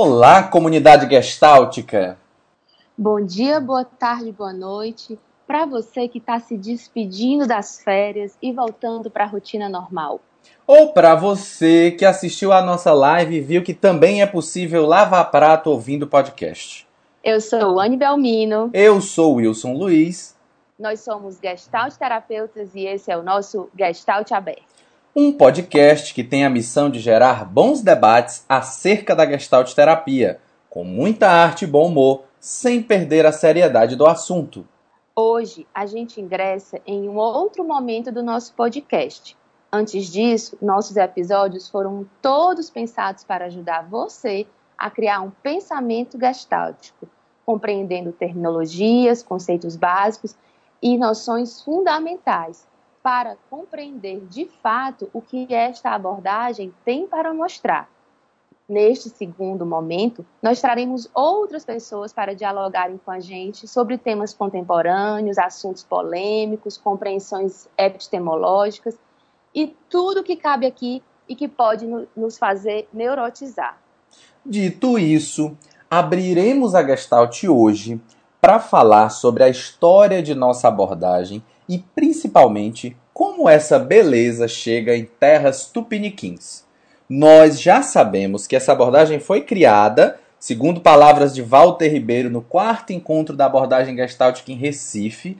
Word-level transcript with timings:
Olá, 0.00 0.44
comunidade 0.44 1.10
gestáltica! 1.10 2.16
Bom 2.96 3.20
dia, 3.20 3.58
boa 3.58 3.84
tarde, 3.84 4.30
boa 4.30 4.52
noite 4.52 5.18
para 5.44 5.66
você 5.66 6.06
que 6.06 6.18
está 6.18 6.38
se 6.38 6.56
despedindo 6.56 7.48
das 7.48 7.82
férias 7.82 8.38
e 8.40 8.52
voltando 8.52 9.10
para 9.10 9.24
a 9.24 9.26
rotina 9.26 9.68
normal. 9.68 10.20
Ou 10.64 10.92
para 10.92 11.16
você 11.16 11.90
que 11.90 12.04
assistiu 12.04 12.52
a 12.52 12.62
nossa 12.62 12.92
live 12.92 13.38
e 13.38 13.40
viu 13.40 13.60
que 13.60 13.74
também 13.74 14.22
é 14.22 14.26
possível 14.26 14.86
lavar 14.86 15.32
prato 15.32 15.68
ouvindo 15.68 16.06
podcast. 16.06 16.86
Eu 17.24 17.40
sou 17.40 17.80
Anne 17.80 17.96
Belmino. 17.96 18.70
Eu 18.72 19.00
sou 19.00 19.34
Wilson 19.34 19.72
Luiz. 19.72 20.36
Nós 20.78 21.00
somos 21.00 21.40
Gestalt 21.42 21.96
Terapeutas 21.96 22.72
e 22.72 22.86
esse 22.86 23.10
é 23.10 23.18
o 23.18 23.22
nosso 23.24 23.68
Gestalt 23.76 24.30
Aberto. 24.30 24.67
Um 25.16 25.32
podcast 25.32 26.12
que 26.12 26.22
tem 26.22 26.44
a 26.44 26.50
missão 26.50 26.90
de 26.90 27.00
gerar 27.00 27.44
bons 27.44 27.80
debates 27.80 28.44
acerca 28.46 29.16
da 29.16 29.26
Gestalt 29.26 29.72
Terapia, 29.72 30.38
com 30.68 30.84
muita 30.84 31.28
arte 31.28 31.64
e 31.64 31.66
bom 31.66 31.86
humor, 31.86 32.24
sem 32.38 32.82
perder 32.82 33.24
a 33.24 33.32
seriedade 33.32 33.96
do 33.96 34.06
assunto. 34.06 34.68
Hoje 35.16 35.66
a 35.74 35.86
gente 35.86 36.20
ingressa 36.20 36.78
em 36.86 37.08
um 37.08 37.16
outro 37.16 37.64
momento 37.64 38.12
do 38.12 38.22
nosso 38.22 38.52
podcast. 38.52 39.36
Antes 39.72 40.06
disso, 40.06 40.58
nossos 40.60 40.96
episódios 40.96 41.68
foram 41.68 42.06
todos 42.20 42.70
pensados 42.70 43.24
para 43.24 43.46
ajudar 43.46 43.88
você 43.88 44.46
a 44.76 44.90
criar 44.90 45.22
um 45.22 45.30
pensamento 45.30 46.18
gestáltico, 46.20 47.08
compreendendo 47.46 48.12
terminologias, 48.12 49.22
conceitos 49.22 49.74
básicos 49.74 50.36
e 50.82 50.96
noções 50.98 51.62
fundamentais 51.62 52.68
para 53.08 53.38
compreender 53.48 54.20
de 54.26 54.44
fato 54.62 55.08
o 55.14 55.22
que 55.22 55.46
esta 55.54 55.92
abordagem 55.92 56.74
tem 56.84 57.06
para 57.06 57.32
mostrar 57.32 57.88
Neste 58.68 59.08
segundo 59.08 59.64
momento, 59.64 60.26
nós 60.42 60.60
traremos 60.60 61.08
outras 61.14 61.64
pessoas 61.64 62.12
para 62.12 62.34
dialogarem 62.34 63.00
com 63.02 63.10
a 63.10 63.18
gente 63.18 63.66
sobre 63.66 63.96
temas 63.96 64.34
contemporâneos, 64.34 65.38
assuntos 65.38 65.82
polêmicos, 65.82 66.76
compreensões 66.76 67.66
epistemológicas 67.78 68.94
e 69.54 69.74
tudo 69.88 70.22
que 70.22 70.36
cabe 70.36 70.66
aqui 70.66 71.02
e 71.26 71.34
que 71.34 71.48
pode 71.48 71.86
nos 72.14 72.36
fazer 72.36 72.90
neurotizar. 72.92 73.78
Dito 74.44 74.98
isso, 74.98 75.56
abriremos 75.90 76.74
a 76.74 76.84
Gestalt 76.84 77.44
hoje 77.44 77.98
para 78.38 78.58
falar 78.58 79.08
sobre 79.08 79.44
a 79.44 79.48
história 79.48 80.22
de 80.22 80.34
nossa 80.34 80.68
abordagem 80.68 81.42
e 81.68 81.78
principalmente 81.94 82.96
como 83.12 83.48
essa 83.48 83.78
beleza 83.78 84.46
chega 84.48 84.96
em 84.96 85.04
terras 85.04 85.66
tupiniquins. 85.66 86.64
Nós 87.08 87.60
já 87.60 87.82
sabemos 87.82 88.46
que 88.46 88.54
essa 88.54 88.72
abordagem 88.72 89.18
foi 89.18 89.40
criada, 89.40 90.18
segundo 90.38 90.80
palavras 90.80 91.34
de 91.34 91.42
Walter 91.42 91.88
Ribeiro, 91.88 92.30
no 92.30 92.42
quarto 92.42 92.92
encontro 92.92 93.36
da 93.36 93.46
abordagem 93.46 93.96
gestáltica 93.96 94.52
em 94.52 94.56
Recife, 94.56 95.36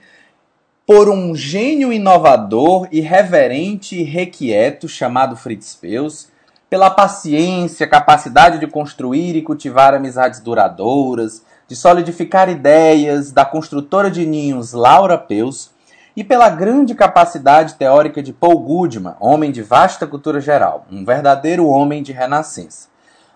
por 0.85 1.07
um 1.07 1.35
gênio 1.35 1.93
inovador, 1.93 2.87
irreverente 2.91 3.95
e 3.95 4.03
requieto 4.03 4.89
chamado 4.89 5.35
Fritz 5.35 5.75
Peus, 5.75 6.29
pela 6.69 6.89
paciência, 6.89 7.87
capacidade 7.87 8.59
de 8.59 8.67
construir 8.67 9.35
e 9.35 9.41
cultivar 9.41 9.93
amizades 9.93 10.39
duradouras, 10.39 11.43
de 11.67 11.75
solidificar 11.75 12.49
ideias 12.49 13.31
da 13.31 13.45
construtora 13.45 14.09
de 14.09 14.25
ninhos 14.25 14.73
Laura 14.73 15.17
Peus, 15.17 15.71
e 16.15 16.23
pela 16.23 16.49
grande 16.49 16.95
capacidade 16.95 17.75
teórica 17.75 18.21
de 18.21 18.33
Paul 18.33 18.59
Goodman, 18.59 19.15
homem 19.19 19.51
de 19.51 19.61
vasta 19.61 20.07
cultura 20.07 20.41
geral, 20.41 20.85
um 20.91 21.05
verdadeiro 21.05 21.67
homem 21.67 22.03
de 22.03 22.11
renascença. 22.11 22.89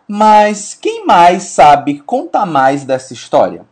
Mas 0.07 0.73
quem 0.73 1.05
mais 1.05 1.43
sabe 1.43 1.99
contar 1.99 2.45
mais 2.45 2.83
dessa 2.83 3.13
história? 3.13 3.65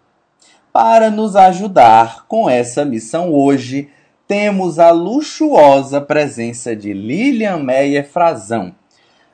Para 0.72 1.10
nos 1.10 1.36
ajudar 1.36 2.26
com 2.28 2.50
essa 2.50 2.86
missão 2.86 3.34
hoje, 3.34 3.90
temos 4.26 4.80
a 4.80 4.92
luxuosa 4.92 6.00
presença 6.00 6.74
de 6.74 6.94
Lilian 6.94 7.58
Meyer 7.58 8.10
Frazão. 8.10 8.74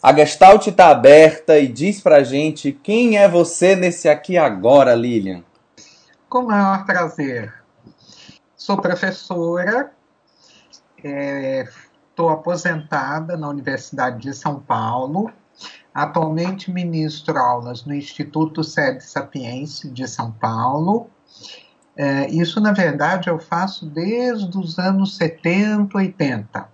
A 0.02 0.12
Gestalt 0.14 0.66
está 0.68 0.90
aberta 0.90 1.60
e 1.60 1.68
diz 1.68 2.02
pra 2.02 2.24
gente 2.24 2.72
quem 2.72 3.18
é 3.18 3.28
você 3.28 3.76
nesse 3.76 4.10
aqui 4.10 4.38
agora, 4.38 4.96
Lilian. 4.96 5.44
Com 6.28 6.44
maior 6.44 6.86
prazer. 6.86 7.54
Sou 8.68 8.76
professora, 8.76 9.94
estou 10.98 12.30
é, 12.30 12.34
aposentada 12.34 13.38
na 13.38 13.48
Universidade 13.48 14.20
de 14.20 14.34
São 14.34 14.60
Paulo. 14.60 15.32
Atualmente 15.94 16.70
ministro 16.70 17.38
aulas 17.38 17.86
no 17.86 17.94
Instituto 17.94 18.66
Sede 18.66 19.06
Sapiense 19.06 19.90
de 19.90 20.06
São 20.06 20.34
Paulo. 20.34 21.10
É, 21.96 22.30
isso, 22.30 22.60
na 22.60 22.74
verdade, 22.74 23.30
eu 23.30 23.40
faço 23.40 23.86
desde 23.86 24.58
os 24.58 24.78
anos 24.78 25.16
70, 25.16 25.98
80. 25.98 26.68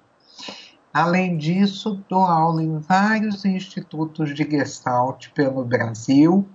Além 0.91 1.37
disso, 1.37 2.03
dou 2.09 2.23
aula 2.23 2.63
em 2.63 2.79
vários 2.79 3.45
institutos 3.45 4.33
de 4.33 4.43
Gestalt 4.49 5.27
pelo 5.35 5.63
Brasil, 5.63 6.49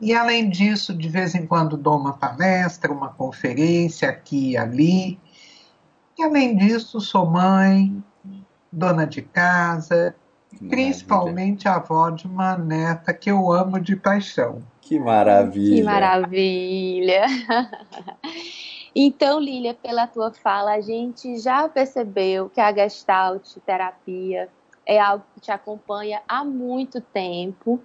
e 0.00 0.14
além 0.14 0.48
disso, 0.48 0.94
de 0.94 1.08
vez 1.08 1.34
em 1.34 1.46
quando 1.46 1.76
dou 1.76 1.98
uma 1.98 2.14
palestra, 2.14 2.92
uma 2.92 3.10
conferência 3.10 4.08
aqui 4.08 4.52
e 4.52 4.56
ali. 4.56 5.20
E 6.18 6.22
além 6.22 6.56
disso, 6.56 7.00
sou 7.00 7.26
mãe, 7.26 8.02
dona 8.72 9.06
de 9.06 9.20
casa, 9.20 10.14
principalmente 10.68 11.68
avó 11.68 12.10
de 12.10 12.26
uma 12.26 12.56
neta 12.56 13.12
que 13.12 13.30
eu 13.30 13.52
amo 13.52 13.78
de 13.78 13.94
paixão. 13.94 14.62
Que 14.80 14.98
maravilha! 14.98 15.76
Que 15.76 15.82
maravilha! 15.82 17.26
Então, 18.92 19.38
Lília, 19.38 19.72
pela 19.72 20.08
tua 20.08 20.32
fala, 20.32 20.72
a 20.72 20.80
gente 20.80 21.38
já 21.38 21.68
percebeu 21.68 22.50
que 22.50 22.60
a 22.60 22.72
Gestalt 22.72 23.56
terapia 23.64 24.48
é 24.84 24.98
algo 24.98 25.24
que 25.32 25.40
te 25.40 25.52
acompanha 25.52 26.20
há 26.28 26.44
muito 26.44 27.00
tempo 27.00 27.80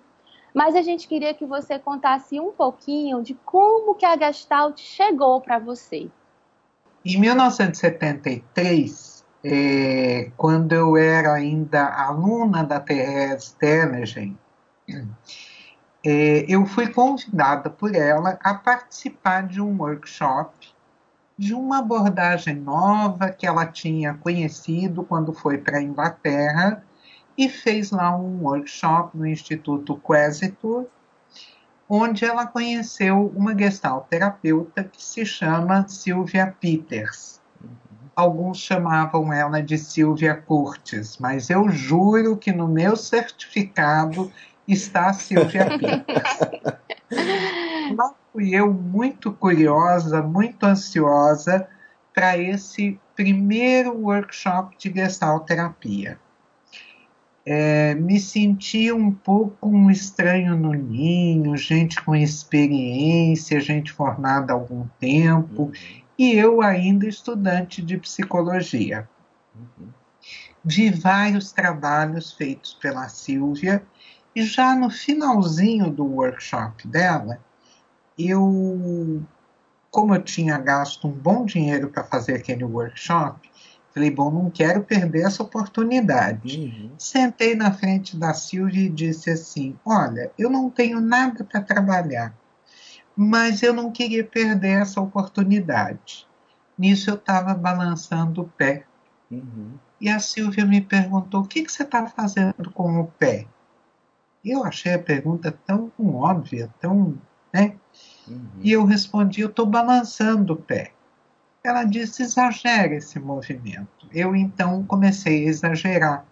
mas 0.56 0.74
a 0.74 0.82
gente 0.82 1.06
queria 1.06 1.34
que 1.34 1.46
você 1.46 1.78
contasse 1.78 2.40
um 2.40 2.54
pouquinho 2.54 3.22
de 3.22 3.34
como 3.44 3.94
que 3.94 4.06
a 4.06 4.18
Gestalt 4.18 4.80
chegou 4.80 5.42
para 5.42 5.60
você. 5.60 6.10
Em 7.04 7.20
1973, 7.20 9.26
é, 9.44 10.32
quando 10.38 10.72
eu 10.72 10.96
era 10.96 11.34
ainda 11.34 11.86
aluna 11.86 12.64
da 12.64 12.80
Therese 12.80 13.54
Tenergen, 13.58 14.40
é, 16.06 16.46
eu 16.48 16.66
fui 16.66 16.88
convidada 16.88 17.70
por 17.70 17.94
ela 17.94 18.40
a 18.42 18.54
participar 18.54 19.46
de 19.46 19.60
um 19.60 19.78
workshop 19.78 20.74
de 21.38 21.54
uma 21.54 21.80
abordagem 21.80 22.56
nova 22.56 23.30
que 23.30 23.46
ela 23.46 23.66
tinha 23.66 24.14
conhecido 24.14 25.04
quando 25.04 25.34
foi 25.34 25.58
para 25.58 25.80
a 25.80 25.82
Inglaterra 25.82 26.82
e 27.38 27.50
fez 27.50 27.92
lá 27.92 28.16
um 28.16 28.44
workshop 28.44 29.18
no 29.18 29.28
Instituto 29.28 29.96
Quesitor, 29.98 30.86
onde 31.88 32.26
ela 32.26 32.48
conheceu 32.48 33.32
uma 33.36 33.58
gestalt 33.58 34.08
terapeuta 34.08 34.84
que 34.84 35.04
se 35.04 35.26
chama 35.26 35.88
Sylvia 35.88 36.56
Peters. 36.60 37.42
Alguns 38.16 38.60
chamavam 38.60 39.32
ela 39.34 39.62
de 39.62 39.78
Sylvia 39.78 40.36
Curtis, 40.36 41.18
mas 41.18 41.50
eu 41.50 41.70
juro 41.70 42.38
que 42.38 42.52
no 42.52 42.68
meu 42.68 42.96
certificado 42.96 44.32
está 44.66 45.12
Sylvia 45.14 45.66
Peters. 45.78 46.40
Lá 47.96 48.14
fui 48.32 48.56
eu 48.56 48.74
muito 48.74 49.32
curiosa, 49.34 50.22
muito 50.22 50.64
ansiosa 50.64 51.68
para 52.14 52.38
esse 52.38 52.98
primeiro 53.16 53.94
workshop 53.94 54.78
de 54.78 54.90
gestalt 54.92 55.46
terapia 55.46 56.18
é, 57.46 57.94
me 57.94 58.20
senti 58.20 58.92
um 58.92 59.12
pouco 59.12 59.70
um 59.70 59.92
estranho 59.92 60.58
no 60.58 60.74
ninho, 60.74 61.56
gente 61.56 62.02
com 62.02 62.16
experiência, 62.16 63.60
gente 63.60 63.92
formada 63.92 64.52
há 64.52 64.56
algum 64.56 64.88
tempo, 65.00 65.64
uhum. 65.64 65.72
e 66.18 66.34
eu 66.34 66.62
ainda 66.62 67.08
estudante 67.08 67.84
de 67.84 67.98
psicologia. 68.00 69.08
Uhum. 69.56 69.90
Vi 70.64 70.90
vários 70.90 71.52
trabalhos 71.52 72.34
feitos 72.34 72.74
pela 72.74 73.08
Silvia, 73.08 73.84
e 74.36 74.42
já 74.42 74.76
no 74.76 74.90
finalzinho 74.90 75.92
do 75.92 76.04
workshop 76.04 76.88
dela, 76.88 77.40
eu, 78.18 79.24
como 79.92 80.16
eu 80.16 80.24
tinha 80.24 80.58
gasto 80.58 81.08
um 81.08 81.12
bom 81.12 81.46
dinheiro 81.46 81.90
para 81.90 82.04
fazer 82.04 82.34
aquele 82.34 82.64
workshop, 82.64 83.50
Falei, 83.96 84.12
bom, 84.12 84.30
não 84.30 84.50
quero 84.50 84.84
perder 84.84 85.26
essa 85.26 85.42
oportunidade. 85.42 86.60
Uhum. 86.60 86.92
Sentei 86.98 87.56
na 87.56 87.72
frente 87.72 88.18
da 88.18 88.34
Silvia 88.34 88.88
e 88.88 88.90
disse 88.90 89.30
assim: 89.30 89.80
Olha, 89.86 90.30
eu 90.38 90.50
não 90.50 90.70
tenho 90.70 91.00
nada 91.00 91.46
para 91.46 91.62
trabalhar, 91.62 92.36
mas 93.16 93.64
eu 93.64 93.74
não 93.74 93.90
queria 93.94 94.22
perder 94.22 94.82
essa 94.82 95.00
oportunidade. 95.00 96.28
Nisso 96.78 97.10
eu 97.10 97.16
estava 97.16 97.54
balançando 97.54 98.42
o 98.42 98.48
pé. 98.50 98.84
Uhum. 99.32 99.76
E 100.02 100.10
a 100.10 100.20
Silvia 100.20 100.66
me 100.66 100.82
perguntou: 100.82 101.44
O 101.44 101.48
que, 101.48 101.64
que 101.64 101.72
você 101.72 101.84
está 101.84 102.06
fazendo 102.06 102.70
com 102.74 103.00
o 103.00 103.08
pé? 103.08 103.48
Eu 104.44 104.66
achei 104.66 104.94
a 104.94 105.00
pergunta 105.00 105.58
tão 105.66 105.90
óbvia, 105.98 106.70
tão. 106.82 107.18
Né? 107.54 107.78
Uhum. 108.28 108.50
E 108.62 108.74
eu 108.74 108.84
respondi: 108.84 109.40
eu 109.40 109.48
estou 109.48 109.66
balançando 109.66 110.52
o 110.52 110.58
pé. 110.58 110.92
Ela 111.66 111.84
disse: 111.84 112.22
exagera 112.22 112.94
esse 112.94 113.18
movimento. 113.18 114.08
Eu 114.14 114.36
então 114.36 114.86
comecei 114.86 115.46
a 115.46 115.50
exagerar. 115.50 116.26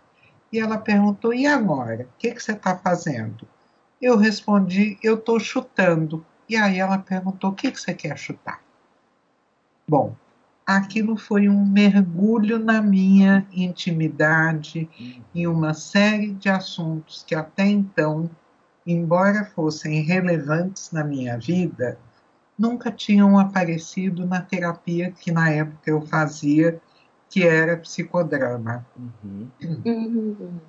E 0.51 0.59
ela 0.59 0.77
perguntou: 0.77 1.33
e 1.33 1.47
agora? 1.47 2.03
O 2.03 2.17
que, 2.19 2.31
que 2.35 2.43
você 2.43 2.51
está 2.51 2.77
fazendo? 2.77 3.47
Eu 3.99 4.15
respondi: 4.15 4.95
eu 5.01 5.15
estou 5.15 5.39
chutando. 5.39 6.23
E 6.47 6.55
aí 6.55 6.77
ela 6.77 6.99
perguntou: 6.99 7.49
o 7.49 7.55
que, 7.55 7.71
que 7.71 7.81
você 7.81 7.95
quer 7.95 8.15
chutar? 8.15 8.61
Bom, 9.87 10.15
aquilo 10.67 11.17
foi 11.17 11.49
um 11.49 11.65
mergulho 11.65 12.59
na 12.59 12.79
minha 12.79 13.43
intimidade, 13.51 14.87
em 15.33 15.47
uma 15.47 15.73
série 15.73 16.31
de 16.35 16.47
assuntos 16.47 17.23
que 17.23 17.33
até 17.33 17.65
então, 17.65 18.29
embora 18.85 19.45
fossem 19.45 20.03
relevantes 20.03 20.91
na 20.91 21.03
minha 21.03 21.39
vida, 21.39 21.97
nunca 22.57 22.91
tinham 22.91 23.37
aparecido 23.37 24.25
na 24.25 24.41
terapia 24.41 25.11
que 25.11 25.31
na 25.31 25.49
época 25.49 25.89
eu 25.89 26.01
fazia, 26.01 26.81
que 27.29 27.43
era 27.43 27.77
psicodrama. 27.77 28.85
Uhum. 28.97 29.47
Uhum. 29.85 30.59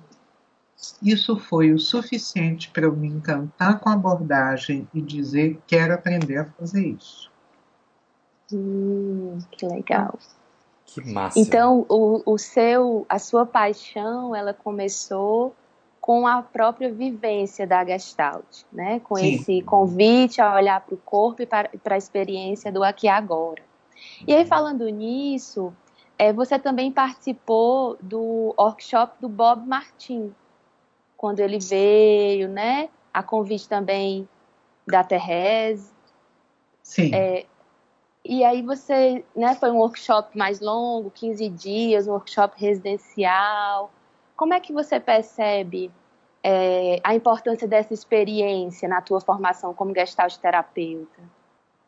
Isso 1.01 1.37
foi 1.37 1.71
o 1.71 1.79
suficiente 1.79 2.69
para 2.69 2.85
eu 2.85 2.95
me 2.95 3.07
encantar 3.07 3.79
com 3.79 3.89
a 3.89 3.93
abordagem 3.93 4.87
e 4.93 5.01
dizer 5.01 5.59
quero 5.67 5.93
aprender 5.93 6.37
a 6.37 6.45
fazer 6.45 6.85
isso. 6.87 7.31
Hum, 8.51 9.39
que 9.51 9.65
legal. 9.65 10.19
Que 10.85 11.01
massa. 11.11 11.39
Então, 11.39 11.85
o, 11.89 12.21
o 12.25 12.37
seu, 12.37 13.05
a 13.09 13.17
sua 13.17 13.45
paixão, 13.45 14.35
ela 14.35 14.53
começou 14.53 15.55
com 16.05 16.27
a 16.27 16.43
própria 16.43 16.93
vivência 16.93 17.65
da 17.65 17.83
Gestalt, 17.83 18.61
né? 18.71 18.99
Com 18.99 19.15
Sim. 19.15 19.33
esse 19.33 19.63
convite 19.63 20.39
a 20.39 20.53
olhar 20.53 20.79
para 20.79 20.93
o 20.93 20.97
corpo 20.99 21.41
e 21.41 21.47
para 21.47 21.67
a 21.83 21.97
experiência 21.97 22.71
do 22.71 22.83
aqui 22.83 23.07
e 23.07 23.09
agora. 23.09 23.63
E 24.27 24.31
aí, 24.31 24.45
falando 24.45 24.87
nisso, 24.87 25.73
é, 26.15 26.31
você 26.31 26.59
também 26.59 26.91
participou 26.91 27.97
do 27.99 28.53
workshop 28.55 29.15
do 29.19 29.27
Bob 29.27 29.67
Martin, 29.67 30.31
quando 31.17 31.39
ele 31.39 31.57
veio, 31.57 32.49
né? 32.49 32.87
A 33.11 33.23
convite 33.23 33.67
também 33.67 34.29
da 34.85 35.03
Therese. 35.03 35.91
Sim. 36.83 37.15
É, 37.15 37.47
e 38.23 38.43
aí 38.43 38.61
você, 38.61 39.25
né, 39.35 39.55
foi 39.55 39.71
um 39.71 39.77
workshop 39.77 40.37
mais 40.37 40.59
longo, 40.59 41.09
15 41.09 41.49
dias, 41.49 42.07
um 42.07 42.11
workshop 42.11 42.53
residencial. 42.61 43.89
Como 44.35 44.53
é 44.53 44.59
que 44.59 44.73
você 44.73 44.99
percebe 44.99 45.91
é, 46.43 46.99
a 47.03 47.15
importância 47.15 47.67
dessa 47.67 47.93
experiência 47.93 48.87
na 48.87 49.01
tua 49.01 49.21
formação 49.21 49.73
como 49.73 49.93
gestalt 49.93 50.35
terapeuta? 50.37 51.21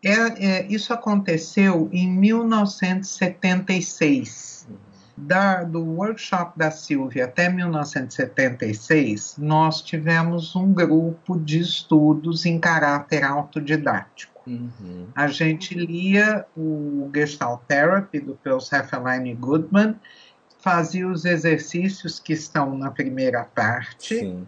É, 0.03 0.11
é, 0.11 0.67
isso 0.67 0.94
aconteceu 0.94 1.89
em 1.91 2.07
1976. 2.09 4.67
Da, 5.19 5.63
do 5.63 5.83
workshop 5.83 6.55
da 6.55 6.69
Silvia 6.69 7.25
até 7.25 7.49
1976, 7.49 9.38
nós 9.39 9.81
tivemos 9.81 10.55
um 10.55 10.71
grupo 10.71 11.39
de 11.39 11.59
estudos 11.59 12.45
em 12.45 12.59
caráter 12.59 13.23
autodidático. 13.23 14.39
Uhum. 14.45 15.07
A 15.15 15.25
gente 15.27 15.73
lia 15.73 16.45
o 16.55 17.09
Gestalt 17.13 17.61
Therapy 17.67 18.19
do 18.19 18.35
Peus 18.35 18.71
Heffeline 18.71 19.33
Goodman, 19.33 19.95
fazia 20.67 21.07
os 21.07 21.23
exercícios 21.23 22.19
que 22.19 22.33
estão 22.33 22.77
na 22.77 22.91
primeira 22.91 23.45
parte 23.45 24.25
uh, 24.25 24.45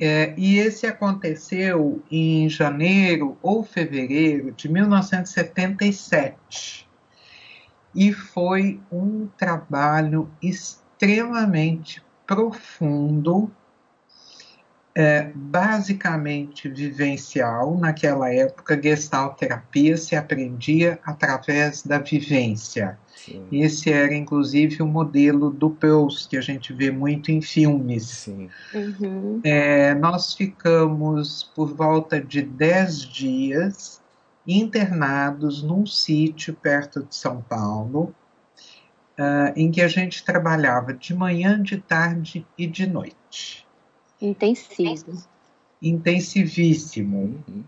É, 0.00 0.32
e 0.36 0.58
esse 0.58 0.86
aconteceu 0.86 2.00
em 2.10 2.48
janeiro 2.48 3.36
ou 3.42 3.64
fevereiro 3.64 4.52
de 4.52 4.68
1977 4.68 6.88
e 7.94 8.12
foi 8.12 8.80
um 8.92 9.28
trabalho 9.36 10.30
extremamente 10.40 12.00
profundo, 12.28 13.50
é, 14.94 15.30
basicamente 15.34 16.68
vivencial. 16.68 17.78
Naquela 17.78 18.30
época, 18.32 18.80
Gestalt 18.80 19.38
terapia 19.38 19.96
se 19.96 20.14
aprendia 20.14 20.98
através 21.04 21.82
da 21.82 21.98
vivência. 21.98 22.98
Sim. 23.16 23.46
Esse 23.50 23.90
era, 23.90 24.14
inclusive, 24.14 24.82
o 24.82 24.86
modelo 24.86 25.50
do 25.50 25.70
Peus, 25.70 26.26
que 26.26 26.36
a 26.36 26.40
gente 26.42 26.72
vê 26.74 26.90
muito 26.90 27.32
em 27.32 27.40
filmes. 27.40 28.04
Sim. 28.04 28.50
Uhum. 28.74 29.40
É, 29.42 29.94
nós 29.94 30.34
ficamos 30.34 31.50
por 31.54 31.74
volta 31.74 32.20
de 32.20 32.42
10 32.42 33.00
dias 33.08 34.02
internados 34.46 35.62
num 35.62 35.86
sítio 35.86 36.54
perto 36.54 37.02
de 37.04 37.14
São 37.14 37.40
Paulo, 37.40 38.14
uh, 39.18 39.52
em 39.56 39.70
que 39.70 39.82
a 39.82 39.88
gente 39.88 40.24
trabalhava 40.24 40.94
de 40.94 41.14
manhã, 41.14 41.60
de 41.62 41.78
tarde 41.78 42.46
e 42.56 42.66
de 42.66 42.86
noite. 42.86 43.66
Intensivo. 44.20 45.22
Intensivíssimo. 45.82 47.42
Uhum. 47.48 47.64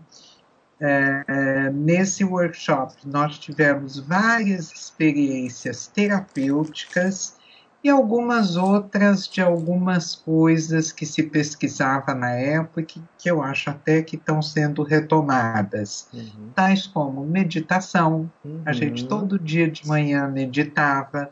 É, 0.83 1.23
é, 1.27 1.69
nesse 1.69 2.23
workshop, 2.23 2.95
nós 3.05 3.37
tivemos 3.37 3.99
várias 3.99 4.71
experiências 4.71 5.85
terapêuticas 5.85 7.35
e 7.83 7.89
algumas 7.89 8.55
outras 8.57 9.27
de 9.27 9.41
algumas 9.41 10.15
coisas 10.15 10.91
que 10.91 11.05
se 11.05 11.23
pesquisava 11.23 12.13
na 12.13 12.31
época 12.31 12.83
que, 12.83 13.01
que 13.17 13.29
eu 13.29 13.41
acho 13.41 13.69
até 13.69 14.01
que 14.01 14.15
estão 14.15 14.41
sendo 14.41 14.83
retomadas, 14.83 16.07
Uhum. 16.13 16.49
tais 16.55 16.87
como 16.87 17.25
meditação. 17.25 18.29
Uhum. 18.43 18.61
A 18.65 18.73
gente 18.73 19.07
todo 19.07 19.37
dia 19.39 19.69
de 19.69 19.87
manhã 19.87 20.27
meditava. 20.27 21.31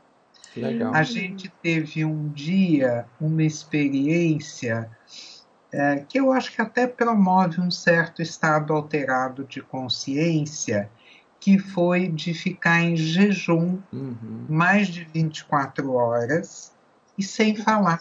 Legal. 0.56 0.94
A 0.94 1.04
gente 1.04 1.50
teve 1.62 2.04
um 2.04 2.30
dia 2.30 3.06
uma 3.20 3.44
experiência 3.44 4.90
é, 5.72 5.98
que 6.08 6.20
eu 6.20 6.32
acho 6.32 6.52
que 6.52 6.62
até 6.62 6.88
promove 6.88 7.62
um 7.62 7.70
certo 7.70 8.22
estado 8.22 8.74
alterado 8.74 9.44
de 9.44 9.62
consciência, 9.62 10.90
que 11.40 11.60
foi 11.60 12.08
de 12.08 12.34
ficar 12.34 12.82
em 12.82 12.96
jejum 12.96 13.80
Uhum. 13.94 14.46
mais 14.50 14.88
de 14.88 15.04
24 15.06 15.94
horas 15.94 16.74
e 17.18 17.24
sem 17.24 17.56
falar. 17.56 18.00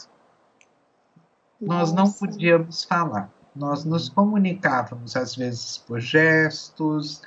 Nós 1.60 1.92
não 1.92 2.04
Nossa. 2.04 2.18
podíamos 2.26 2.84
falar. 2.84 3.30
Nós 3.54 3.84
nos 3.84 4.08
comunicávamos 4.08 5.16
às 5.16 5.34
vezes 5.34 5.78
por 5.78 6.00
gestos, 6.00 7.20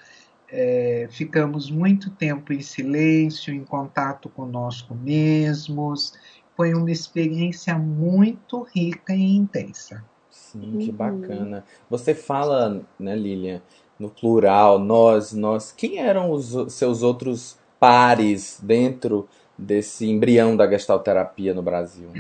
é, 0.52 1.08
ficamos 1.10 1.72
muito 1.72 2.12
tempo 2.12 2.52
em 2.52 2.62
silêncio, 2.62 3.54
em 3.54 3.64
contato 3.64 4.28
conosco 4.30 4.94
mesmos. 4.94 6.14
Foi 6.58 6.74
uma 6.74 6.92
experiência 6.92 7.78
muito 7.78 8.64
rica 8.64 9.14
e 9.14 9.24
intensa. 9.36 10.04
Sim, 10.30 10.78
que 10.80 10.90
Uhum. 10.90 10.96
bacana. 10.96 11.66
Você 11.90 12.14
fala, 12.14 12.84
né, 13.00 13.16
Lilian, 13.16 13.62
no 13.98 14.10
plural, 14.10 14.78
nós, 14.78 15.32
nós. 15.32 15.72
Quem 15.72 16.00
eram 16.00 16.32
os 16.32 16.74
seus 16.74 17.02
outros 17.02 17.58
pares 17.80 18.60
dentro 18.62 19.30
desse 19.58 20.06
embrião 20.10 20.56
da 20.56 20.70
gestalterapia 20.70 21.54
no 21.54 21.62
Brasil? 21.62 22.12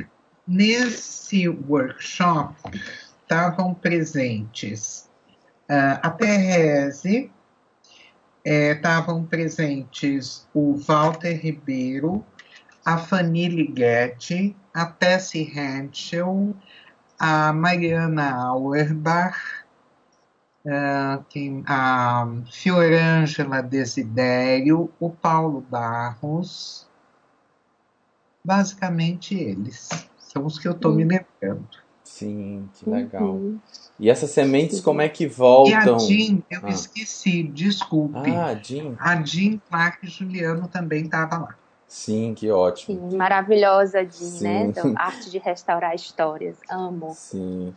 Nesse 0.47 1.47
workshop 1.47 2.55
estavam 3.21 3.73
presentes 3.73 5.09
ah, 5.69 6.00
a 6.03 6.09
Therese, 6.09 7.31
estavam 8.43 9.24
presentes 9.24 10.48
o 10.53 10.75
Walter 10.75 11.33
Ribeiro, 11.33 12.25
a 12.86 12.98
Fanny 12.98 13.48
Ligeti, 13.48 14.55
a 14.74 14.86
Tessie 14.86 15.51
Henschel, 15.55 16.55
a 17.19 17.53
Mariana 17.53 18.33
Auerbach, 18.48 19.38
uh, 20.65 21.24
quem, 21.29 21.63
a 21.67 22.27
Fiorângela 22.51 23.62
Desidério, 23.62 24.91
o 25.00 25.10
Paulo 25.12 25.62
Barros, 25.62 26.88
basicamente 28.43 29.36
eles. 29.36 29.89
São 30.17 30.45
os 30.45 30.57
que 30.57 30.67
eu 30.67 30.71
estou 30.71 30.93
me 30.93 31.03
lembrando. 31.03 31.90
Sim, 32.12 32.70
que 32.74 32.89
legal. 32.89 33.24
Uhum. 33.24 33.58
E 33.98 34.10
essas 34.10 34.32
sementes 34.32 34.82
como 34.82 35.01
é 35.01 35.08
que 35.08 35.25
voltam? 35.25 35.74
E 35.74 35.75
a 35.75 35.98
Jean, 35.98 36.44
eu 36.51 36.60
ah. 36.63 36.70
esqueci, 36.70 37.44
desculpe. 37.44 38.30
Ah, 38.30 38.53
Jean. 38.53 38.96
A 39.00 39.24
Jean 39.24 39.60
Clark 39.70 40.06
Juliano 40.06 40.68
também 40.68 41.06
estava 41.06 41.38
lá. 41.38 41.56
Sim, 41.88 42.34
que 42.36 42.51
ótimo. 42.51 43.10
Sim, 43.10 43.18
maravilhosa 43.18 44.06
Jean, 44.06 44.41
né? 44.41 44.65
Então, 44.65 44.94
arte 44.98 45.32
de 45.32 45.39
restaurar 45.39 45.96
histórias. 45.96 46.58
Amo. 46.70 47.15
Sim. 47.15 47.74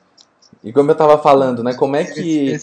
E 0.62 0.73
como 0.73 0.91
eu 0.91 0.95
estava 0.95 1.17
falando, 1.17 1.62
né? 1.62 1.73
Como 1.73 1.95
é 1.95 2.05
que 2.05 2.57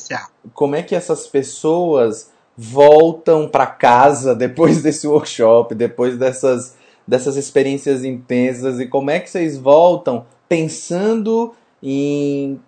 como 0.53 0.75
é 0.75 0.83
que 0.83 0.93
essas 0.93 1.25
pessoas 1.25 2.31
voltam 2.55 3.47
para 3.47 3.65
casa 3.65 4.35
depois 4.35 4.81
desse 4.83 5.07
workshop, 5.07 5.73
depois 5.73 6.17
dessas 6.17 6.75
dessas 7.07 7.37
experiências 7.37 8.03
intensas 8.03 8.79
e 8.79 8.85
como 8.85 9.09
é 9.09 9.19
que 9.19 9.29
vocês 9.29 9.57
voltam 9.57 10.25
pensando 10.47 11.55
em 11.81 12.59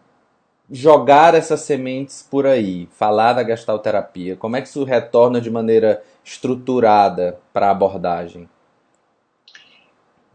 jogar 0.70 1.36
essas 1.36 1.62
sementes 1.62 2.24
por 2.24 2.46
aí, 2.48 2.88
falar 2.92 3.34
da 3.34 3.44
gestalterapia? 3.44 4.36
Como 4.36 4.56
é 4.56 4.62
que 4.62 4.68
isso 4.68 4.84
retorna 4.84 5.40
de 5.40 5.52
maneira 5.52 6.04
estruturada 6.24 7.40
para 7.52 7.68
a 7.68 7.72
abordagem? 7.72 8.50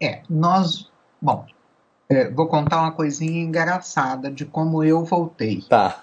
É, 0.00 0.22
nós. 0.28 0.90
Bom, 1.20 1.44
é, 2.08 2.30
vou 2.30 2.46
contar 2.46 2.80
uma 2.80 2.92
coisinha 2.92 3.42
engraçada 3.42 4.30
de 4.30 4.44
como 4.44 4.84
eu 4.84 5.04
voltei. 5.04 5.62
Tá. 5.68 6.00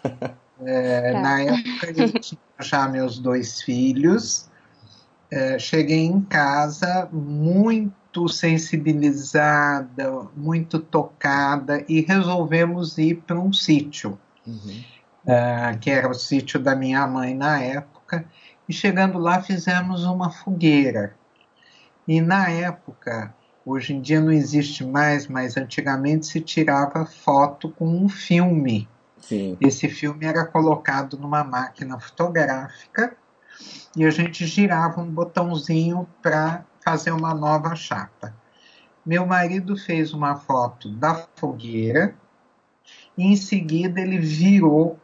É, 0.65 1.11
tá. 1.11 1.21
Na 1.21 1.41
época 1.41 1.93
eu 1.95 2.19
tinha 2.19 2.39
já 2.59 2.87
meus 2.87 3.19
dois 3.19 3.61
filhos. 3.61 4.49
É, 5.31 5.59
cheguei 5.59 6.05
em 6.05 6.21
casa 6.21 7.09
muito 7.11 7.93
muito 8.15 8.29
sensibilizada, 8.29 10.27
muito 10.35 10.79
tocada 10.79 11.83
e 11.87 12.01
resolvemos 12.01 12.97
ir 12.97 13.15
para 13.27 13.39
um 13.39 13.51
sítio, 13.51 14.17
uhum. 14.47 14.83
uh, 15.25 15.77
que 15.79 15.91
era 15.91 16.09
o 16.09 16.13
sítio 16.13 16.59
da 16.59 16.75
minha 16.75 17.05
mãe 17.05 17.35
na 17.35 17.61
época. 17.61 18.25
E 18.67 18.73
chegando 18.73 19.19
lá 19.19 19.41
fizemos 19.41 20.05
uma 20.05 20.31
fogueira. 20.31 21.15
E 22.07 22.21
na 22.21 22.49
época, 22.49 23.33
hoje 23.65 23.93
em 23.93 24.01
dia 24.01 24.21
não 24.21 24.31
existe 24.31 24.83
mais, 24.85 25.27
mas 25.27 25.57
antigamente 25.57 26.25
se 26.25 26.39
tirava 26.39 27.05
foto 27.05 27.69
com 27.69 27.87
um 27.87 28.07
filme. 28.07 28.87
Sim. 29.19 29.57
Esse 29.59 29.89
filme 29.89 30.25
era 30.25 30.45
colocado 30.45 31.17
numa 31.17 31.43
máquina 31.43 31.99
fotográfica 31.99 33.15
e 33.95 34.05
a 34.05 34.09
gente 34.09 34.45
girava 34.45 35.01
um 35.01 35.09
botãozinho 35.09 36.07
para 36.21 36.63
fazer 36.85 37.11
uma 37.11 37.33
nova 37.33 37.75
chapa. 37.75 38.35
Meu 39.03 39.25
marido 39.25 39.75
fez 39.75 40.13
uma 40.13 40.35
foto 40.35 40.89
da 40.89 41.15
fogueira 41.35 42.15
e 43.17 43.25
em 43.25 43.35
seguida 43.35 43.99
ele 43.99 44.19
virou 44.19 44.99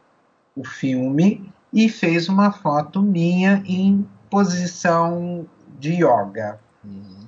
o 0.54 0.64
filme 0.64 1.52
e 1.72 1.88
fez 1.88 2.28
uma 2.28 2.52
foto 2.52 3.02
minha 3.02 3.62
em 3.66 4.08
posição 4.30 5.46
de 5.78 5.94
yoga. 5.94 6.60
Uhum. 6.84 7.26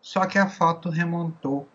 Só 0.00 0.24
que 0.24 0.38
a 0.38 0.48
foto 0.48 0.88
remontou. 0.88 1.68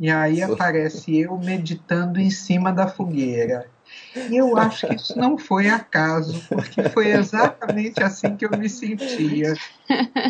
E 0.00 0.10
aí 0.10 0.42
aparece 0.42 1.16
eu 1.16 1.38
meditando 1.38 2.18
em 2.18 2.30
cima 2.30 2.72
da 2.72 2.88
fogueira. 2.88 3.70
E 4.14 4.36
eu 4.36 4.56
acho 4.56 4.86
que 4.86 4.94
isso 4.94 5.18
não 5.18 5.38
foi 5.38 5.68
acaso, 5.68 6.42
porque 6.48 6.88
foi 6.90 7.12
exatamente 7.12 8.02
assim 8.02 8.36
que 8.36 8.44
eu 8.44 8.50
me 8.50 8.68
sentia, 8.68 9.54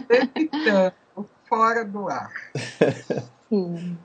levitando, 0.09 0.95
fora 1.49 1.85
do 1.85 2.09
ar. 2.09 2.33
Sim. 3.49 3.99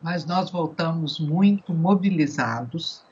Mas 0.00 0.24
nós 0.24 0.50
voltamos 0.50 1.18
muito 1.18 1.72
mobilizados 1.72 3.02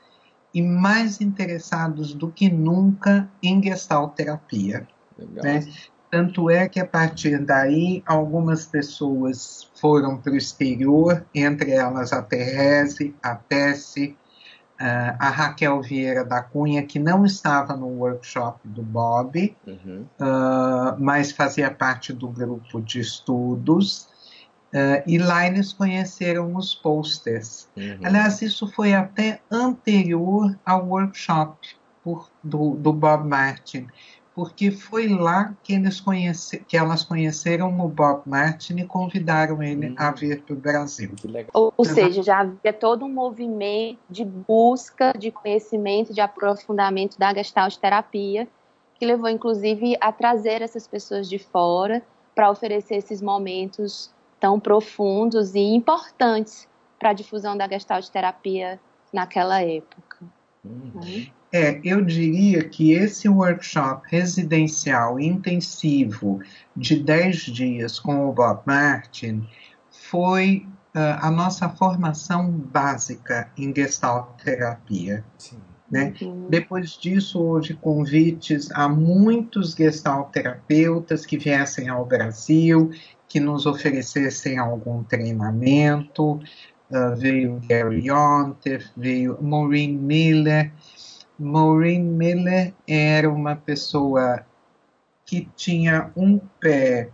e 0.53 0.61
mais 0.61 1.21
interessados 1.21 2.13
do 2.13 2.29
que 2.29 2.49
nunca 2.49 3.29
em 3.41 3.61
gestalt 3.63 4.15
terapia. 4.15 4.87
Né? 5.17 5.65
Tanto 6.09 6.49
é 6.49 6.67
que 6.67 6.79
a 6.79 6.85
partir 6.85 7.39
daí 7.39 8.03
algumas 8.05 8.65
pessoas 8.65 9.71
foram 9.79 10.17
para 10.17 10.33
o 10.33 10.35
exterior, 10.35 11.25
entre 11.33 11.71
elas 11.71 12.11
a 12.11 12.21
Therese, 12.21 13.15
a 13.23 13.35
Tessie, 13.35 14.17
Uh, 14.81 15.15
a 15.19 15.29
Raquel 15.29 15.79
Vieira 15.79 16.25
da 16.25 16.41
Cunha, 16.41 16.81
que 16.81 16.97
não 16.97 17.23
estava 17.23 17.75
no 17.75 17.85
workshop 17.85 18.59
do 18.67 18.81
Bob, 18.81 19.55
uhum. 19.67 20.07
uh, 20.19 20.95
mas 20.97 21.31
fazia 21.31 21.69
parte 21.69 22.11
do 22.11 22.27
grupo 22.27 22.81
de 22.81 22.99
estudos. 22.99 24.09
Uh, 24.73 25.03
e 25.05 25.19
lá 25.19 25.45
eles 25.45 25.71
conheceram 25.71 26.55
os 26.55 26.73
posters. 26.73 27.69
Uhum. 27.77 27.99
Aliás, 28.03 28.41
isso 28.41 28.65
foi 28.71 28.95
até 28.95 29.39
anterior 29.51 30.57
ao 30.65 30.87
workshop 30.87 31.59
por, 32.03 32.31
do, 32.43 32.71
do 32.71 32.91
Bob 32.91 33.27
Martin 33.27 33.87
porque 34.33 34.71
foi 34.71 35.07
lá 35.07 35.53
que, 35.61 35.73
eles 35.73 35.99
conhece, 35.99 36.59
que 36.59 36.77
elas 36.77 37.03
conheceram 37.03 37.79
o 37.83 37.87
Bob 37.87 38.21
Martin 38.25 38.77
e 38.77 38.85
convidaram 38.85 39.61
ele 39.61 39.89
hum. 39.89 39.95
a 39.97 40.11
vir 40.11 40.41
para 40.41 40.53
o 40.53 40.57
Brasil. 40.57 41.11
Ou, 41.53 41.73
ou 41.75 41.85
seja, 41.85 42.23
já 42.23 42.39
havia 42.39 42.71
todo 42.71 43.05
um 43.05 43.09
movimento 43.09 43.99
de 44.09 44.23
busca 44.23 45.13
de 45.17 45.31
conhecimento, 45.31 46.13
de 46.13 46.21
aprofundamento 46.21 47.17
da 47.19 47.33
gestalt 47.33 47.75
terapia, 47.77 48.47
que 48.95 49.05
levou 49.05 49.29
inclusive 49.29 49.97
a 49.99 50.11
trazer 50.11 50.61
essas 50.61 50.87
pessoas 50.87 51.27
de 51.29 51.37
fora 51.37 52.01
para 52.33 52.49
oferecer 52.49 52.95
esses 52.95 53.21
momentos 53.21 54.13
tão 54.39 54.59
profundos 54.59 55.55
e 55.55 55.59
importantes 55.59 56.67
para 56.97 57.09
a 57.09 57.13
difusão 57.13 57.57
da 57.57 57.67
gestalt 57.67 58.07
terapia 58.07 58.79
naquela 59.11 59.61
época. 59.61 60.17
Uhum. 60.63 60.91
Né? 60.95 61.31
É, 61.53 61.81
eu 61.83 62.01
diria 62.01 62.63
que 62.63 62.93
esse 62.93 63.27
workshop 63.27 64.07
residencial 64.09 65.19
intensivo 65.19 66.39
de 66.75 67.03
10 67.03 67.37
dias 67.37 67.99
com 67.99 68.29
o 68.29 68.31
Bob 68.31 68.61
Martin 68.65 69.45
foi 69.89 70.65
uh, 70.95 71.19
a 71.19 71.29
nossa 71.29 71.67
formação 71.67 72.49
básica 72.49 73.51
em 73.57 73.73
Gestalt 73.75 74.41
terapia. 74.41 75.25
Né? 75.91 76.13
Uhum. 76.21 76.47
Depois 76.49 76.91
disso, 76.91 77.41
houve 77.41 77.73
convites 77.73 78.71
a 78.71 78.87
muitos 78.87 79.73
Gestalt 79.73 80.31
terapeutas 80.31 81.25
que 81.25 81.37
viessem 81.37 81.89
ao 81.89 82.05
Brasil, 82.05 82.91
que 83.27 83.41
nos 83.41 83.65
oferecessem 83.65 84.57
algum 84.57 85.03
treinamento. 85.03 86.39
Uh, 86.89 87.15
veio 87.17 87.61
Gary 87.67 88.07
Yonter, 88.07 88.89
veio 88.95 89.37
Maureen 89.41 89.97
Miller. 89.97 90.71
Maureen 91.41 92.03
Miller 92.03 92.73
era 92.87 93.27
uma 93.27 93.55
pessoa 93.55 94.45
que 95.25 95.49
tinha 95.55 96.11
um 96.15 96.37
pé 96.37 97.09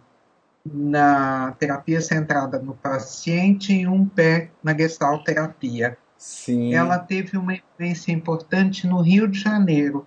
na 0.65 1.55
terapia 1.57 2.01
centrada 2.01 2.59
no 2.59 2.73
paciente 2.73 3.73
e 3.73 3.87
um 3.87 4.05
pé 4.05 4.51
na 4.61 4.77
gestalterapia. 4.77 5.97
Sim. 6.17 6.73
Ela 6.73 6.99
teve 6.99 7.37
uma 7.37 7.53
influência 7.53 8.11
importante 8.11 8.85
no 8.85 8.99
Rio 9.01 9.29
de 9.29 9.39
Janeiro. 9.39 10.05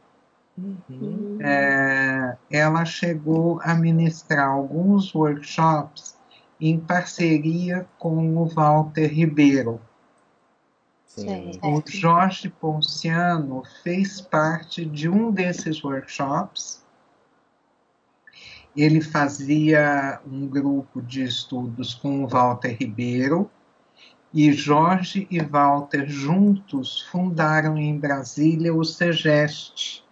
Uhum. 0.59 1.39
É, 1.41 2.37
ela 2.51 2.85
chegou 2.85 3.59
a 3.63 3.75
ministrar 3.75 4.51
alguns 4.51 5.15
workshops 5.15 6.15
em 6.61 6.79
parceria 6.79 7.87
com 7.99 8.37
o 8.37 8.45
Walter 8.45 9.07
Ribeiro. 9.07 9.81
Sim. 11.17 11.59
O 11.61 11.83
Jorge 11.85 12.49
Ponciano 12.49 13.65
fez 13.83 14.21
parte 14.21 14.85
de 14.85 15.09
um 15.09 15.33
desses 15.33 15.83
workshops. 15.83 16.85
Ele 18.77 19.01
fazia 19.01 20.21
um 20.25 20.47
grupo 20.47 21.03
de 21.03 21.25
estudos 21.25 21.95
com 21.95 22.23
o 22.23 22.29
Walter 22.29 22.77
Ribeiro 22.79 23.51
e 24.33 24.53
Jorge 24.53 25.27
e 25.29 25.41
Walter 25.41 26.07
juntos 26.07 27.03
fundaram 27.11 27.77
em 27.77 27.99
Brasília 27.99 28.73
o 28.73 28.85
SEGEST. 28.85 30.05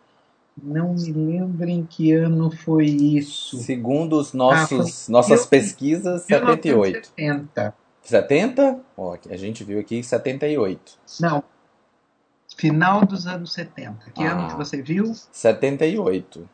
Não 0.60 0.94
me 0.94 1.12
lembro 1.12 1.68
em 1.68 1.86
que 1.86 2.12
ano 2.12 2.50
foi 2.50 2.86
isso. 2.86 3.58
Segundo 3.58 4.18
os 4.18 4.32
nossos, 4.32 5.08
ah, 5.08 5.12
nossas 5.12 5.46
pesquisas, 5.46 6.22
78. 6.22 7.12
1970. 8.08 8.10
70? 8.10 8.80
Ó, 8.96 9.16
a 9.28 9.36
gente 9.36 9.62
viu 9.64 9.78
aqui 9.78 10.02
78. 10.02 10.98
Não. 11.20 11.42
Final 12.56 13.04
dos 13.04 13.26
anos 13.26 13.52
70. 13.52 14.10
Que 14.12 14.22
ah, 14.24 14.32
ano 14.32 14.48
que 14.48 14.56
você 14.56 14.82
viu? 14.82 15.12
78. 15.30 16.48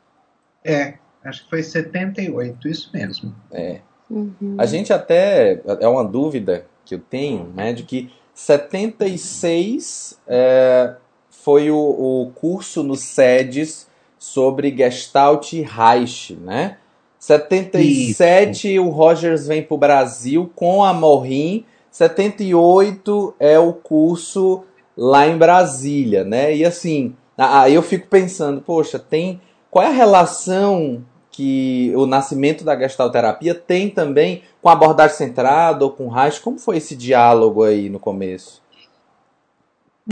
É, 0.64 0.94
acho 1.25 1.44
que 1.44 1.50
foi 1.50 1.62
78, 1.62 2.68
isso 2.68 2.90
mesmo. 2.92 3.34
É. 3.52 3.80
Uhum. 4.11 4.56
A 4.58 4.66
gente 4.66 4.92
até. 4.92 5.62
É 5.80 5.88
uma 5.88 6.04
dúvida 6.04 6.66
que 6.84 6.94
eu 6.94 6.99
tenho, 6.99 7.49
né? 7.54 7.73
De 7.73 7.84
que 7.84 8.12
76 8.34 10.20
é, 10.26 10.96
foi 11.30 11.70
o, 11.70 11.76
o 11.76 12.32
curso 12.34 12.82
no 12.82 12.96
SEDES 12.96 13.88
sobre 14.18 14.76
Gestalt 14.76 15.52
Reich, 15.52 16.34
né? 16.34 16.78
77 17.25 18.75
Isso. 18.75 18.85
o 18.85 18.90
Rogers 18.90 19.47
vem 19.47 19.62
para 19.62 19.75
o 19.75 19.78
Brasil 19.78 20.52
com 20.54 20.85
a 20.85 20.93
Morrim. 20.93 21.64
78 21.90 23.35
é 23.40 23.59
o 23.59 23.73
curso 23.73 24.64
lá 24.95 25.26
em 25.26 25.38
Brasília, 25.38 26.23
né? 26.23 26.54
E 26.54 26.66
assim, 26.66 27.16
aí 27.38 27.73
eu 27.73 27.83
fico 27.83 28.09
pensando, 28.09 28.61
poxa, 28.61 28.99
tem 28.99 29.40
qual 29.71 29.87
é 29.87 29.88
a 29.88 29.93
relação 29.93 31.02
que 31.31 31.95
o 31.97 32.04
nascimento 32.04 32.62
da 32.62 32.78
gestalterapia 32.78 33.54
tem 33.54 33.88
também 33.88 34.43
com 34.61 34.69
abordagem 34.69 35.16
centrada 35.16 35.83
ou 35.83 35.93
com 35.93 36.09
Reich? 36.09 36.43
Como 36.43 36.59
foi 36.59 36.76
esse 36.76 36.95
diálogo 36.95 37.64
aí 37.64 37.88
no 37.88 37.99
começo? 37.99 38.62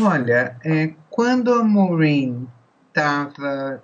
Olha, 0.00 0.56
é, 0.64 0.94
quando 1.10 1.52
a 1.52 1.62
Maureen 1.62 2.48
estava 2.88 3.82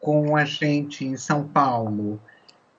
com 0.00 0.36
a 0.36 0.44
gente 0.44 1.04
em 1.04 1.16
São 1.16 1.42
Paulo, 1.42 2.20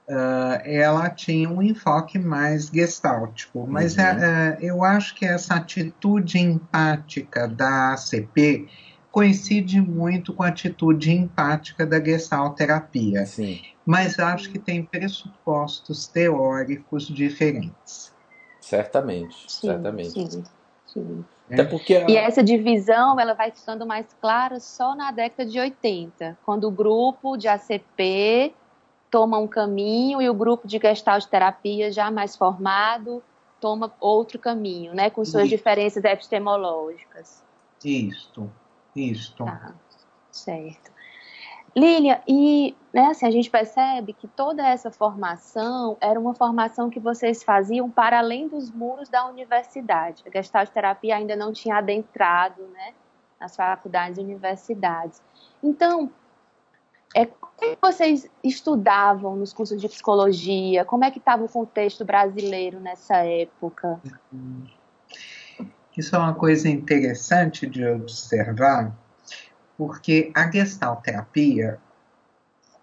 uh, 0.10 0.62
ela 0.66 1.10
tinha 1.10 1.50
um 1.50 1.62
enfoque 1.62 2.18
mais 2.18 2.68
gestáltico, 2.68 3.66
mas 3.68 3.96
uhum. 3.96 4.04
uh, 4.04 4.58
eu 4.60 4.84
acho 4.84 5.16
que 5.16 5.26
essa 5.26 5.56
atitude 5.56 6.40
empática 6.40 7.48
da 7.48 7.94
ACP 7.94 8.68
coincide 9.12 9.82
muito 9.82 10.34
com 10.34 10.44
a 10.44 10.48
atitude 10.48 11.12
empática 11.12 11.86
da 11.86 12.04
gestalterapia. 12.04 13.26
Sim. 13.26 13.62
Mas 13.86 14.20
acho 14.20 14.52
que 14.52 14.60
tem 14.60 14.84
pressupostos 14.84 16.08
teóricos 16.08 17.08
diferentes. 17.08 18.14
Certamente, 18.62 19.36
sim, 19.48 19.68
certamente. 19.68 20.12
Sim, 20.12 20.44
sim. 20.86 21.26
Até 21.52 21.64
porque 21.64 21.96
a... 21.96 22.06
E 22.08 22.16
essa 22.16 22.44
divisão 22.44 23.20
ela 23.20 23.34
vai 23.34 23.52
ficando 23.52 23.86
mais 23.86 24.06
clara 24.22 24.60
só 24.60 24.96
na 24.96 25.12
década 25.12 25.50
de 25.50 25.60
80, 25.60 26.38
quando 26.46 26.66
o 26.66 26.72
grupo 26.72 27.36
de 27.36 27.48
ACP 27.48 28.54
toma 29.10 29.38
um 29.38 29.48
caminho 29.48 30.22
e 30.22 30.30
o 30.30 30.34
grupo 30.34 30.68
de 30.68 30.78
gestalt 30.78 31.26
terapia 31.26 31.92
já 31.92 32.12
mais 32.12 32.36
formado 32.36 33.24
toma 33.60 33.94
outro 34.00 34.40
caminho, 34.40 34.94
né, 34.94 35.10
com 35.10 35.24
suas 35.26 35.44
Isso. 35.44 35.58
diferenças 35.58 36.04
epistemológicas. 36.04 37.44
Isto, 37.84 38.50
isto. 38.96 39.46
Tá, 39.46 39.74
certo. 40.32 40.92
Lília, 41.76 42.22
e 42.28 42.76
né, 42.92 43.08
assim, 43.08 43.28
a 43.28 43.32
gente 43.32 43.50
percebe 43.50 44.14
que 44.14 44.28
toda 44.28 44.68
essa 44.68 44.90
formação 44.90 45.98
era 46.02 46.20
uma 46.20 46.34
formação 46.34 46.90
que 46.90 47.00
vocês 47.00 47.44
faziam 47.44 47.90
para 47.90 48.18
além 48.18 48.48
dos 48.48 48.72
muros 48.72 49.08
da 49.08 49.28
universidade. 49.28 50.24
A 50.26 50.32
Gestalt 50.32 50.70
terapia 50.70 51.16
ainda 51.16 51.36
não 51.36 51.54
tinha 51.54 51.78
adentrado 51.78 52.64
né, 52.74 52.94
nas 53.40 53.56
faculdades 53.56 54.18
e 54.18 54.22
universidades. 54.22 55.22
Então, 55.62 56.12
é, 57.16 57.26
como 57.26 57.74
é 57.74 57.78
vocês 57.82 58.30
estudavam 58.44 59.36
nos 59.36 59.52
cursos 59.54 59.82
de 59.82 59.88
psicologia? 59.88 60.86
Como 60.86 61.04
é 61.04 61.12
que 61.12 61.20
estava 61.20 61.44
o 61.44 61.50
contexto 61.50 62.06
brasileiro 62.06 62.80
nessa 62.80 63.18
época? 63.18 64.00
Isso 65.98 66.16
é 66.16 66.20
uma 66.20 66.34
coisa 66.34 66.70
interessante 66.70 67.68
de 67.68 67.86
observar, 67.86 68.96
porque 69.78 70.32
a 70.36 70.50
gestalterapia 70.50 71.80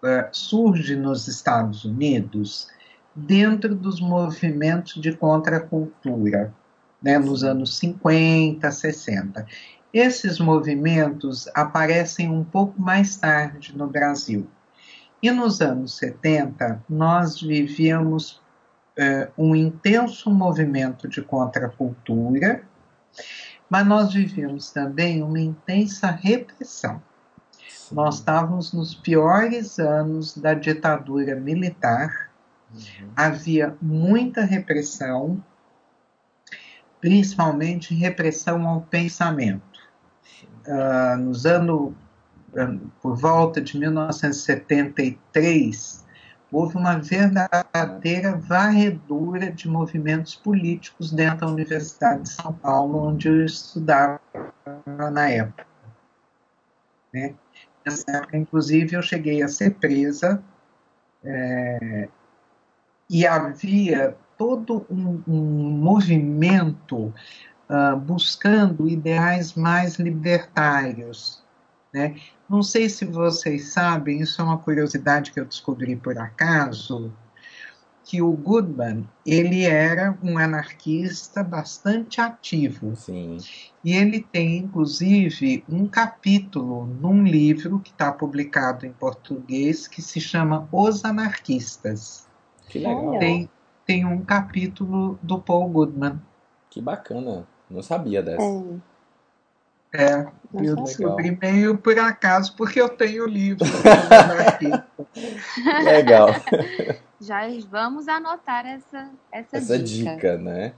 uh, 0.03 0.27
surge 0.31 0.95
nos 0.95 1.27
Estados 1.27 1.85
Unidos 1.85 2.69
dentro 3.15 3.73
dos 3.73 3.99
movimentos 3.99 5.01
de 5.01 5.15
contracultura, 5.15 6.53
né, 7.01 7.17
nos 7.17 7.43
anos 7.43 7.77
50, 7.79 8.69
60. 8.69 9.47
Esses 9.93 10.39
movimentos 10.39 11.47
aparecem 11.55 12.29
um 12.29 12.43
pouco 12.43 12.79
mais 12.79 13.15
tarde 13.15 13.75
no 13.75 13.87
Brasil. 13.87 14.47
E 15.21 15.31
nos 15.31 15.61
anos 15.61 15.97
70, 15.97 16.83
nós 16.87 17.41
vivíamos 17.41 18.41
uh, 18.97 19.31
um 19.37 19.55
intenso 19.55 20.29
movimento 20.29 21.07
de 21.07 21.21
contracultura 21.21 22.63
mas 23.69 23.85
nós 23.85 24.13
vivíamos 24.13 24.71
também 24.71 25.21
uma 25.21 25.39
intensa 25.39 26.09
repressão. 26.09 27.01
Nós 27.91 28.15
estávamos 28.15 28.73
nos 28.73 28.93
piores 28.93 29.79
anos 29.79 30.37
da 30.37 30.53
ditadura 30.53 31.35
militar, 31.35 32.29
uhum. 32.73 33.09
havia 33.15 33.75
muita 33.81 34.41
repressão, 34.41 35.43
principalmente 36.99 37.93
repressão 37.93 38.67
ao 38.67 38.81
pensamento. 38.81 39.66
Uh, 40.67 41.17
nos 41.17 41.45
anos, 41.45 41.93
uh, 42.53 42.77
por 43.01 43.15
volta 43.15 43.61
de 43.61 43.79
1973, 43.79 46.05
houve 46.51 46.77
uma 46.77 46.99
verdadeira 46.99 48.37
varredura 48.37 49.51
de 49.51 49.67
movimentos 49.67 50.35
políticos 50.35 51.11
dentro 51.11 51.47
da 51.47 51.47
Universidade 51.47 52.23
de 52.23 52.29
São 52.29 52.53
Paulo, 52.53 53.09
onde 53.09 53.27
eu 53.27 53.45
estudava 53.45 54.21
na 54.85 55.29
época. 55.29 55.65
Né? 57.13 57.33
Nessa 57.85 58.11
época, 58.11 58.37
inclusive, 58.37 58.95
eu 58.95 59.01
cheguei 59.01 59.41
a 59.41 59.47
ser 59.47 59.75
presa 59.75 60.43
é, 61.23 62.09
e 63.09 63.25
havia 63.25 64.15
todo 64.37 64.85
um, 64.89 65.21
um 65.27 65.71
movimento 65.71 67.13
uh, 67.69 67.97
buscando 67.97 68.87
ideais 68.87 69.53
mais 69.53 69.97
libertários, 69.97 71.41
né? 71.93 72.15
Não 72.49 72.63
sei 72.63 72.89
se 72.89 73.03
vocês 73.05 73.73
sabem, 73.73 74.21
isso 74.21 74.41
é 74.41 74.45
uma 74.45 74.57
curiosidade 74.57 75.31
que 75.31 75.39
eu 75.39 75.45
descobri 75.45 75.95
por 75.95 76.17
acaso, 76.17 77.13
que 78.07 78.21
o 78.21 78.31
Goodman 78.31 79.05
ele 79.25 79.65
era 79.65 80.17
um 80.23 80.37
anarquista 80.37 81.43
bastante 81.43 82.21
ativo. 82.21 82.95
Sim. 82.95 83.35
E 83.83 83.93
ele 83.93 84.21
tem, 84.21 84.59
inclusive, 84.59 85.65
um 85.67 85.85
capítulo 85.85 86.85
num 86.85 87.25
livro 87.25 87.79
que 87.79 87.89
está 87.89 88.13
publicado 88.13 88.85
em 88.85 88.93
português 88.93 89.89
que 89.89 90.01
se 90.01 90.21
chama 90.21 90.69
Os 90.71 91.03
Anarquistas. 91.03 92.25
Que 92.69 92.79
legal. 92.79 93.19
Tem, 93.19 93.49
tem 93.85 94.05
um 94.05 94.23
capítulo 94.23 95.19
do 95.21 95.37
Paul 95.39 95.67
Goodman. 95.67 96.21
Que 96.69 96.81
bacana. 96.81 97.45
Não 97.69 97.81
sabia 97.81 98.21
dessa. 98.21 98.43
É. 98.43 98.97
É, 99.93 100.27
eu 100.53 100.75
descobri 100.83 101.37
meio 101.41 101.77
por 101.77 101.97
acaso, 101.97 102.55
porque 102.55 102.79
eu 102.79 102.89
tenho 102.89 103.23
o 103.23 103.27
livro. 103.27 103.65
legal. 105.83 106.29
Já 107.19 107.41
vamos 107.69 108.07
anotar 108.07 108.65
essa, 108.65 109.09
essa, 109.31 109.57
essa 109.57 109.79
dica. 109.79 110.15
dica 110.15 110.37
né? 110.37 110.73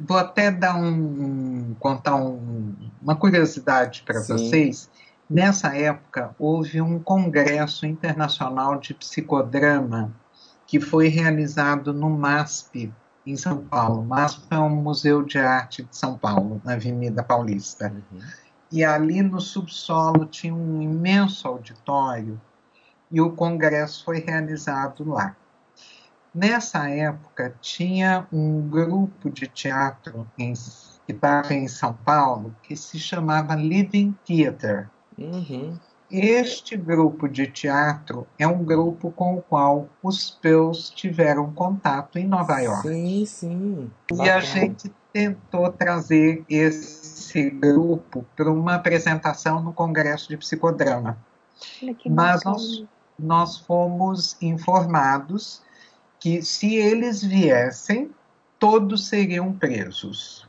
Vou 0.00 0.16
até 0.16 0.50
dar 0.50 0.76
um, 0.76 1.74
contar 1.78 2.16
um, 2.16 2.74
uma 3.02 3.16
curiosidade 3.16 4.02
para 4.02 4.20
vocês. 4.20 4.90
Nessa 5.28 5.76
época, 5.76 6.34
houve 6.38 6.80
um 6.80 6.98
congresso 6.98 7.86
internacional 7.86 8.78
de 8.78 8.94
psicodrama 8.94 10.12
que 10.66 10.80
foi 10.80 11.08
realizado 11.08 11.92
no 11.92 12.10
MASP, 12.10 12.92
em 13.30 13.36
São 13.36 13.64
Paulo. 13.64 14.04
MASP 14.04 14.46
é 14.50 14.58
um 14.58 14.70
museu 14.70 15.22
de 15.22 15.38
arte 15.38 15.82
de 15.82 15.96
São 15.96 16.16
Paulo, 16.16 16.60
na 16.64 16.74
Avenida 16.74 17.22
Paulista. 17.22 17.92
Uhum. 18.12 18.20
E 18.70 18.84
ali 18.84 19.22
no 19.22 19.40
subsolo 19.40 20.26
tinha 20.26 20.54
um 20.54 20.82
imenso 20.82 21.48
auditório 21.48 22.40
e 23.10 23.20
o 23.20 23.32
congresso 23.32 24.04
foi 24.04 24.20
realizado 24.20 25.08
lá. 25.08 25.34
Nessa 26.34 26.88
época, 26.88 27.54
tinha 27.60 28.26
um 28.30 28.68
grupo 28.68 29.30
de 29.30 29.46
teatro 29.46 30.26
em, 30.38 30.52
que 31.06 31.12
estava 31.12 31.54
em 31.54 31.66
São 31.66 31.94
Paulo 31.94 32.54
que 32.62 32.76
se 32.76 32.98
chamava 32.98 33.54
Living 33.54 34.14
Theater. 34.24 34.88
Uhum. 35.16 35.78
Este 36.10 36.74
grupo 36.74 37.28
de 37.28 37.46
teatro 37.46 38.26
é 38.38 38.46
um 38.46 38.64
grupo 38.64 39.10
com 39.10 39.36
o 39.36 39.42
qual 39.42 39.88
os 40.02 40.30
Peus 40.30 40.88
tiveram 40.88 41.52
contato 41.52 42.18
em 42.18 42.26
Nova 42.26 42.58
York. 42.60 42.88
Sim, 42.88 43.26
sim. 43.26 43.90
E 44.14 44.30
a 44.30 44.40
gente 44.40 44.90
tentou 45.12 45.70
trazer 45.70 46.44
esse 46.48 47.50
grupo 47.50 48.24
para 48.34 48.50
uma 48.50 48.76
apresentação 48.76 49.62
no 49.62 49.72
Congresso 49.72 50.28
de 50.28 50.38
Psicodrama. 50.38 51.18
Mas 52.06 52.42
nós, 52.42 52.84
nós 53.18 53.58
fomos 53.58 54.40
informados 54.40 55.62
que 56.18 56.40
se 56.40 56.74
eles 56.74 57.22
viessem, 57.22 58.10
todos 58.58 59.08
seriam 59.08 59.52
presos. 59.52 60.47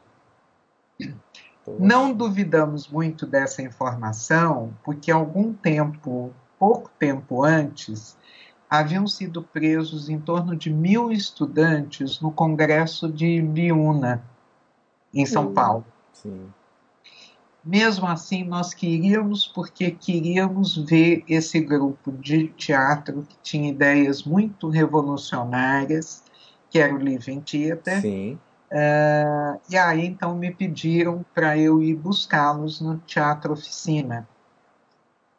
Não 1.78 2.14
duvidamos 2.14 2.88
muito 2.88 3.26
dessa 3.26 3.62
informação, 3.62 4.74
porque 4.84 5.12
algum 5.12 5.54
tempo, 5.54 6.34
pouco 6.58 6.90
tempo 6.98 7.44
antes, 7.44 8.18
haviam 8.70 9.06
sido 9.08 9.44
presos 9.44 10.10
em 10.10 10.20
torno 10.20 10.56
de 10.56 10.72
mil 10.72 11.12
estudantes 11.12 12.22
no 12.22 12.32
Congresso 12.32 13.12
de 13.12 13.42
Viúna, 13.42 14.24
em 15.14 15.26
São 15.26 15.54
Paulo. 15.54 15.86
Sim. 16.14 16.48
Mesmo 17.64 18.08
assim, 18.08 18.44
nós 18.44 18.74
queríamos, 18.74 19.46
porque 19.46 19.92
queríamos 19.92 20.78
ver 20.78 21.24
esse 21.28 21.60
grupo 21.60 22.12
de 22.12 22.48
teatro 22.50 23.24
que 23.28 23.38
tinha 23.44 23.70
ideias 23.70 24.24
muito 24.24 24.70
revolucionárias, 24.70 26.24
que 26.70 26.80
era 26.80 26.94
o 26.94 26.98
Living 26.98 27.42
Theater. 27.42 28.02
Sim. 28.02 28.40
Uh, 28.72 29.60
e 29.70 29.78
aí, 29.78 30.06
então, 30.06 30.36
me 30.36 30.52
pediram 30.52 31.26
para 31.34 31.58
eu 31.58 31.82
ir 31.82 31.96
buscá-los 31.96 32.80
no 32.80 33.00
Teatro 33.00 33.54
Oficina. 33.54 34.28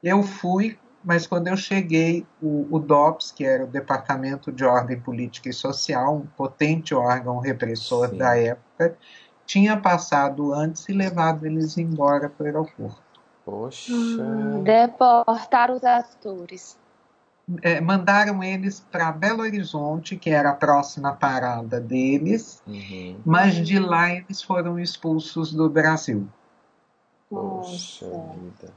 Eu 0.02 0.22
fui, 0.22 0.78
mas 1.04 1.26
quando 1.26 1.48
eu 1.48 1.56
cheguei, 1.56 2.26
o, 2.42 2.66
o 2.70 2.78
DOPS, 2.78 3.30
que 3.30 3.44
era 3.44 3.64
o 3.64 3.68
Departamento 3.68 4.50
de 4.50 4.64
Ordem 4.64 4.98
Política 4.98 5.48
e 5.48 5.52
Social, 5.52 6.16
um 6.16 6.26
potente 6.26 6.94
órgão 6.94 7.38
repressor 7.38 8.08
Sim. 8.08 8.18
da 8.18 8.36
época, 8.36 8.96
tinha 9.46 9.76
passado 9.76 10.52
antes 10.52 10.88
e 10.88 10.92
levado 10.92 11.46
eles 11.46 11.78
embora 11.78 12.28
para 12.28 12.44
o 12.44 12.46
aeroporto. 12.46 13.02
Poxa. 13.44 13.92
Hum, 13.92 14.62
deportar 14.62 15.70
os 15.70 15.84
atores. 15.84 16.78
É, 17.62 17.80
mandaram 17.80 18.42
eles 18.42 18.80
para 18.80 19.10
Belo 19.10 19.42
Horizonte, 19.42 20.16
que 20.16 20.30
era 20.30 20.50
a 20.50 20.54
próxima 20.54 21.14
parada 21.14 21.80
deles, 21.80 22.62
uhum. 22.66 23.20
mas 23.24 23.54
de 23.54 23.78
lá 23.78 24.12
eles 24.12 24.42
foram 24.42 24.78
expulsos 24.78 25.52
do 25.52 25.68
Brasil. 25.68 26.28
Poxa 27.28 28.06
vida. 28.06 28.72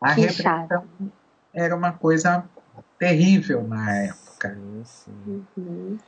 A 0.00 0.14
que 0.14 0.22
repressão 0.22 0.66
chato. 0.68 1.12
era 1.52 1.76
uma 1.76 1.92
coisa 1.92 2.44
terrível 2.98 3.66
na 3.66 3.96
época. 3.96 4.54
Sim, 4.54 4.82
sim. 4.84 5.46
Uhum. 5.56 5.98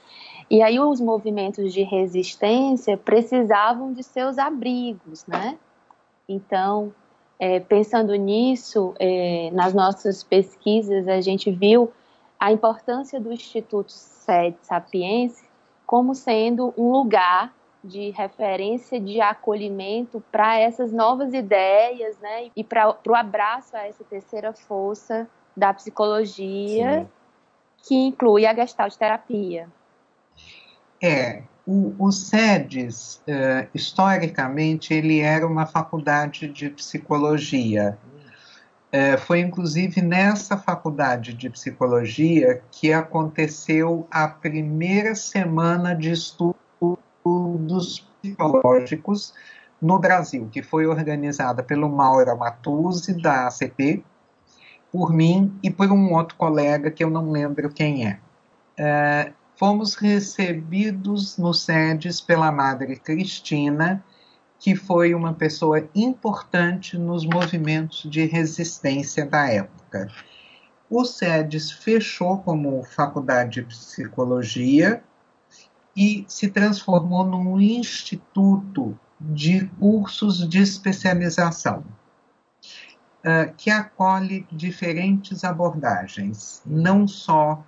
E 0.51 0.63
aí 0.63 0.79
os 0.81 1.01
movimentos 1.01 1.73
de 1.73 1.83
resistência 1.83 2.97
precisavam 2.97 3.93
de 3.93 4.03
seus 4.03 4.39
abrigos, 4.39 5.27
né? 5.27 5.59
Então, 6.29 6.95
é, 7.43 7.59
pensando 7.59 8.15
nisso, 8.15 8.95
é, 9.01 9.51
nas 9.53 9.75
nossas 9.75 10.23
pesquisas, 10.23 11.09
a 11.09 11.21
gente 11.21 11.51
viu 11.51 11.93
a 12.39 12.53
importância 12.53 13.19
do 13.19 13.33
Instituto 13.33 13.91
Sede 13.91 14.59
Sapiense 14.63 15.43
como 15.85 16.15
sendo 16.15 16.73
um 16.79 16.93
lugar 16.93 17.53
de 17.83 18.11
referência, 18.11 19.01
de 19.01 19.21
acolhimento 19.21 20.23
para 20.31 20.57
essas 20.57 20.93
novas 20.93 21.35
ideias, 21.35 22.17
né? 22.21 22.49
E 22.55 22.63
para 22.63 22.97
o 23.09 23.15
abraço 23.17 23.77
a 23.77 23.89
essa 23.89 24.05
terceira 24.05 24.53
força 24.53 25.29
da 25.57 25.75
psicologia, 25.75 27.01
Sim. 27.01 27.09
que 27.83 27.95
inclui 27.97 28.47
a 28.47 28.55
gestalt 28.55 28.95
terapia. 28.95 29.69
É, 31.03 31.43
o, 31.67 31.95
o 31.99 32.11
SEDES, 32.11 33.23
uh, 33.29 33.69
historicamente, 33.75 34.93
ele 34.93 35.21
era 35.21 35.47
uma 35.47 35.67
faculdade 35.67 36.49
de 36.49 36.71
psicologia. 36.71 37.97
Uh, 38.93 39.19
foi 39.19 39.41
inclusive 39.41 40.03
nessa 40.03 40.57
faculdade 40.59 41.33
de 41.33 41.49
psicologia 41.49 42.63
que 42.71 42.93
aconteceu 42.93 44.07
a 44.11 44.29
primeira 44.29 45.15
semana 45.15 45.95
de 45.95 46.11
estudos 46.11 46.57
psicológicos 48.21 49.33
no 49.81 49.99
Brasil, 49.99 50.49
que 50.51 50.63
foi 50.63 50.87
organizada 50.87 51.63
pelo 51.63 51.89
Mauro 51.89 52.37
Matuzzi, 52.37 53.21
da 53.21 53.47
ACP, 53.47 54.05
por 54.93 55.13
mim 55.13 55.59
e 55.63 55.71
por 55.71 55.91
um 55.91 56.13
outro 56.13 56.37
colega 56.37 56.91
que 56.91 57.03
eu 57.03 57.11
não 57.11 57.31
lembro 57.31 57.71
quem 57.71 58.07
é. 58.07 58.19
Uh, 58.79 59.42
fomos 59.63 59.95
recebidos 59.95 61.39
no 61.39 61.55
SEDES 61.55 62.21
pela 62.21 62.51
Madre 62.51 62.97
Cristina, 62.97 64.05
que 64.59 64.75
foi 64.75 65.15
uma 65.15 65.35
pessoa 65.35 65.89
importante 65.95 66.99
nos 66.99 67.25
movimentos 67.25 68.03
de 68.11 68.25
resistência 68.25 69.25
da 69.25 69.49
época. 69.49 70.09
O 70.91 71.05
SEDES 71.05 71.71
fechou 71.71 72.39
como 72.39 72.83
faculdade 72.83 73.61
de 73.61 73.63
psicologia 73.63 75.01
e 75.97 76.25
se 76.27 76.49
transformou 76.49 77.25
num 77.25 77.61
instituto 77.61 78.99
de 79.21 79.67
cursos 79.79 80.49
de 80.49 80.61
especialização, 80.61 81.85
uh, 83.25 83.55
que 83.57 83.71
acolhe 83.71 84.45
diferentes 84.51 85.45
abordagens, 85.45 86.65
não 86.67 87.07
só 87.07 87.65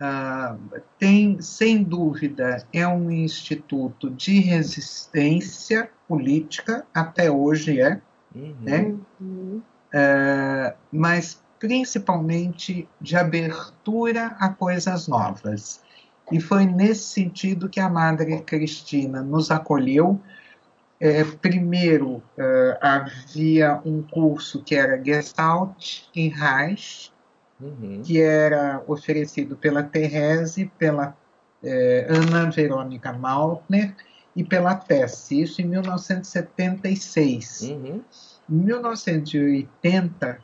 Uh, 0.00 0.80
tem, 0.96 1.40
sem 1.40 1.82
dúvida, 1.82 2.64
é 2.72 2.86
um 2.86 3.10
instituto 3.10 4.08
de 4.10 4.38
resistência 4.38 5.90
política, 6.06 6.86
até 6.94 7.28
hoje 7.30 7.80
é, 7.80 8.00
uhum. 8.34 8.56
né? 8.60 8.96
Uhum. 9.20 9.62
Uh, 9.92 10.76
mas 10.92 11.42
principalmente 11.58 12.88
de 13.00 13.16
abertura 13.16 14.36
a 14.38 14.48
coisas 14.48 15.08
novas. 15.08 15.80
E 16.30 16.40
foi 16.40 16.64
nesse 16.66 17.04
sentido 17.04 17.68
que 17.68 17.80
a 17.80 17.88
Madre 17.88 18.40
Cristina 18.42 19.22
nos 19.22 19.50
acolheu. 19.50 20.20
É, 21.00 21.24
primeiro, 21.24 22.16
uh, 22.16 22.78
havia 22.80 23.80
um 23.84 24.02
curso 24.02 24.62
que 24.62 24.74
era 24.74 25.02
Gestalt 25.02 26.02
em 26.14 26.28
Reich, 26.28 27.12
uhum. 27.60 28.02
que 28.02 28.20
era 28.20 28.82
oferecido 28.86 29.56
pela 29.56 29.82
Therese, 29.82 30.70
pela 30.78 31.16
é, 31.62 32.06
Ana 32.08 32.50
Verônica 32.50 33.12
Maltner 33.12 33.94
e 34.34 34.44
pela 34.44 34.74
Tess, 34.74 35.30
isso 35.30 35.60
em 35.60 35.66
1976. 35.66 37.62
Uhum. 37.62 38.02
Em 38.48 38.54
1980, 38.54 40.38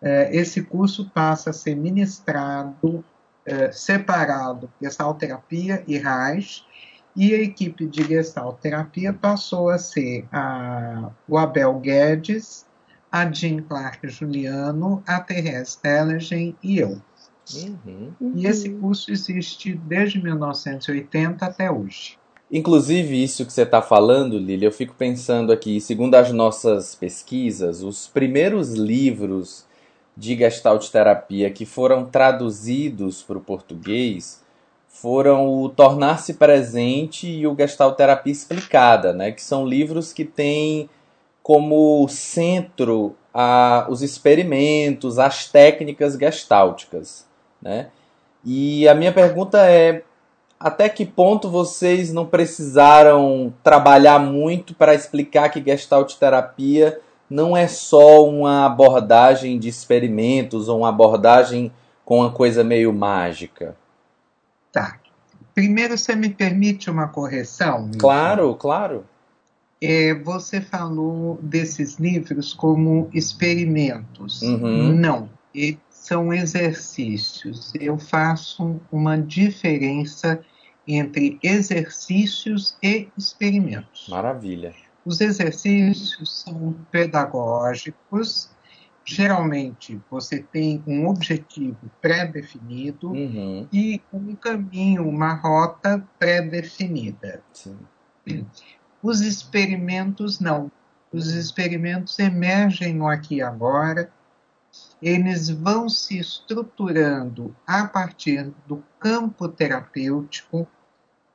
é, 0.00 0.36
esse 0.36 0.62
curso 0.62 1.08
passa 1.10 1.50
a 1.50 1.52
ser 1.52 1.76
ministrado 1.76 3.04
é, 3.46 3.70
separado 3.70 4.70
Gestalt 4.80 5.18
Terapia 5.18 5.84
e 5.86 5.98
Reich, 5.98 6.64
e 7.14 7.34
a 7.34 7.38
equipe 7.38 7.86
de 7.86 8.02
Gestalt 8.02 8.58
Terapia 8.58 9.12
passou 9.12 9.68
a 9.68 9.78
ser 9.78 10.26
a, 10.32 11.10
o 11.28 11.36
Abel 11.36 11.78
Guedes, 11.78 12.66
a 13.12 13.30
Jean 13.30 13.60
Clark 13.62 14.08
Juliano, 14.08 15.02
a 15.06 15.20
Therese 15.20 15.78
Telegen 15.78 16.56
e 16.62 16.78
eu. 16.78 16.98
Uhum. 17.54 18.12
E 18.34 18.46
esse 18.46 18.70
curso 18.70 19.12
existe 19.12 19.74
desde 19.74 20.22
1980 20.22 21.44
até 21.44 21.70
hoje. 21.70 22.16
Inclusive, 22.50 23.22
isso 23.22 23.44
que 23.44 23.52
você 23.52 23.62
está 23.62 23.82
falando, 23.82 24.38
Lili, 24.38 24.64
eu 24.64 24.72
fico 24.72 24.94
pensando 24.94 25.52
aqui, 25.52 25.80
segundo 25.80 26.14
as 26.14 26.32
nossas 26.32 26.94
pesquisas, 26.94 27.82
os 27.82 28.08
primeiros 28.08 28.72
livros 28.72 29.66
de 30.16 30.36
Gestalt 30.36 30.88
terapia 30.88 31.50
que 31.50 31.64
foram 31.64 32.04
traduzidos 32.04 33.22
para 33.22 33.38
o 33.38 33.40
português 33.40 34.42
foram 34.86 35.48
o 35.48 35.70
Tornar-se 35.70 36.34
Presente 36.34 37.26
e 37.26 37.46
o 37.46 37.56
Gestalt 37.56 37.96
Terapia 37.96 38.32
Explicada, 38.32 39.12
né? 39.12 39.32
que 39.32 39.42
são 39.42 39.66
livros 39.66 40.12
que 40.12 40.24
têm 40.24 40.88
como 41.42 42.06
centro 42.08 43.16
a, 43.32 43.86
os 43.88 44.02
experimentos, 44.02 45.18
as 45.18 45.48
técnicas 45.48 46.14
gestálticas. 46.14 47.26
Né? 47.60 47.88
E 48.44 48.88
a 48.88 48.94
minha 48.94 49.12
pergunta 49.12 49.58
é: 49.68 50.02
até 50.58 50.88
que 50.88 51.04
ponto 51.04 51.50
vocês 51.50 52.12
não 52.12 52.26
precisaram 52.26 53.52
trabalhar 53.62 54.18
muito 54.18 54.74
para 54.74 54.94
explicar 54.94 55.48
que 55.48 55.62
gestalt 55.62 56.14
terapia 56.14 57.00
não 57.28 57.56
é 57.56 57.66
só 57.66 58.28
uma 58.28 58.66
abordagem 58.66 59.58
de 59.58 59.68
experimentos 59.68 60.68
ou 60.68 60.80
uma 60.80 60.90
abordagem 60.90 61.72
com 62.04 62.18
uma 62.18 62.30
coisa 62.30 62.62
meio 62.62 62.92
mágica? 62.92 63.74
Tá. 64.70 64.98
Primeiro, 65.54 65.96
você 65.96 66.14
me 66.14 66.30
permite 66.30 66.90
uma 66.90 67.08
correção? 67.08 67.90
Claro, 67.98 68.54
claro. 68.54 69.04
É, 69.82 70.14
você 70.14 70.60
falou 70.60 71.40
desses 71.42 71.96
livros 71.98 72.54
como 72.54 73.10
experimentos. 73.12 74.40
Uhum. 74.40 74.94
Não, 74.94 75.28
são 75.90 76.32
exercícios. 76.32 77.72
Eu 77.74 77.98
faço 77.98 78.80
uma 78.92 79.16
diferença 79.16 80.40
entre 80.86 81.38
exercícios 81.42 82.76
e 82.80 83.08
experimentos. 83.18 84.08
Maravilha. 84.08 84.72
Os 85.04 85.20
exercícios 85.20 86.42
são 86.42 86.76
pedagógicos. 86.92 88.50
Geralmente 89.04 90.00
você 90.08 90.40
tem 90.40 90.80
um 90.86 91.08
objetivo 91.08 91.90
pré-definido 92.00 93.10
uhum. 93.10 93.66
e 93.72 94.00
um 94.12 94.36
caminho, 94.36 95.08
uma 95.08 95.34
rota 95.34 96.06
pré-definida. 96.20 97.42
Os 99.02 99.20
experimentos 99.20 100.38
não. 100.38 100.70
Os 101.12 101.28
experimentos 101.28 102.18
emergem 102.18 102.94
no 102.94 103.06
aqui 103.06 103.36
e 103.36 103.42
agora, 103.42 104.10
eles 105.02 105.50
vão 105.50 105.88
se 105.88 106.18
estruturando 106.18 107.54
a 107.66 107.86
partir 107.86 108.52
do 108.66 108.82
campo 108.98 109.48
terapêutico 109.48 110.66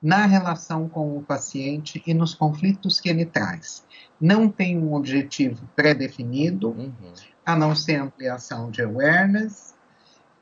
na 0.02 0.26
relação 0.26 0.88
com 0.88 1.18
o 1.18 1.24
paciente 1.24 2.02
e 2.06 2.14
nos 2.14 2.34
conflitos 2.34 3.00
que 3.00 3.10
ele 3.10 3.26
traz. 3.26 3.86
Não 4.20 4.50
tem 4.50 4.78
um 4.78 4.94
objetivo 4.94 5.68
pré-definido, 5.76 6.70
uhum. 6.70 6.94
a 7.46 7.56
não 7.56 7.76
ser 7.76 7.96
ampliação 7.96 8.72
de 8.72 8.82
awareness, 8.82 9.76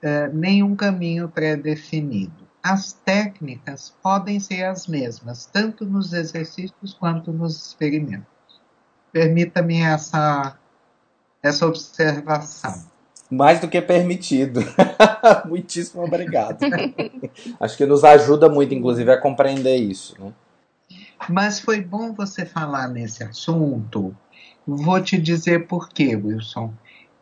uh, 0.03 0.33
nem 0.33 0.61
um 0.61 0.75
caminho 0.75 1.27
pré-definido. 1.27 2.44
As 2.67 2.93
técnicas 2.93 3.93
podem 4.01 4.39
ser 4.39 4.63
as 4.63 4.87
mesmas, 4.87 5.45
tanto 5.45 5.85
nos 5.85 6.13
exercícios 6.13 6.95
quanto 6.95 7.31
nos 7.31 7.67
experimentos. 7.67 8.25
Permita-me 9.11 9.83
essa, 9.83 10.57
essa 11.43 11.67
observação 11.67 12.83
mais 13.29 13.59
do 13.59 13.67
que 13.67 13.81
permitido. 13.81 14.61
Muitíssimo 15.45 16.03
obrigado. 16.03 16.59
Acho 17.59 17.77
que 17.77 17.85
nos 17.85 18.03
ajuda 18.03 18.49
muito, 18.49 18.73
inclusive, 18.73 19.11
a 19.11 19.19
compreender 19.19 19.75
isso. 19.75 20.15
Né? 20.19 20.33
Mas 21.29 21.59
foi 21.59 21.81
bom 21.81 22.13
você 22.13 22.45
falar 22.45 22.87
nesse 22.87 23.23
assunto. 23.23 24.15
Vou 24.65 25.01
te 25.01 25.17
dizer 25.17 25.67
por 25.67 25.89
quê, 25.89 26.15
Wilson. 26.15 26.73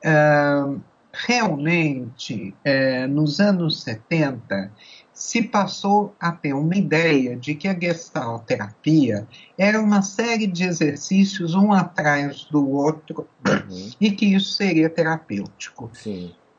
Uh, 0.05 0.81
realmente, 1.11 2.53
uh, 2.65 3.07
nos 3.07 3.39
anos 3.39 3.83
70, 3.83 4.71
se 5.23 5.41
passou 5.41 6.13
a 6.19 6.33
ter 6.33 6.53
uma 6.53 6.75
ideia 6.75 7.33
de 7.37 7.55
que 7.55 7.65
a 7.65 7.73
Gestalt 7.73 8.43
terapia 8.43 9.25
era 9.57 9.79
uma 9.79 10.01
série 10.01 10.45
de 10.45 10.65
exercícios 10.65 11.55
um 11.55 11.71
atrás 11.71 12.43
do 12.51 12.69
outro 12.69 13.25
uhum. 13.47 13.89
e 14.01 14.11
que 14.11 14.25
isso 14.25 14.51
seria 14.51 14.89
terapêutico. 14.89 15.89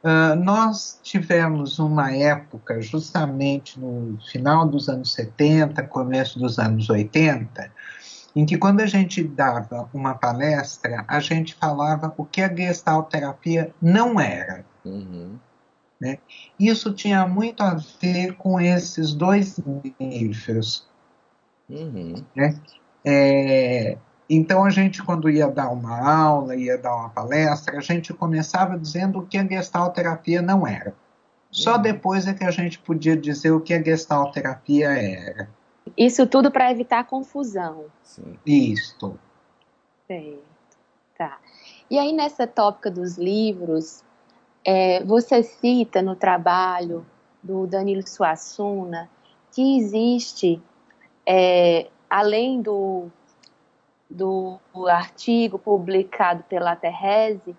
Uh, 0.03 0.35
nós 0.43 0.99
tivemos 1.03 1.79
uma 1.79 2.11
época, 2.11 2.81
justamente 2.81 3.79
no 3.79 4.19
final 4.33 4.67
dos 4.67 4.89
anos 4.89 5.13
70, 5.13 5.83
começo 5.83 6.39
dos 6.39 6.59
anos 6.59 6.89
80, 6.89 7.71
em 8.35 8.47
que 8.47 8.57
quando 8.57 8.81
a 8.81 8.87
gente 8.87 9.23
dava 9.23 9.91
uma 9.93 10.15
palestra, 10.15 11.05
a 11.07 11.21
gente 11.21 11.55
falava 11.55 12.15
o 12.17 12.25
que 12.25 12.41
a 12.41 12.49
Gestalt 12.49 13.11
terapia 13.11 13.75
não 13.81 14.19
era. 14.19 14.65
Uhum. 14.83 15.39
Né? 16.05 16.19
Isso 16.61 16.93
tinha 16.93 17.27
muito 17.27 17.63
a 17.63 17.81
ver 17.99 18.35
com 18.35 18.61
esses 18.61 19.15
dois 19.15 19.59
livros. 19.99 20.87
Uhum. 21.67 22.23
Né? 22.37 22.61
É, 23.03 23.97
então 24.29 24.65
a 24.65 24.69
gente, 24.69 25.03
quando 25.03 25.31
ia 25.31 25.49
dar 25.49 25.71
uma 25.71 25.99
aula, 25.99 26.55
ia 26.55 26.77
dar 26.77 26.95
uma 26.95 27.09
palestra, 27.09 27.79
a 27.79 27.81
gente 27.81 28.13
começava 28.13 28.79
dizendo 28.79 29.21
o 29.21 29.27
que 29.27 29.39
a 29.39 29.47
gestalterapia 29.47 30.43
não 30.43 30.67
era. 30.67 30.95
Só 31.51 31.77
uhum. 31.77 31.83
depois 31.83 32.27
é 32.27 32.35
que 32.35 32.45
a 32.45 32.51
gente 32.51 32.79
podia 32.81 33.17
dizer 33.17 33.53
o 33.53 33.61
que 33.61 33.73
a 33.73 33.83
gestalterapia 33.83 34.91
era. 34.91 35.49
Isso 35.97 36.27
tudo 36.27 36.51
para 36.51 36.71
evitar 36.71 37.05
confusão. 37.05 37.87
Sim. 38.03 38.39
Isso. 38.45 39.19
Certo. 40.07 40.45
Tá. 41.17 41.39
E 41.91 41.99
aí, 41.99 42.13
nessa 42.13 42.47
tópica 42.47 42.91
dos 42.91 43.17
livros, 43.17 44.04
é, 44.65 45.05
você 45.05 45.43
cita 45.43 46.01
no 46.01 46.17
trabalho 46.17 47.05
do 47.43 47.67
Danilo 47.67 48.07
Suassuna 48.07 49.11
que 49.53 49.79
existe, 49.79 50.61
é, 51.27 51.89
além 52.11 52.61
do, 52.61 53.09
do 54.09 54.59
artigo 54.89 55.59
publicado 55.59 56.43
pela 56.45 56.75
Terese, 56.75 57.55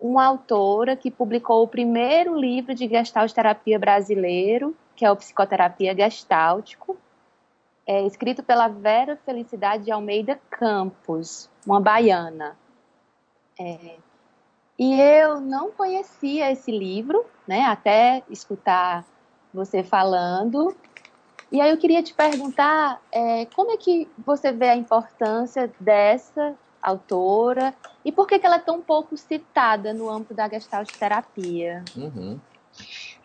uma 0.00 0.24
autora 0.24 0.96
que 0.96 1.10
publicou 1.10 1.62
o 1.62 1.68
primeiro 1.68 2.38
livro 2.38 2.74
de 2.74 2.88
Gestalt 2.88 3.32
terapia 3.32 3.78
brasileiro, 3.78 4.76
que 4.94 5.04
é 5.04 5.10
o 5.10 5.16
Psicoterapia 5.16 5.94
Gestáltico, 5.94 6.96
é, 7.86 8.04
escrito 8.04 8.42
pela 8.42 8.66
Vera 8.66 9.16
Felicidade 9.24 9.84
de 9.84 9.92
Almeida 9.92 10.40
Campos, 10.50 11.48
uma 11.64 11.80
baiana. 11.80 12.56
É, 13.58 13.96
e 14.78 15.00
eu 15.00 15.40
não 15.40 15.70
conhecia 15.70 16.50
esse 16.50 16.70
livro, 16.70 17.24
né, 17.46 17.62
até 17.64 18.22
escutar 18.28 19.04
você 19.52 19.82
falando. 19.82 20.76
E 21.50 21.60
aí 21.60 21.70
eu 21.70 21.78
queria 21.78 22.02
te 22.02 22.12
perguntar 22.12 23.00
é, 23.12 23.46
como 23.46 23.70
é 23.72 23.76
que 23.76 24.08
você 24.24 24.52
vê 24.52 24.68
a 24.68 24.76
importância 24.76 25.72
dessa 25.80 26.54
autora 26.82 27.74
e 28.04 28.12
por 28.12 28.26
que, 28.26 28.38
que 28.38 28.46
ela 28.46 28.56
é 28.56 28.60
tão 28.60 28.80
pouco 28.80 29.16
citada 29.16 29.92
no 29.92 30.10
âmbito 30.10 30.34
da 30.34 30.48
Gestalt 30.48 30.90
terapia? 30.98 31.84
Uhum. 31.96 32.38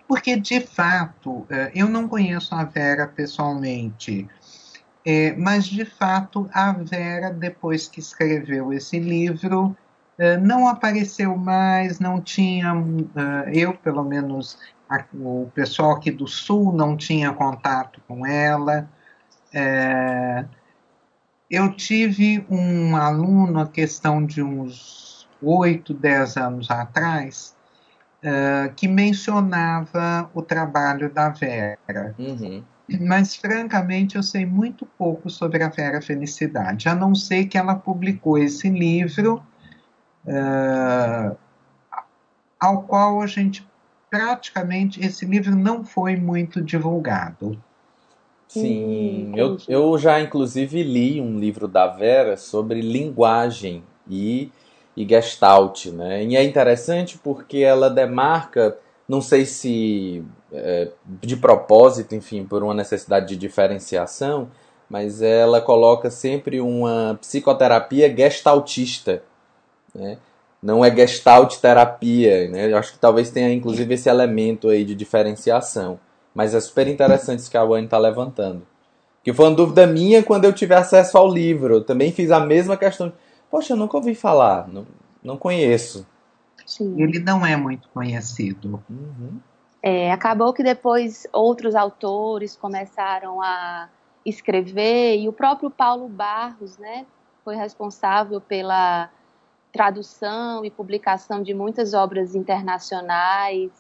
Porque, 0.08 0.36
de 0.36 0.60
fato, 0.62 1.46
é, 1.50 1.72
eu 1.74 1.88
não 1.88 2.08
conheço 2.08 2.54
a 2.54 2.64
Vera 2.64 3.08
pessoalmente, 3.08 4.28
é, 5.06 5.34
mas, 5.34 5.66
de 5.66 5.84
fato, 5.84 6.50
a 6.54 6.72
Vera, 6.74 7.32
depois 7.32 7.88
que 7.88 8.00
escreveu 8.00 8.72
esse 8.72 9.00
livro, 9.00 9.76
não 10.42 10.68
apareceu 10.68 11.36
mais, 11.36 12.00
não 12.00 12.22
tinha, 12.22 12.74
eh, 13.16 13.52
eu 13.54 13.74
pelo 13.74 14.04
menos, 14.04 14.58
o 15.14 15.50
pessoal 15.56 15.94
aqui 15.94 16.12
do 16.12 16.28
Sul 16.28 16.72
não 16.74 16.96
tinha 16.96 17.34
contato 17.34 18.00
com 18.08 18.26
ela. 18.26 18.88
Eh, 19.54 20.46
eu 21.50 21.74
tive 21.76 22.46
um 22.50 22.96
aluno, 22.96 23.62
a 23.62 23.68
questão 23.68 24.26
de 24.26 24.44
uns 24.44 25.28
oito, 25.42 25.94
dez 25.94 26.38
anos 26.38 26.70
atrás, 26.70 27.56
que 28.76 28.88
mencionava 28.88 30.30
o 30.34 30.42
trabalho 30.44 31.12
da 31.12 31.30
Vera. 31.30 32.16
Uhum. 32.18 32.64
Mas, 33.02 33.36
francamente, 33.36 34.16
eu 34.16 34.24
sei 34.24 34.46
muito 34.46 34.86
pouco 34.86 35.30
sobre 35.30 35.64
a 35.64 35.70
Vera 35.70 36.02
Felicidade, 36.02 36.88
a 36.88 36.94
não 36.94 37.16
ser 37.16 37.46
que 37.46 37.58
ela 37.58 37.74
publicou 37.74 38.38
esse 38.38 38.70
livro 38.70 39.44
uh, 40.26 41.36
ao 42.60 42.84
qual 42.84 43.22
a 43.22 43.28
gente 43.28 43.68
praticamente 44.10 45.04
esse 45.04 45.26
livro 45.26 45.56
não 45.56 45.86
foi 45.86 46.18
muito 46.18 46.62
divulgado. 46.62 47.58
Sim, 48.48 49.32
eu, 49.34 49.58
eu 49.70 49.98
já 49.98 50.20
inclusive 50.20 50.84
li 50.84 51.22
um 51.22 51.40
livro 51.40 51.70
da 51.70 51.88
Vera 51.88 52.36
sobre 52.36 52.82
linguagem 52.82 53.82
e, 54.10 54.52
e 54.96 55.08
gestalt, 55.08 55.86
né? 55.86 56.26
E 56.26 56.36
é 56.36 56.44
interessante 56.44 57.18
porque 57.18 57.60
ela 57.60 57.90
demarca, 57.90 58.78
não 59.08 59.22
sei 59.22 59.46
se 59.46 60.26
é, 60.52 60.90
de 61.06 61.38
propósito, 61.38 62.14
enfim, 62.14 62.44
por 62.44 62.62
uma 62.62 62.74
necessidade 62.74 63.28
de 63.28 63.38
diferenciação, 63.38 64.50
mas 64.90 65.22
ela 65.22 65.62
coloca 65.62 66.12
sempre 66.12 66.60
uma 66.60 67.18
psicoterapia 67.22 68.14
gestaltista, 68.14 69.24
né? 69.94 70.18
Não 70.62 70.86
é 70.86 70.96
gestalt 70.96 71.58
terapia, 71.58 72.50
né? 72.50 72.72
Eu 72.72 72.78
acho 72.78 72.94
que 72.94 73.00
talvez 73.00 73.32
tenha 73.32 73.52
inclusive 73.52 73.94
esse 73.94 74.10
elemento 74.10 74.70
aí 74.70 74.86
de 74.86 74.94
diferenciação. 74.94 76.00
Mas 76.34 76.54
é 76.54 76.60
super 76.60 76.88
interessante 76.88 77.40
isso 77.40 77.52
que 77.52 77.58
a 77.58 77.66
Wayne 77.66 77.86
está 77.86 77.98
levantando. 77.98 78.62
Que 79.24 79.34
foi 79.34 79.48
uma 79.48 79.56
dúvida 79.56 79.86
minha 79.88 80.24
quando 80.24 80.46
eu 80.46 80.54
tive 80.54 80.74
acesso 80.74 81.18
ao 81.18 81.28
livro. 81.28 81.76
Eu 81.76 81.84
também 81.84 82.12
fiz 82.12 82.32
a 82.32 82.40
mesma 82.40 82.78
questão. 82.78 83.12
Poxa, 83.50 83.74
eu 83.74 83.78
nunca 83.78 83.98
ouvi 83.98 84.16
falar, 84.16 84.68
não, 84.68 84.86
não 85.24 85.36
conheço. 85.36 86.06
Sim. 86.66 86.96
Ele 87.02 87.20
não 87.20 87.46
é 87.46 87.56
muito 87.58 87.90
conhecido. 87.90 88.82
Uhum. 88.90 89.40
É, 89.84 90.12
acabou 90.12 90.54
que 90.54 90.64
depois 90.64 91.28
outros 91.34 91.76
autores 91.76 92.56
começaram 92.56 93.42
a 93.42 93.90
escrever 94.26 95.18
e 95.18 95.28
o 95.28 95.34
próprio 95.34 95.72
Paulo 95.72 96.08
Barros, 96.08 96.78
né, 96.78 97.06
foi 97.44 97.56
responsável 97.56 98.40
pela 98.40 99.10
tradução 99.72 100.66
e 100.66 100.70
publicação 100.70 101.42
de 101.42 101.54
muitas 101.54 101.94
obras 101.94 102.36
internacionais, 102.36 103.72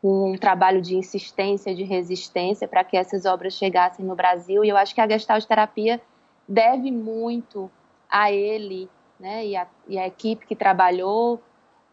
com 0.00 0.32
um 0.32 0.36
trabalho 0.36 0.82
de 0.82 0.96
insistência, 0.96 1.74
de 1.74 1.82
resistência 1.82 2.68
para 2.68 2.84
que 2.84 2.96
essas 2.96 3.24
obras 3.24 3.54
chegassem 3.54 4.04
no 4.04 4.14
Brasil. 4.14 4.64
E 4.64 4.68
eu 4.68 4.76
acho 4.76 4.94
que 4.94 5.00
a 5.00 5.08
Gestalt 5.08 5.44
terapia 5.46 6.00
deve 6.46 6.90
muito 6.90 7.70
a 8.10 8.30
ele 8.30 8.88
né, 9.18 9.46
e, 9.46 9.56
a, 9.56 9.66
e 9.88 9.98
a 9.98 10.06
equipe 10.06 10.46
que 10.46 10.54
trabalhou, 10.54 11.40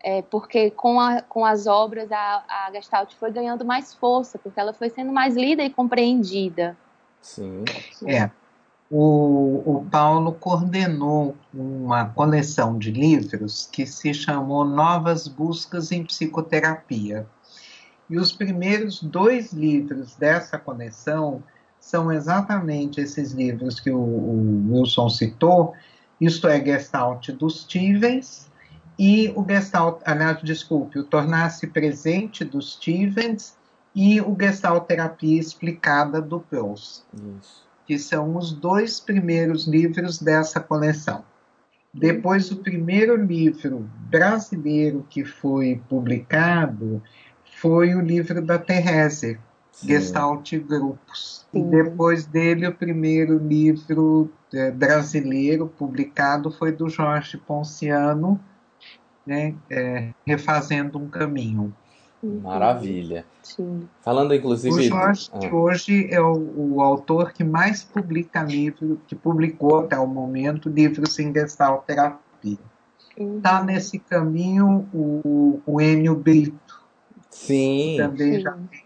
é, 0.04 0.22
porque 0.24 0.72
com, 0.72 1.00
a, 1.00 1.22
com 1.22 1.46
as 1.46 1.68
obras 1.68 2.12
a, 2.12 2.44
a 2.48 2.72
Gestalt 2.74 3.14
foi 3.14 3.32
ganhando 3.32 3.64
mais 3.64 3.94
força, 3.94 4.38
porque 4.38 4.60
ela 4.60 4.74
foi 4.74 4.90
sendo 4.90 5.14
mais 5.14 5.36
lida 5.36 5.64
e 5.64 5.70
compreendida. 5.70 6.78
Sim. 7.22 7.64
É, 8.06 8.30
o, 8.94 9.64
o 9.66 9.86
Paulo 9.90 10.34
coordenou 10.34 11.38
uma 11.54 12.10
coleção 12.10 12.78
de 12.78 12.92
livros 12.92 13.70
que 13.72 13.86
se 13.86 14.14
chamou 14.14 14.66
Novas 14.66 15.30
Buscas 15.30 15.94
em 15.94 16.04
Psicoterapia. 16.04 17.26
E 18.10 18.18
os 18.20 18.34
primeiros 18.34 19.02
dois 19.02 19.54
livros 19.54 20.18
dessa 20.18 20.58
coleção 20.58 21.42
são 21.80 22.12
exatamente 22.12 23.00
esses 23.00 23.32
livros 23.32 23.80
que 23.80 23.90
o, 23.90 23.98
o 23.98 24.74
Wilson 24.74 25.08
citou, 25.08 25.74
isto 26.20 26.46
é, 26.50 26.62
Gestalt 26.62 27.30
dos 27.30 27.62
Stevens 27.62 28.52
e 29.00 29.32
o 29.38 29.46
Gestalt, 29.48 30.02
aliás, 30.06 30.42
desculpe, 30.44 31.00
o 31.00 31.06
Tornar-se 31.06 31.66
Presente 31.66 32.44
dos 32.44 32.74
Stevens 32.74 33.58
e 33.96 34.20
o 34.20 34.36
Gestalt 34.38 34.86
Terapia 34.86 35.40
Explicada 35.40 36.22
do 36.22 36.42
Peirce. 36.42 37.04
Isso 37.40 37.71
que 37.92 38.00
são 38.00 38.38
os 38.38 38.54
dois 38.54 39.02
primeiros 39.02 39.68
livros 39.68 40.18
dessa 40.18 40.62
coleção. 40.62 41.26
Depois, 41.94 42.50
o 42.50 42.56
primeiro 42.56 43.18
livro 43.18 43.86
brasileiro 44.10 45.06
que 45.10 45.26
foi 45.26 45.82
publicado 45.90 47.04
foi 47.60 47.94
o 47.94 48.00
livro 48.00 48.42
da 48.42 48.58
Therese, 48.58 49.38
Gestalt 49.84 50.54
Grupos. 50.60 51.46
Sim. 51.52 51.68
E 51.68 51.70
depois 51.70 52.26
dele, 52.26 52.66
o 52.66 52.74
primeiro 52.74 53.38
livro 53.38 54.32
é, 54.54 54.72
brasileiro 54.72 55.68
publicado 55.68 56.50
foi 56.50 56.72
do 56.72 56.88
Jorge 56.88 57.38
Ponciano, 57.38 58.40
né, 59.26 59.54
é, 59.70 60.14
Refazendo 60.26 60.98
um 60.98 61.10
Caminho. 61.10 61.76
Maravilha. 62.24 63.26
Sim. 63.42 63.88
Falando 64.02 64.34
inclusive. 64.34 64.76
O 64.76 64.82
Jorge 64.82 65.30
ah. 65.34 65.56
hoje 65.56 66.08
é 66.12 66.22
o, 66.22 66.76
o, 66.76 66.82
autor 66.82 67.34
que 67.34 67.44
mais 67.44 67.84
publica 67.84 68.44
livro, 68.44 69.02
que 69.08 69.16
publicou 69.16 69.80
até 69.80 69.98
o 69.98 70.06
momento 70.06 70.70
livros 70.70 71.18
em 71.18 71.34
Gestalt 71.34 71.86
terapia. 71.86 72.58
Está 73.18 73.60
uhum. 73.60 73.66
nesse 73.66 74.00
caminho 74.00 74.88
o, 74.94 75.60
o 75.66 75.82
Enio 75.82 76.16
Brito. 76.16 76.82
Sim. 77.30 77.96
Também 77.98 78.36
Sim. 78.36 78.42
já 78.42 78.52
tem 78.52 78.82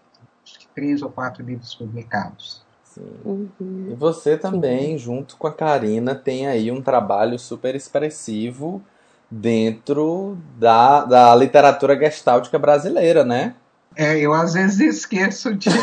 três 0.74 1.02
ou 1.02 1.10
quatro 1.10 1.44
livros 1.44 1.76
publicados. 1.76 2.64
Sim. 2.84 3.12
Uhum. 3.26 3.90
E 3.92 3.96
você 3.96 4.38
também, 4.38 4.92
Sim. 4.92 4.98
junto 4.98 5.36
com 5.36 5.48
a 5.48 5.54
Karina, 5.54 6.16
tem 6.16 6.48
aí 6.48 6.72
um 6.72 6.82
trabalho 6.82 7.38
super 7.38 7.76
expressivo 7.76 8.82
dentro 9.30 10.38
da, 10.58 11.04
da 11.06 11.36
literatura 11.36 11.98
gestáltica 11.98 12.58
brasileira, 12.60 13.24
né? 13.24 13.56
É, 13.96 14.20
eu 14.20 14.34
às 14.34 14.54
vezes 14.54 14.80
esqueço 14.80 15.56
disso. 15.56 15.78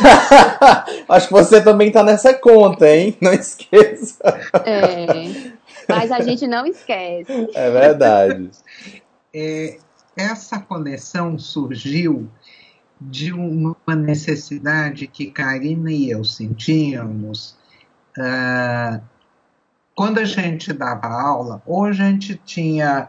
Acho 1.08 1.28
que 1.28 1.32
você 1.32 1.62
também 1.62 1.88
está 1.88 2.02
nessa 2.02 2.34
conta, 2.34 2.88
hein? 2.88 3.16
Não 3.20 3.32
esqueça. 3.32 4.18
É, 4.66 5.52
mas 5.88 6.12
a 6.12 6.20
gente 6.20 6.46
não 6.46 6.66
esquece. 6.66 7.48
É 7.54 7.70
verdade. 7.70 8.50
É, 9.34 9.78
essa 10.14 10.58
coleção 10.60 11.38
surgiu 11.38 12.28
de 13.00 13.32
uma 13.32 13.96
necessidade 13.96 15.06
que 15.06 15.30
Karina 15.30 15.90
e 15.90 16.10
eu 16.10 16.22
sentíamos 16.22 17.56
uh, 18.16 19.02
quando 19.94 20.18
a 20.18 20.24
gente 20.24 20.72
dava 20.72 21.08
aula, 21.08 21.62
ou 21.66 21.84
a 21.84 21.92
gente 21.92 22.40
tinha 22.44 23.08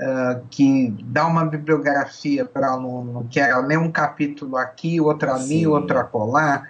uh, 0.00 0.44
que 0.50 0.94
dar 1.04 1.26
uma 1.26 1.44
bibliografia 1.44 2.44
para 2.44 2.70
aluno, 2.70 3.26
que 3.30 3.40
era 3.40 3.58
ler 3.58 3.78
um 3.78 3.90
capítulo 3.90 4.56
aqui, 4.56 5.00
outro 5.00 5.32
ali, 5.32 5.60
Sim. 5.60 5.66
outro 5.66 5.98
acolá, 5.98 6.66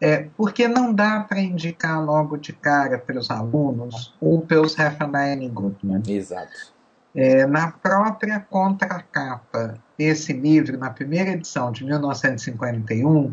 é, 0.00 0.28
porque 0.36 0.68
não 0.68 0.92
dá 0.92 1.20
para 1.20 1.40
indicar 1.40 2.04
logo 2.04 2.36
de 2.36 2.52
cara 2.52 2.98
para 2.98 3.18
os 3.18 3.30
alunos 3.30 4.14
o 4.20 4.40
Peus 4.40 4.78
Heffernan 4.78 5.48
Goodman. 5.48 6.02
Exato. 6.06 6.74
É, 7.14 7.46
na 7.46 7.70
própria 7.70 8.40
contracapa 8.40 9.78
desse 9.96 10.32
livro, 10.32 10.76
na 10.76 10.90
primeira 10.90 11.30
edição 11.30 11.70
de 11.70 11.84
1951, 11.84 13.32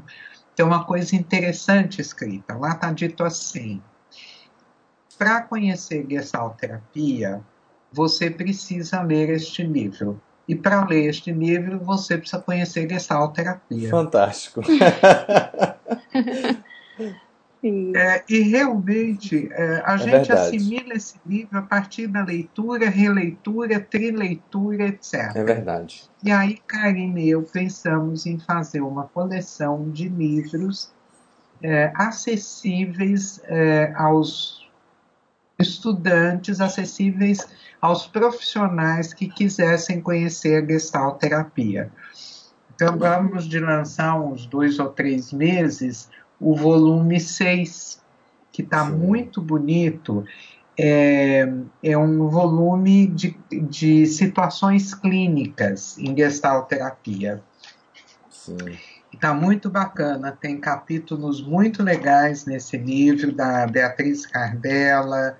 tem 0.55 0.65
uma 0.65 0.85
coisa 0.85 1.15
interessante 1.15 1.99
escrita. 1.99 2.55
Lá 2.55 2.71
está 2.71 2.91
dito 2.91 3.23
assim: 3.23 3.81
para 5.17 5.41
conhecer 5.41 6.05
Gestalt 6.07 6.57
terapia, 6.57 7.41
você 7.91 8.29
precisa 8.29 9.01
ler 9.01 9.29
este 9.29 9.63
livro. 9.63 10.21
E 10.47 10.55
para 10.55 10.85
ler 10.85 11.09
este 11.09 11.31
livro, 11.31 11.79
você 11.79 12.17
precisa 12.17 12.41
conhecer 12.41 12.89
Gestalt 12.89 13.35
terapia. 13.35 13.89
Fantástico. 13.89 14.61
É, 17.63 18.23
e 18.27 18.39
realmente 18.39 19.47
é, 19.51 19.83
a 19.85 19.93
é 19.93 19.97
gente 19.99 20.27
verdade. 20.27 20.57
assimila 20.57 20.93
esse 20.95 21.15
livro 21.23 21.59
a 21.59 21.61
partir 21.61 22.07
da 22.07 22.23
leitura, 22.23 22.89
releitura, 22.89 23.79
trileitura, 23.79 24.87
etc. 24.87 25.35
É 25.35 25.43
verdade. 25.43 26.09
E 26.23 26.31
aí, 26.31 26.57
Karine 26.65 27.25
e 27.25 27.29
eu 27.29 27.43
pensamos 27.43 28.25
em 28.25 28.39
fazer 28.39 28.81
uma 28.81 29.03
coleção 29.03 29.91
de 29.91 30.09
livros 30.09 30.91
é, 31.61 31.91
acessíveis 31.93 33.39
é, 33.45 33.93
aos 33.95 34.60
estudantes, 35.61 36.59
acessíveis 36.59 37.47
aos 37.81 38.05
profissionais 38.05 39.13
que 39.13 39.27
quisessem 39.27 40.01
conhecer 40.01 40.63
a 40.63 40.65
Gestalt 40.65 41.19
terapia. 41.19 41.91
Então, 42.75 42.97
vamos 42.97 43.47
de 43.47 43.59
lançar 43.59 44.19
uns 44.19 44.45
dois 44.45 44.79
ou 44.79 44.89
três 44.89 45.31
meses 45.31 46.09
o 46.39 46.55
volume 46.55 47.19
6, 47.19 48.01
que 48.51 48.63
está 48.63 48.83
muito 48.83 49.39
bonito. 49.39 50.25
É, 50.79 51.47
é, 51.83 51.97
um 51.97 52.27
volume 52.27 53.05
de, 53.05 53.37
de 53.51 54.07
situações 54.07 54.95
clínicas 54.95 55.97
em 55.99 56.15
Gestalt 56.17 56.67
terapia. 56.67 57.43
Sim. 58.29 58.55
Está 59.13 59.33
muito 59.33 59.69
bacana, 59.69 60.31
tem 60.31 60.57
capítulos 60.57 61.43
muito 61.45 61.83
legais 61.83 62.45
nesse 62.45 62.77
livro 62.77 63.31
da 63.31 63.67
Beatriz 63.67 64.25
Cardella, 64.25 65.37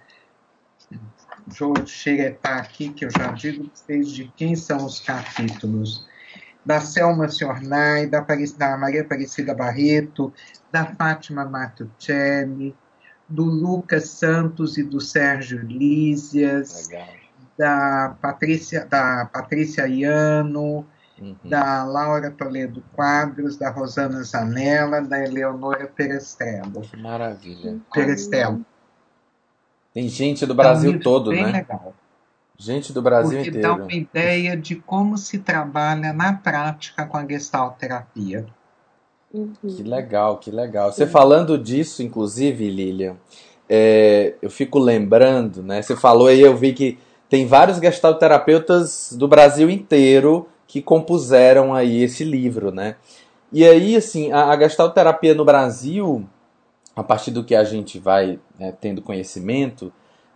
João 1.53 1.85
Xeretá 1.85 2.57
aqui, 2.57 2.89
que 2.89 3.05
eu 3.05 3.09
já 3.09 3.31
digo 3.31 3.63
para 3.65 3.75
vocês 3.75 4.11
de 4.11 4.31
quem 4.35 4.55
são 4.55 4.85
os 4.85 4.99
capítulos. 4.99 6.07
Da 6.63 6.79
Selma 6.79 7.27
Ciornai, 7.27 8.05
da, 8.05 8.25
da 8.57 8.77
Maria 8.77 9.01
Aparecida 9.01 9.53
Barreto, 9.53 10.31
da 10.71 10.85
Fátima 10.85 11.43
Martuccelli, 11.43 12.75
do 13.27 13.43
Lucas 13.43 14.09
Santos 14.09 14.77
e 14.77 14.83
do 14.83 15.01
Sérgio 15.01 15.59
Lísias, 15.59 16.87
da 17.57 18.15
Patrícia, 18.21 18.85
da 18.85 19.25
Patrícia 19.25 19.87
Iano, 19.87 20.85
uhum. 21.19 21.35
da 21.45 21.83
Laura 21.83 22.31
Toledo 22.31 22.83
Quadros, 22.93 23.57
da 23.57 23.69
Rosana 23.69 24.23
Zanella, 24.23 25.01
da 25.01 25.23
Eleonora 25.23 25.87
Perestrello. 25.87 26.81
Que 26.81 26.97
maravilha. 26.97 27.79
Perestrello. 27.93 28.65
Tem 29.93 30.07
gente 30.07 30.45
do 30.45 30.53
Brasil 30.53 30.93
é 30.93 30.95
um 30.95 30.99
todo, 30.99 31.31
bem 31.31 31.43
né? 31.43 31.51
Legal. 31.51 31.93
Gente 32.57 32.93
do 32.93 33.01
Brasil 33.01 33.39
Porque 33.39 33.49
inteiro. 33.49 33.67
dá 33.67 33.83
uma 33.83 33.93
ideia 33.93 34.55
de 34.55 34.75
como 34.75 35.17
se 35.17 35.39
trabalha 35.39 36.13
na 36.13 36.33
prática 36.33 37.05
com 37.05 37.17
a 37.17 37.25
gestalt 37.25 37.77
terapia. 37.77 38.45
Uhum. 39.33 39.53
Que 39.63 39.81
legal, 39.81 40.37
que 40.37 40.51
legal. 40.51 40.91
Você 40.91 41.07
falando 41.07 41.57
disso, 41.57 42.03
inclusive, 42.03 42.69
Lilian, 42.69 43.15
é, 43.67 44.35
eu 44.41 44.49
fico 44.49 44.77
lembrando, 44.77 45.63
né? 45.63 45.81
Você 45.81 45.95
falou 45.95 46.27
aí, 46.27 46.41
eu 46.41 46.55
vi 46.55 46.73
que 46.73 46.99
tem 47.29 47.45
vários 47.45 47.77
gestalterapeutas 47.79 49.13
do 49.17 49.27
Brasil 49.27 49.69
inteiro 49.69 50.47
que 50.67 50.81
compuseram 50.81 51.73
aí 51.73 52.03
esse 52.03 52.23
livro, 52.23 52.71
né? 52.71 52.95
E 53.51 53.65
aí, 53.65 53.95
assim, 53.95 54.31
a, 54.31 54.49
a 54.49 54.59
gestalterapia 54.59 55.33
no 55.33 55.43
Brasil, 55.43 56.27
a 56.95 57.03
partir 57.03 57.31
do 57.31 57.43
que 57.43 57.55
a 57.55 57.63
gente 57.63 57.99
vai 57.99 58.39
né, 58.59 58.73
tendo 58.79 59.01
conhecimento, 59.01 59.91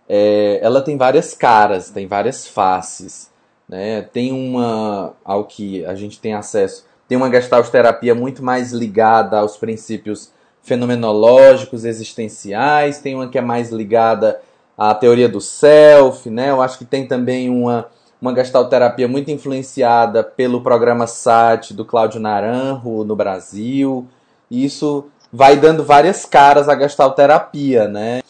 é, 0.08 0.58
ela 0.62 0.80
tem 0.80 0.96
várias 0.96 1.34
caras, 1.34 1.90
tem 1.90 2.06
várias 2.06 2.46
faces, 2.46 3.30
né? 3.68 4.02
Tem 4.02 4.32
uma, 4.32 5.14
ao 5.24 5.44
que 5.44 5.84
a 5.84 5.94
gente 5.94 6.20
tem 6.20 6.34
acesso, 6.34 6.86
tem 7.08 7.16
uma 7.16 7.30
gestalterapia 7.30 8.14
muito 8.14 8.42
mais 8.42 8.72
ligada 8.72 9.38
aos 9.38 9.56
princípios 9.56 10.32
fenomenológicos, 10.62 11.84
existenciais, 11.84 12.98
tem 12.98 13.14
uma 13.14 13.28
que 13.28 13.38
é 13.38 13.40
mais 13.40 13.70
ligada 13.70 14.40
à 14.76 14.94
teoria 14.94 15.28
do 15.28 15.40
self, 15.40 16.28
né? 16.28 16.50
Eu 16.50 16.60
acho 16.60 16.78
que 16.78 16.84
tem 16.84 17.06
também 17.06 17.48
uma, 17.48 17.86
uma 18.20 18.34
gestalterapia 18.34 19.06
muito 19.06 19.30
influenciada 19.30 20.24
pelo 20.24 20.60
programa 20.60 21.06
SAT 21.06 21.72
do 21.72 21.84
Cláudio 21.84 22.20
Naranjo 22.20 23.04
no 23.04 23.14
Brasil. 23.14 24.06
E 24.50 24.64
isso 24.64 25.06
vai 25.32 25.56
dando 25.56 25.84
várias 25.84 26.24
caras 26.24 26.68
à 26.68 26.78
gestalterapia, 26.78 27.88
né? 27.88 28.22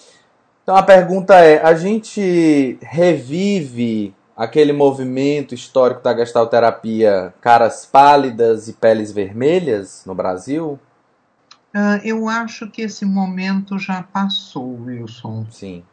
Então 0.62 0.76
a 0.76 0.82
pergunta 0.82 1.34
é: 1.36 1.62
a 1.62 1.74
gente 1.74 2.78
revive 2.82 4.14
aquele 4.36 4.72
movimento 4.72 5.54
histórico 5.54 6.02
da 6.02 6.14
gestalterapia 6.14 7.32
caras 7.40 7.86
pálidas 7.86 8.68
e 8.68 8.72
peles 8.72 9.12
vermelhas 9.12 10.02
no 10.04 10.14
Brasil? 10.14 10.78
Uh, 11.74 12.00
eu 12.04 12.28
acho 12.28 12.70
que 12.70 12.82
esse 12.82 13.04
momento 13.04 13.78
já 13.78 14.02
passou, 14.02 14.80
Wilson. 14.82 15.46
Sim. 15.50 15.84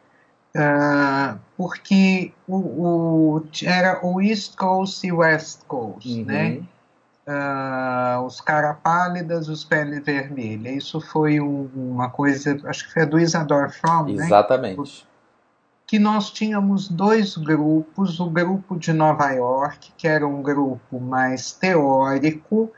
Uh, 0.56 1.38
porque 1.56 2.32
o, 2.46 2.56
o, 2.56 3.46
era 3.64 4.00
o 4.06 4.20
East 4.20 4.56
Coast 4.56 5.06
e 5.06 5.12
West 5.12 5.62
Coast, 5.66 6.08
uhum. 6.08 6.24
né? 6.24 6.62
Uh, 7.26 8.22
os 8.26 8.40
caras 8.40 8.76
pálidas, 8.82 9.48
os 9.48 9.64
peles 9.64 10.04
vermelhas. 10.04 10.76
Isso 10.76 11.00
foi 11.00 11.40
um, 11.40 11.70
uma 11.74 12.10
coisa, 12.10 12.60
acho 12.64 12.86
que 12.86 12.92
foi 12.92 13.06
do 13.06 13.18
Isador 13.18 13.70
Fromm, 13.70 14.14
né? 14.14 14.24
Exatamente. 14.24 14.78
Né? 14.78 15.14
que 15.86 15.98
nós 15.98 16.30
tínhamos 16.30 16.88
dois 16.88 17.36
grupos, 17.36 18.18
o 18.18 18.28
grupo 18.28 18.76
de 18.76 18.92
Nova 18.92 19.30
York, 19.30 19.92
que 19.96 20.08
era 20.08 20.26
um 20.26 20.42
grupo 20.42 20.98
mais 20.98 21.52
teórico, 21.52 22.72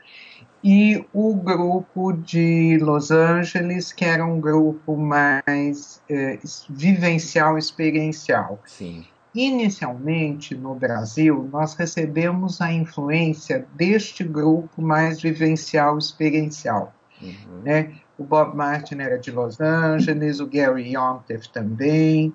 e 0.63 1.05
o 1.13 1.33
grupo 1.35 2.11
de 2.11 2.77
Los 2.81 3.11
Angeles, 3.11 3.93
que 3.93 4.03
era 4.03 4.25
um 4.25 4.39
grupo 4.39 4.97
mais 4.97 6.01
é, 6.09 6.37
vivencial, 6.69 7.57
experiencial. 7.57 8.59
Sim. 8.65 9.05
Inicialmente, 9.37 10.55
no 10.55 10.73
Brasil, 10.73 11.47
nós 11.53 11.75
recebemos 11.75 12.59
a 12.59 12.73
influência 12.73 13.67
deste 13.75 14.23
grupo 14.23 14.81
mais 14.81 15.21
vivencial, 15.21 15.95
experiencial. 15.95 16.91
Uhum. 17.21 17.61
Né? 17.63 17.93
O 18.17 18.23
Bob 18.23 18.57
Martin 18.57 18.95
era 18.95 19.19
de 19.19 19.29
Los 19.29 19.61
Angeles, 19.61 20.39
o 20.39 20.47
Gary 20.47 20.95
Yontef 20.95 21.49
também. 21.49 22.33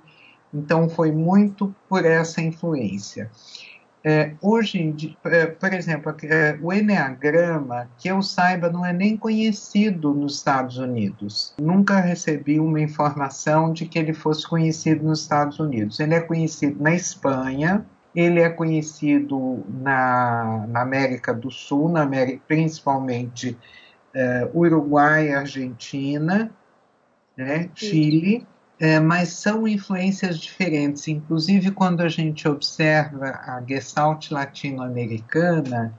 Então, 0.55 0.89
foi 0.89 1.11
muito 1.11 1.75
por 1.89 2.05
essa 2.05 2.41
influência. 2.41 3.29
É, 4.05 4.35
hoje 4.43 5.17
é, 5.25 5.47
por 5.47 5.73
exemplo, 5.73 6.15
é, 6.25 6.59
o 6.61 6.73
Enneagrama, 6.73 7.89
que 7.99 8.09
eu 8.09 8.21
saiba, 8.21 8.69
não 8.69 8.85
é 8.85 8.93
nem 8.93 9.17
conhecido 9.17 10.13
nos 10.13 10.37
Estados 10.37 10.77
Unidos. 10.77 11.55
Nunca 11.61 12.01
recebi 12.01 12.59
uma 12.59 12.81
informação 12.81 13.73
de 13.73 13.87
que 13.87 13.99
ele 13.99 14.13
fosse 14.13 14.47
conhecido 14.47 15.05
nos 15.05 15.21
Estados 15.21 15.61
Unidos. 15.61 16.01
Ele 16.01 16.15
é 16.15 16.21
conhecido 16.21 16.83
na 16.83 16.95
Espanha, 16.95 17.87
ele 18.15 18.41
é 18.41 18.51
conhecido 18.51 19.65
na, 19.69 20.67
na 20.69 20.83
América 20.83 21.33
do 21.33 21.51
Sul, 21.51 21.89
na 21.89 22.03
América, 22.03 22.43
principalmente 22.49 23.57
é, 24.13 24.51
Uruguai, 24.53 25.33
Argentina, 25.33 26.51
né, 27.37 27.71
Chile 27.75 28.47
é, 28.83 28.99
mas 28.99 29.29
são 29.29 29.69
influências 29.69 30.41
diferentes. 30.41 31.07
Inclusive, 31.07 31.71
quando 31.71 32.01
a 32.01 32.09
gente 32.09 32.49
observa 32.49 33.27
a 33.27 33.63
Gestalt 33.65 34.33
latino-americana, 34.33 35.97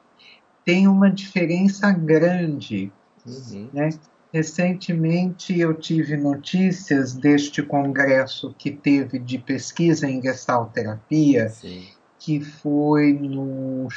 tem 0.66 0.86
uma 0.86 1.10
diferença 1.10 1.90
grande. 1.94 2.92
Uhum. 3.26 3.70
Né? 3.72 3.88
Recentemente 4.34 5.58
eu 5.58 5.74
tive 5.74 6.18
notícias 6.18 7.14
deste 7.14 7.64
congresso 7.64 8.54
que 8.58 8.70
teve 8.70 9.18
de 9.18 9.38
pesquisa 9.38 10.10
em 10.10 10.22
gestalterapia, 10.22 11.48
Sim. 11.48 11.86
que 12.20 12.42
foi 12.42 13.14
no, 13.14 13.88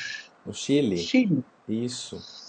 no 0.47 0.55
Chile. 0.55 0.97
Chile. 0.97 1.45
Isso 1.69 2.46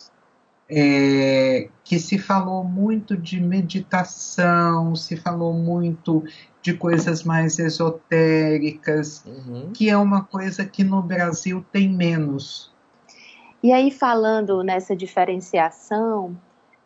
é, 0.69 1.69
que 1.83 1.97
se 1.97 2.17
falou 2.17 2.63
muito 2.63 3.15
de 3.15 3.39
meditação, 3.39 4.95
se 4.95 5.15
falou 5.15 5.53
muito 5.53 6.23
de 6.61 6.73
coisas 6.73 7.23
mais 7.23 7.57
esotéricas, 7.59 9.23
uhum. 9.25 9.71
que 9.73 9.89
é 9.89 9.97
uma 9.97 10.23
coisa 10.23 10.65
que 10.65 10.83
no 10.83 11.01
Brasil 11.01 11.65
tem 11.71 11.89
menos. 11.89 12.75
E 13.63 13.71
aí, 13.71 13.89
falando 13.89 14.61
nessa 14.63 14.95
diferenciação, 14.95 16.37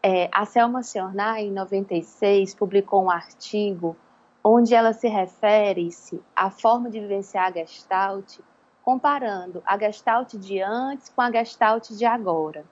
é, 0.04 0.30
a 0.32 0.46
Selma 0.46 0.84
Ciornay, 0.84 1.48
em 1.48 1.52
96, 1.52 2.56
publicou 2.56 3.04
um 3.04 3.10
artigo 3.10 3.96
onde 4.44 4.74
ela 4.74 4.94
se 4.94 5.08
refere-se 5.08 6.22
à 6.36 6.50
forma 6.50 6.90
de 6.90 7.00
vivenciar 7.00 7.48
a 7.48 7.52
Gestalt, 7.52 8.40
comparando 8.84 9.62
a 9.66 9.78
Gestalt 9.78 10.34
de 10.36 10.62
antes 10.62 11.10
com 11.10 11.22
a 11.22 11.32
Gestalt 11.32 11.90
de 11.92 12.06
agora. 12.06 12.64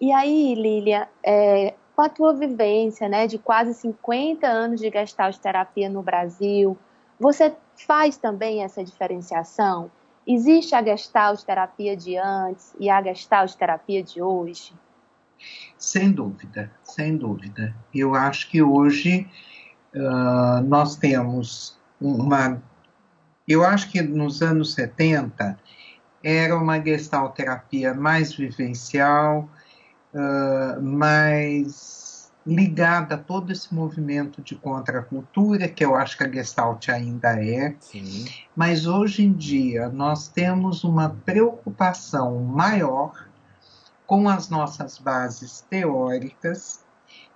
E 0.00 0.12
aí, 0.12 0.54
Lília, 0.54 1.08
é, 1.22 1.74
com 1.94 2.02
a 2.02 2.08
tua 2.08 2.32
vivência 2.32 3.06
né, 3.06 3.26
de 3.26 3.36
quase 3.36 3.74
50 3.74 4.46
anos 4.46 4.80
de 4.80 4.88
gestalt 4.90 5.36
terapia 5.36 5.90
no 5.90 6.02
Brasil, 6.02 6.78
você 7.18 7.54
faz 7.86 8.16
também 8.16 8.62
essa 8.62 8.82
diferenciação? 8.82 9.90
Existe 10.26 10.74
a 10.74 10.82
gestalt 10.82 11.42
terapia 11.42 11.94
de 11.94 12.16
antes 12.16 12.74
e 12.80 12.88
a 12.88 13.02
gestalt 13.02 13.52
terapia 13.54 14.02
de 14.02 14.22
hoje? 14.22 14.72
Sem 15.76 16.12
dúvida, 16.12 16.70
sem 16.82 17.18
dúvida. 17.18 17.74
Eu 17.94 18.14
acho 18.14 18.48
que 18.48 18.62
hoje 18.62 19.28
uh, 19.94 20.62
nós 20.64 20.96
temos 20.96 21.78
uma. 22.00 22.62
Eu 23.46 23.64
acho 23.64 23.90
que 23.90 24.00
nos 24.00 24.40
anos 24.40 24.72
70 24.72 25.58
era 26.22 26.56
uma 26.56 26.78
gestalt 26.78 27.34
terapia 27.34 27.92
mais 27.92 28.34
vivencial, 28.34 29.48
uh, 30.14 30.80
mais 30.82 32.10
ligada 32.46 33.14
a 33.14 33.18
todo 33.18 33.52
esse 33.52 33.72
movimento 33.74 34.42
de 34.42 34.54
contracultura, 34.54 35.68
que 35.68 35.84
eu 35.84 35.94
acho 35.94 36.16
que 36.16 36.24
a 36.24 36.30
Gestalt 36.30 36.88
ainda 36.88 37.42
é. 37.42 37.74
Sim. 37.80 38.26
Mas 38.56 38.86
hoje 38.86 39.24
em 39.24 39.32
dia 39.32 39.88
nós 39.88 40.28
temos 40.28 40.82
uma 40.84 41.10
preocupação 41.24 42.38
maior 42.42 43.28
com 44.06 44.28
as 44.28 44.48
nossas 44.48 44.98
bases 44.98 45.64
teóricas, 45.68 46.84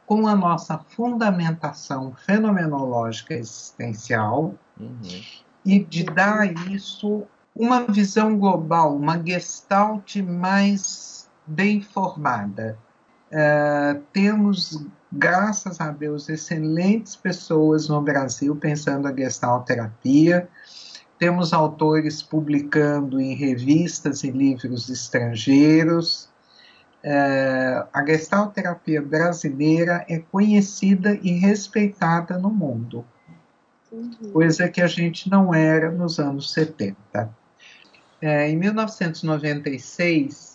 com 0.06 0.26
a 0.26 0.34
nossa 0.34 0.78
fundamentação 0.78 2.14
fenomenológica 2.26 3.34
existencial 3.34 4.54
uhum. 4.78 5.00
e 5.64 5.82
de 5.84 6.04
dar 6.04 6.40
a 6.40 6.46
isso 6.46 7.24
uma 7.54 7.84
visão 7.84 8.36
global, 8.36 8.96
uma 8.96 9.22
gestalt 9.24 10.16
mais 10.16 11.23
bem 11.46 11.80
formada. 11.80 12.78
Uh, 13.32 14.00
temos, 14.12 14.86
graças 15.10 15.80
a 15.80 15.90
Deus, 15.90 16.28
excelentes 16.28 17.16
pessoas 17.16 17.88
no 17.88 18.00
Brasil 18.00 18.54
pensando 18.54 19.08
a 19.08 19.12
gestalterapia. 19.14 20.48
Temos 21.18 21.52
autores 21.52 22.22
publicando 22.22 23.20
em 23.20 23.34
revistas 23.34 24.22
e 24.22 24.30
livros 24.30 24.88
estrangeiros. 24.88 26.28
Uh, 27.04 27.86
a 27.92 28.04
gestalterapia 28.06 29.02
brasileira 29.02 30.06
é 30.08 30.18
conhecida 30.20 31.18
e 31.22 31.32
respeitada 31.32 32.38
no 32.38 32.48
mundo, 32.50 33.04
uhum. 33.92 34.32
coisa 34.32 34.68
que 34.68 34.80
a 34.80 34.86
gente 34.86 35.28
não 35.28 35.52
era 35.52 35.90
nos 35.90 36.18
anos 36.18 36.52
70. 36.52 36.96
Uh, 37.24 37.28
é, 38.22 38.48
em 38.48 38.56
1996, 38.56 40.53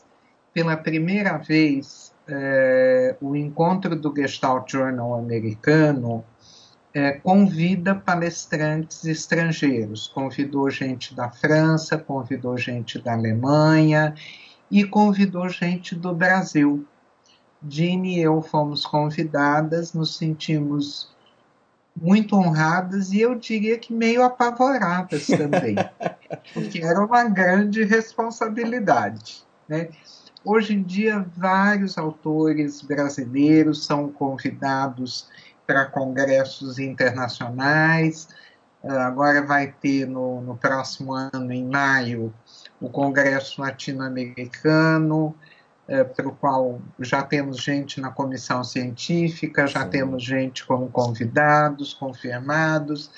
pela 0.53 0.75
primeira 0.75 1.37
vez, 1.37 2.13
é, 2.27 3.15
o 3.21 3.35
encontro 3.35 3.95
do 3.95 4.13
Gestalt 4.15 4.71
Journal 4.71 5.15
americano 5.15 6.23
é, 6.93 7.11
convida 7.11 7.95
palestrantes 7.95 9.05
estrangeiros. 9.05 10.07
Convidou 10.07 10.69
gente 10.69 11.15
da 11.15 11.29
França, 11.29 11.97
convidou 11.97 12.57
gente 12.57 12.99
da 12.99 13.13
Alemanha 13.13 14.15
e 14.69 14.83
convidou 14.83 15.47
gente 15.49 15.95
do 15.95 16.13
Brasil. 16.13 16.85
Dini 17.61 18.17
e 18.17 18.21
eu 18.21 18.41
fomos 18.41 18.85
convidadas, 18.85 19.93
nos 19.93 20.15
sentimos 20.17 21.09
muito 21.95 22.35
honradas 22.35 23.11
e 23.11 23.19
eu 23.19 23.35
diria 23.35 23.77
que 23.77 23.91
meio 23.91 24.23
apavoradas 24.23 25.27
também, 25.27 25.75
porque 26.53 26.79
era 26.79 27.03
uma 27.03 27.25
grande 27.25 27.83
responsabilidade. 27.83 29.43
Né? 29.67 29.89
Hoje 30.43 30.73
em 30.73 30.81
dia, 30.81 31.25
vários 31.35 31.97
autores 31.97 32.81
brasileiros 32.81 33.85
são 33.85 34.09
convidados 34.09 35.27
para 35.67 35.85
congressos 35.85 36.79
internacionais. 36.79 38.29
Ah, 38.83 39.07
agora 39.07 39.45
vai 39.45 39.67
ter 39.67 40.07
no, 40.07 40.41
no 40.41 40.55
próximo 40.55 41.13
ano, 41.13 41.51
em 41.51 41.65
maio, 41.65 42.33
o 42.79 42.89
Congresso 42.89 43.61
Latino-Americano, 43.61 45.35
eh, 45.87 46.05
para 46.05 46.29
o 46.29 46.31
qual 46.31 46.81
já 46.99 47.21
temos 47.21 47.61
gente 47.61 47.99
na 47.99 48.09
comissão 48.09 48.63
científica, 48.63 49.67
já 49.67 49.83
Sim. 49.83 49.89
temos 49.89 50.23
gente 50.23 50.65
como 50.65 50.87
convidados, 50.89 51.93
confirmados. 51.93 53.11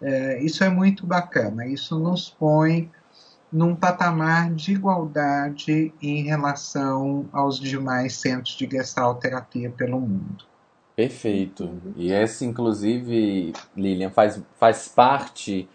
Eh, 0.00 0.38
isso 0.40 0.64
é 0.64 0.70
muito 0.70 1.06
bacana, 1.06 1.66
isso 1.66 1.98
nos 1.98 2.30
põe 2.30 2.90
num 3.52 3.74
patamar 3.74 4.52
de 4.52 4.72
igualdade 4.72 5.92
em 6.02 6.24
relação 6.24 7.26
aos 7.32 7.58
demais 7.58 8.14
centros 8.14 8.56
de 8.56 8.68
gestalterapia 8.68 9.70
pelo 9.70 10.00
mundo. 10.00 10.44
Perfeito. 10.94 11.70
E 11.94 12.10
esse, 12.10 12.44
inclusive, 12.44 13.52
Lilian, 13.76 14.10
faz, 14.10 14.40
faz 14.58 14.88
parte 14.88 15.68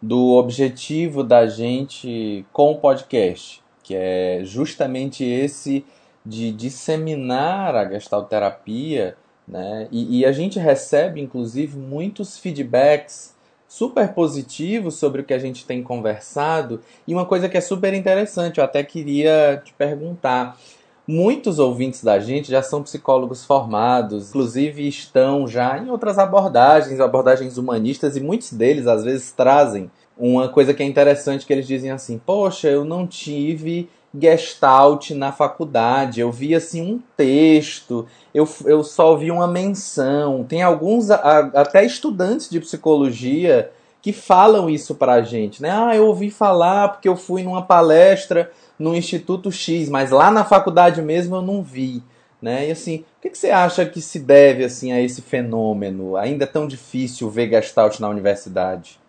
do 0.00 0.34
objetivo 0.36 1.24
da 1.24 1.46
gente 1.46 2.46
com 2.52 2.72
o 2.72 2.78
podcast, 2.78 3.62
que 3.82 3.94
é 3.94 4.40
justamente 4.44 5.24
esse 5.24 5.84
de 6.24 6.52
disseminar 6.52 7.74
a 7.74 7.88
gestalterapia, 7.90 9.16
né? 9.46 9.88
E, 9.90 10.20
e 10.20 10.26
a 10.26 10.30
gente 10.30 10.58
recebe, 10.58 11.20
inclusive, 11.20 11.76
muitos 11.76 12.38
feedbacks 12.38 13.34
super 13.68 14.14
positivo 14.14 14.90
sobre 14.90 15.20
o 15.20 15.24
que 15.24 15.34
a 15.34 15.38
gente 15.38 15.66
tem 15.66 15.82
conversado 15.82 16.80
e 17.06 17.12
uma 17.12 17.26
coisa 17.26 17.50
que 17.50 17.58
é 17.58 17.60
super 17.60 17.92
interessante, 17.92 18.58
eu 18.58 18.64
até 18.64 18.82
queria 18.82 19.60
te 19.62 19.74
perguntar. 19.74 20.58
Muitos 21.06 21.58
ouvintes 21.58 22.02
da 22.02 22.18
gente 22.18 22.50
já 22.50 22.62
são 22.62 22.82
psicólogos 22.82 23.44
formados, 23.44 24.30
inclusive 24.30 24.86
estão 24.86 25.46
já 25.46 25.78
em 25.78 25.90
outras 25.90 26.18
abordagens, 26.18 27.00
abordagens 27.00 27.56
humanistas, 27.56 28.16
e 28.16 28.20
muitos 28.20 28.52
deles 28.52 28.86
às 28.86 29.04
vezes 29.04 29.32
trazem 29.32 29.90
uma 30.18 30.48
coisa 30.48 30.74
que 30.74 30.82
é 30.82 30.86
interessante 30.86 31.46
que 31.46 31.52
eles 31.52 31.66
dizem 31.66 31.90
assim: 31.90 32.18
"Poxa, 32.18 32.68
eu 32.68 32.84
não 32.84 33.06
tive 33.06 33.88
gestalt 34.16 35.10
na 35.10 35.32
faculdade. 35.32 36.20
Eu 36.20 36.30
vi 36.30 36.54
assim 36.54 36.82
um 36.82 37.00
texto, 37.16 38.06
eu, 38.34 38.48
eu 38.64 38.82
só 38.82 39.16
vi 39.16 39.30
uma 39.30 39.46
menção. 39.46 40.44
Tem 40.44 40.62
alguns 40.62 41.10
a, 41.10 41.38
até 41.54 41.84
estudantes 41.84 42.48
de 42.48 42.60
psicologia 42.60 43.70
que 44.00 44.12
falam 44.12 44.70
isso 44.70 44.94
pra 44.94 45.22
gente, 45.22 45.60
né? 45.60 45.70
Ah, 45.70 45.94
eu 45.94 46.06
ouvi 46.06 46.30
falar 46.30 46.88
porque 46.88 47.08
eu 47.08 47.16
fui 47.16 47.42
numa 47.42 47.62
palestra 47.62 48.50
no 48.78 48.94
Instituto 48.94 49.50
X, 49.50 49.88
mas 49.88 50.10
lá 50.10 50.30
na 50.30 50.44
faculdade 50.44 51.02
mesmo 51.02 51.36
eu 51.36 51.42
não 51.42 51.62
vi, 51.62 52.02
né? 52.40 52.68
E 52.68 52.70
assim, 52.70 53.04
o 53.18 53.22
que, 53.22 53.30
que 53.30 53.36
você 53.38 53.50
acha 53.50 53.84
que 53.84 54.00
se 54.00 54.20
deve 54.20 54.64
assim 54.64 54.92
a 54.92 55.00
esse 55.00 55.20
fenômeno? 55.20 56.16
Ainda 56.16 56.44
é 56.44 56.46
tão 56.46 56.66
difícil 56.66 57.28
ver 57.28 57.50
Gestalt 57.50 57.98
na 57.98 58.08
universidade? 58.08 59.00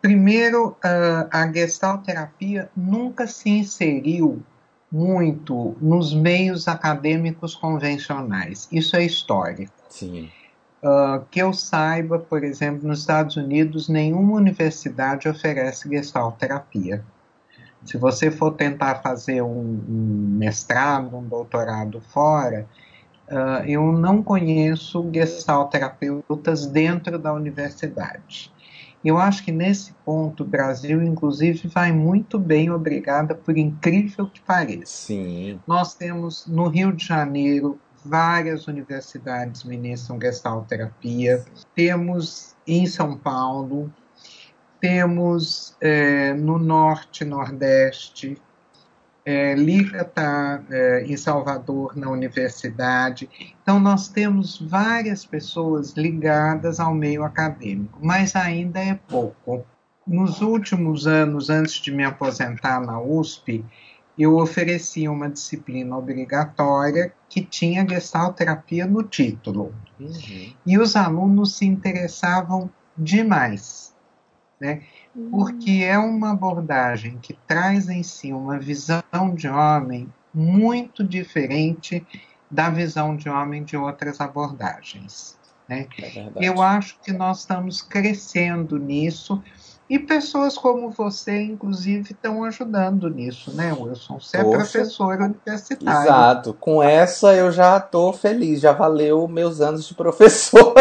Primeiro, 0.00 0.76
a 0.82 1.52
Gestalt 1.52 2.04
terapia 2.04 2.70
nunca 2.76 3.26
se 3.26 3.50
inseriu 3.50 4.42
muito 4.90 5.76
nos 5.80 6.14
meios 6.14 6.66
acadêmicos 6.68 7.54
convencionais. 7.54 8.68
Isso 8.72 8.96
é 8.96 9.04
histórico. 9.04 9.72
Sim. 9.88 10.30
Uh, 10.82 11.24
que 11.30 11.40
eu 11.42 11.52
saiba, 11.52 12.18
por 12.20 12.44
exemplo, 12.44 12.86
nos 12.86 13.00
Estados 13.00 13.36
Unidos, 13.36 13.88
nenhuma 13.88 14.34
universidade 14.34 15.28
oferece 15.28 15.88
Gestalt 15.88 16.36
terapia. 16.36 17.04
Se 17.84 17.96
você 17.96 18.30
for 18.30 18.52
tentar 18.52 18.96
fazer 18.96 19.42
um, 19.42 19.84
um 19.88 20.36
mestrado, 20.38 21.16
um 21.16 21.24
doutorado 21.24 22.00
fora, 22.00 22.66
uh, 23.28 23.64
eu 23.66 23.92
não 23.92 24.22
conheço 24.22 25.08
Gestalt 25.12 25.72
terapeutas 25.72 26.66
dentro 26.66 27.18
da 27.18 27.32
universidade. 27.32 28.52
Eu 29.04 29.16
acho 29.18 29.44
que 29.44 29.52
nesse 29.52 29.92
ponto 30.04 30.42
o 30.42 30.46
Brasil, 30.46 31.02
inclusive, 31.02 31.68
vai 31.68 31.92
muito 31.92 32.38
bem, 32.38 32.70
obrigada, 32.70 33.34
por 33.34 33.56
incrível 33.56 34.28
que 34.28 34.40
pareça. 34.40 34.86
Sim. 34.86 35.60
Nós 35.66 35.94
temos 35.94 36.46
no 36.46 36.66
Rio 36.68 36.92
de 36.92 37.06
Janeiro 37.06 37.78
várias 38.04 38.66
universidades 38.66 39.64
ministram 39.64 40.20
Gestalt 40.20 40.66
terapia. 40.66 41.44
Temos 41.74 42.56
em 42.66 42.86
São 42.86 43.16
Paulo, 43.16 43.92
temos 44.80 45.76
é, 45.80 46.34
no 46.34 46.58
Norte, 46.58 47.24
Nordeste, 47.24 48.36
é, 49.28 49.52
está 49.52 50.62
é, 50.70 51.04
em 51.04 51.14
Salvador, 51.14 51.94
na 51.94 52.08
universidade. 52.08 53.28
Então, 53.62 53.78
nós 53.78 54.08
temos 54.08 54.58
várias 54.58 55.26
pessoas 55.26 55.92
ligadas 55.92 56.80
ao 56.80 56.94
meio 56.94 57.22
acadêmico, 57.22 57.98
mas 58.02 58.34
ainda 58.34 58.80
é 58.80 58.94
pouco. 58.94 59.66
Nos 60.06 60.40
últimos 60.40 61.06
anos, 61.06 61.50
antes 61.50 61.74
de 61.74 61.92
me 61.92 62.04
aposentar 62.04 62.80
na 62.80 62.98
USP, 62.98 63.62
eu 64.18 64.38
oferecia 64.38 65.12
uma 65.12 65.28
disciplina 65.28 65.94
obrigatória 65.94 67.12
que 67.28 67.42
tinha 67.42 67.86
gestalterapia 67.86 68.86
no 68.86 69.02
título. 69.02 69.74
Uhum. 70.00 70.54
E 70.64 70.78
os 70.78 70.96
alunos 70.96 71.54
se 71.54 71.66
interessavam 71.66 72.70
demais, 72.96 73.94
né? 74.58 74.80
Porque 75.30 75.82
é 75.84 75.98
uma 75.98 76.32
abordagem 76.32 77.18
que 77.20 77.34
traz 77.46 77.88
em 77.88 78.02
si 78.02 78.32
uma 78.32 78.58
visão 78.58 79.02
de 79.34 79.48
homem 79.48 80.12
muito 80.32 81.02
diferente 81.02 82.06
da 82.50 82.70
visão 82.70 83.16
de 83.16 83.28
homem 83.28 83.64
de 83.64 83.76
outras 83.76 84.20
abordagens. 84.20 85.38
Né? 85.68 85.86
É 86.00 86.30
Eu 86.36 86.62
acho 86.62 86.98
que 87.00 87.12
nós 87.12 87.40
estamos 87.40 87.82
crescendo 87.82 88.78
nisso 88.78 89.42
e 89.88 89.98
pessoas 89.98 90.58
como 90.58 90.90
você, 90.90 91.40
inclusive, 91.40 92.12
estão 92.12 92.44
ajudando 92.44 93.08
nisso, 93.08 93.54
né, 93.54 93.72
Wilson? 93.72 94.20
Você 94.20 94.36
é 94.36 94.44
Poxa, 94.44 94.56
é 94.56 94.58
professor 94.58 95.18
universitário. 95.18 96.04
Exato. 96.04 96.54
Com 96.54 96.82
essa 96.82 97.34
eu 97.34 97.50
já 97.50 97.78
estou 97.78 98.12
feliz, 98.12 98.60
já 98.60 98.72
valeu 98.72 99.26
meus 99.26 99.62
anos 99.62 99.88
de 99.88 99.94
professor. 99.94 100.74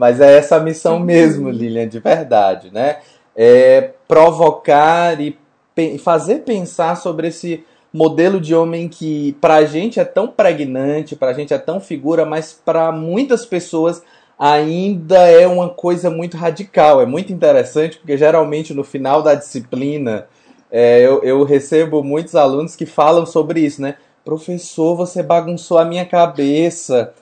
Mas 0.00 0.18
é 0.18 0.38
essa 0.38 0.56
a 0.56 0.60
missão 0.60 0.98
mesmo, 0.98 1.50
Lilian, 1.50 1.86
de 1.86 1.98
verdade, 1.98 2.72
né? 2.72 3.00
É 3.36 3.90
provocar 4.08 5.20
e 5.20 5.36
pe 5.74 5.98
fazer 5.98 6.36
pensar 6.36 6.96
sobre 6.96 7.28
esse 7.28 7.62
modelo 7.92 8.40
de 8.40 8.54
homem 8.54 8.88
que 8.88 9.36
pra 9.42 9.62
gente 9.66 10.00
é 10.00 10.04
tão 10.06 10.26
pregnante, 10.26 11.14
pra 11.14 11.34
gente 11.34 11.52
é 11.52 11.58
tão 11.58 11.78
figura, 11.78 12.24
mas 12.24 12.50
para 12.50 12.90
muitas 12.90 13.44
pessoas 13.44 14.02
ainda 14.38 15.18
é 15.28 15.46
uma 15.46 15.68
coisa 15.68 16.08
muito 16.08 16.34
radical. 16.34 17.02
É 17.02 17.04
muito 17.04 17.30
interessante 17.30 17.98
porque 17.98 18.16
geralmente 18.16 18.72
no 18.72 18.82
final 18.82 19.22
da 19.22 19.34
disciplina 19.34 20.26
é, 20.72 21.02
eu, 21.02 21.22
eu 21.22 21.44
recebo 21.44 22.02
muitos 22.02 22.34
alunos 22.34 22.74
que 22.74 22.86
falam 22.86 23.26
sobre 23.26 23.60
isso, 23.60 23.82
né? 23.82 23.96
Professor, 24.24 24.96
você 24.96 25.22
bagunçou 25.22 25.76
a 25.76 25.84
minha 25.84 26.06
cabeça 26.06 27.12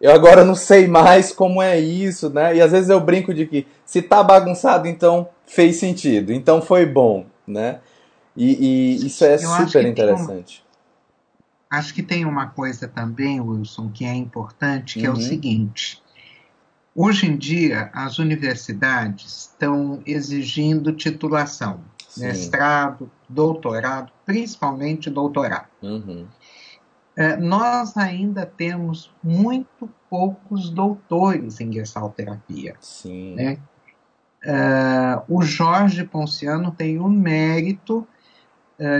eu 0.00 0.12
agora 0.12 0.44
não 0.44 0.54
sei 0.54 0.86
mais 0.86 1.32
como 1.32 1.60
é 1.60 1.78
isso, 1.78 2.30
né? 2.30 2.56
E 2.56 2.60
às 2.60 2.70
vezes 2.70 2.88
eu 2.88 3.00
brinco 3.00 3.34
de 3.34 3.46
que 3.46 3.66
se 3.84 4.00
tá 4.00 4.22
bagunçado, 4.22 4.86
então 4.86 5.28
fez 5.46 5.76
sentido, 5.76 6.32
então 6.32 6.62
foi 6.62 6.86
bom, 6.86 7.26
né? 7.46 7.80
E, 8.36 8.94
e 9.00 9.06
isso 9.06 9.24
é 9.24 9.34
eu 9.34 9.38
super 9.38 9.84
interessante. 9.84 10.64
acho 11.68 11.92
que 11.92 12.02
tem 12.02 12.24
uma 12.24 12.46
coisa 12.46 12.86
também, 12.86 13.40
Wilson, 13.40 13.90
que 13.90 14.04
é 14.04 14.14
importante, 14.14 15.00
que 15.00 15.08
uhum. 15.08 15.14
é 15.14 15.16
o 15.16 15.20
uhum. 15.20 15.28
seguinte. 15.28 16.02
Hoje 16.94 17.26
em 17.26 17.36
dia, 17.36 17.90
as 17.92 18.18
universidades 18.18 19.50
estão 19.52 20.00
exigindo 20.06 20.92
titulação, 20.92 21.80
Sim. 22.08 22.26
mestrado, 22.26 23.10
doutorado, 23.28 24.12
principalmente 24.24 25.10
doutorado. 25.10 25.68
Uhum. 25.82 26.26
É, 27.18 27.36
nós 27.36 27.96
ainda 27.96 28.46
temos 28.46 29.12
muito 29.20 29.90
poucos 30.08 30.70
doutores 30.70 31.60
em 31.60 31.72
gestalterapia. 31.72 32.76
Sim. 32.80 33.34
Né? 33.34 33.58
Uh, 34.44 35.36
o 35.36 35.42
Jorge 35.42 36.04
Ponciano 36.04 36.70
tem 36.70 37.00
o 37.00 37.08
mérito 37.08 38.06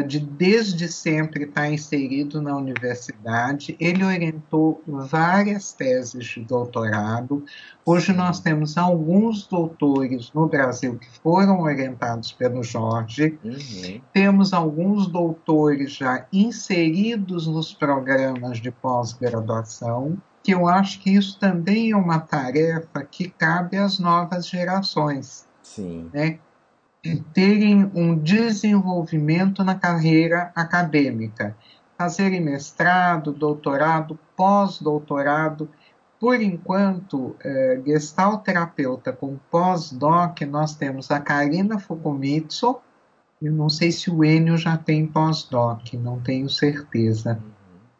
de 0.06 0.18
desde 0.18 0.88
sempre 0.88 1.44
estar 1.44 1.70
inserido 1.70 2.42
na 2.42 2.56
universidade. 2.56 3.76
Ele 3.78 4.04
orientou 4.04 4.82
várias 4.86 5.72
teses 5.72 6.24
de 6.24 6.40
doutorado. 6.40 7.44
Hoje 7.86 8.12
nós 8.12 8.40
temos 8.40 8.76
alguns 8.76 9.46
doutores 9.46 10.32
no 10.32 10.48
Brasil 10.48 10.98
que 10.98 11.08
foram 11.22 11.60
orientados 11.60 12.32
pelo 12.32 12.62
Jorge. 12.64 13.38
Uhum. 13.44 14.00
Temos 14.12 14.52
alguns 14.52 15.06
doutores 15.06 15.92
já 15.92 16.26
inseridos 16.32 17.46
nos 17.46 17.72
programas 17.72 18.58
de 18.58 18.72
pós-graduação 18.72 20.18
que 20.42 20.54
eu 20.54 20.66
acho 20.66 21.00
que 21.00 21.10
isso 21.10 21.38
também 21.38 21.90
é 21.90 21.96
uma 21.96 22.20
tarefa 22.20 23.02
que 23.04 23.28
cabe 23.28 23.76
às 23.76 23.98
novas 23.98 24.48
gerações. 24.48 25.46
Sim. 25.62 26.08
Né? 26.10 26.38
Terem 27.16 27.90
um 27.94 28.16
desenvolvimento 28.16 29.64
na 29.64 29.74
carreira 29.74 30.52
acadêmica, 30.54 31.56
fazerem 31.96 32.40
mestrado, 32.40 33.32
doutorado, 33.32 34.18
pós-doutorado. 34.36 35.68
Por 36.20 36.40
enquanto, 36.40 37.36
é, 37.44 37.80
gestalterapeuta 37.86 39.12
com 39.12 39.38
pós-doc, 39.50 40.40
nós 40.42 40.74
temos 40.74 41.10
a 41.10 41.20
Karina 41.20 41.78
Fukumitsu, 41.78 42.80
eu 43.40 43.52
não 43.52 43.68
sei 43.68 43.92
se 43.92 44.10
o 44.10 44.24
Enio 44.24 44.56
já 44.56 44.76
tem 44.76 45.06
pós-doc, 45.06 45.94
não 45.94 46.20
tenho 46.20 46.50
certeza. 46.50 47.40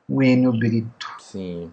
Uhum. 0.09 0.17
O 0.17 0.23
Enio 0.23 0.53
Brito. 0.53 1.07
Sim. 1.21 1.71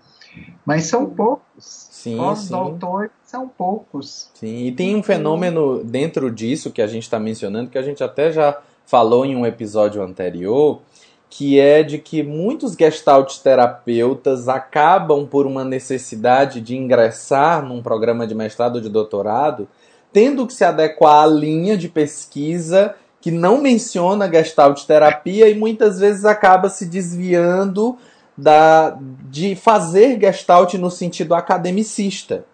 Mas 0.65 0.85
são 0.85 1.05
poucos. 1.05 1.43
Sim, 1.59 2.17
Pós-doutores 2.17 3.11
são 3.23 3.47
poucos. 3.47 4.29
Sim, 4.33 4.67
e 4.67 4.71
tem 4.71 4.95
um 4.95 5.03
fenômeno 5.03 5.83
dentro 5.83 6.31
disso 6.31 6.71
que 6.71 6.81
a 6.81 6.87
gente 6.87 7.03
está 7.03 7.19
mencionando, 7.19 7.69
que 7.69 7.77
a 7.77 7.81
gente 7.81 8.03
até 8.03 8.31
já 8.31 8.57
falou 8.85 9.25
em 9.25 9.35
um 9.35 9.45
episódio 9.45 10.01
anterior, 10.01 10.81
que 11.29 11.59
é 11.59 11.83
de 11.83 11.97
que 11.97 12.23
muitos 12.23 12.75
gestalt 12.75 13.39
terapeutas 13.39 14.47
acabam 14.47 15.25
por 15.25 15.45
uma 15.45 15.63
necessidade 15.63 16.61
de 16.61 16.77
ingressar 16.77 17.65
num 17.65 17.81
programa 17.81 18.27
de 18.27 18.35
mestrado 18.35 18.75
ou 18.75 18.81
de 18.81 18.89
doutorado, 18.89 19.67
tendo 20.13 20.45
que 20.47 20.53
se 20.53 20.63
adequar 20.63 21.23
à 21.23 21.27
linha 21.27 21.75
de 21.75 21.89
pesquisa 21.89 22.95
que 23.19 23.31
não 23.31 23.59
menciona 23.59 24.31
gestalt 24.31 24.85
terapia 24.85 25.49
e 25.49 25.55
muitas 25.55 25.99
vezes 25.99 26.25
acaba 26.25 26.69
se 26.69 26.85
desviando 26.85 27.97
da, 28.37 28.97
de 29.29 29.55
fazer 29.55 30.19
Gestalt 30.19 30.73
no 30.75 30.91
sentido 30.91 31.33
academicista, 31.33 32.45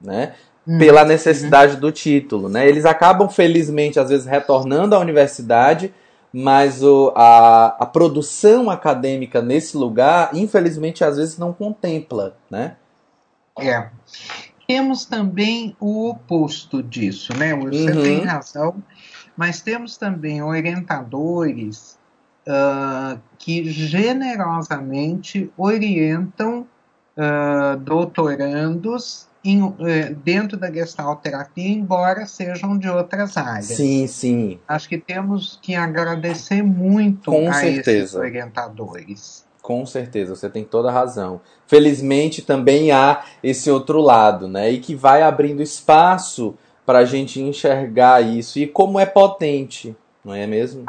né? 0.00 0.34
Hum, 0.66 0.78
Pela 0.78 1.04
necessidade 1.04 1.76
do 1.76 1.90
título, 1.90 2.48
né? 2.48 2.68
Eles 2.68 2.84
acabam, 2.84 3.28
felizmente, 3.28 3.98
às 3.98 4.10
vezes 4.10 4.26
retornando 4.26 4.94
à 4.94 4.98
universidade, 4.98 5.94
mas 6.32 6.82
o, 6.82 7.12
a, 7.16 7.76
a 7.80 7.86
produção 7.86 8.68
acadêmica 8.68 9.40
nesse 9.40 9.76
lugar, 9.76 10.30
infelizmente, 10.34 11.02
às 11.04 11.16
vezes 11.16 11.38
não 11.38 11.52
contempla, 11.52 12.36
né? 12.50 12.76
É. 13.60 13.88
temos 14.68 15.04
também 15.04 15.74
o 15.80 16.10
oposto 16.10 16.80
disso, 16.80 17.36
né? 17.36 17.56
Você 17.56 17.90
uhum. 17.90 18.02
tem 18.02 18.24
razão, 18.24 18.76
mas 19.36 19.60
temos 19.60 19.96
também 19.96 20.42
orientadores 20.42 21.97
uh, 22.48 23.20
que 23.38 23.70
generosamente 23.70 25.52
orientam 25.56 26.66
uh, 27.16 27.76
doutorandos 27.76 29.28
em, 29.44 29.62
uh, 29.62 29.76
dentro 30.24 30.56
da 30.56 30.72
gestalterapia, 30.72 31.68
embora 31.68 32.26
sejam 32.26 32.78
de 32.78 32.88
outras 32.88 33.36
áreas. 33.36 33.66
Sim, 33.66 34.06
sim. 34.06 34.58
Acho 34.66 34.88
que 34.88 34.98
temos 34.98 35.58
que 35.60 35.74
agradecer 35.74 36.62
muito 36.62 37.30
Com 37.30 37.48
a 37.48 37.52
certeza. 37.52 37.90
esses 37.90 38.14
orientadores. 38.14 39.46
Com 39.60 39.84
certeza, 39.84 40.34
você 40.34 40.48
tem 40.48 40.64
toda 40.64 40.88
a 40.88 40.92
razão. 40.92 41.42
Felizmente 41.66 42.40
também 42.40 42.90
há 42.90 43.22
esse 43.42 43.70
outro 43.70 44.00
lado, 44.00 44.48
né? 44.48 44.70
E 44.70 44.80
que 44.80 44.94
vai 44.94 45.22
abrindo 45.22 45.60
espaço 45.62 46.54
para 46.86 47.00
a 47.00 47.04
gente 47.04 47.38
enxergar 47.38 48.22
isso 48.22 48.58
e 48.58 48.66
como 48.66 48.98
é 48.98 49.04
potente, 49.04 49.94
não 50.24 50.32
é 50.32 50.46
mesmo? 50.46 50.86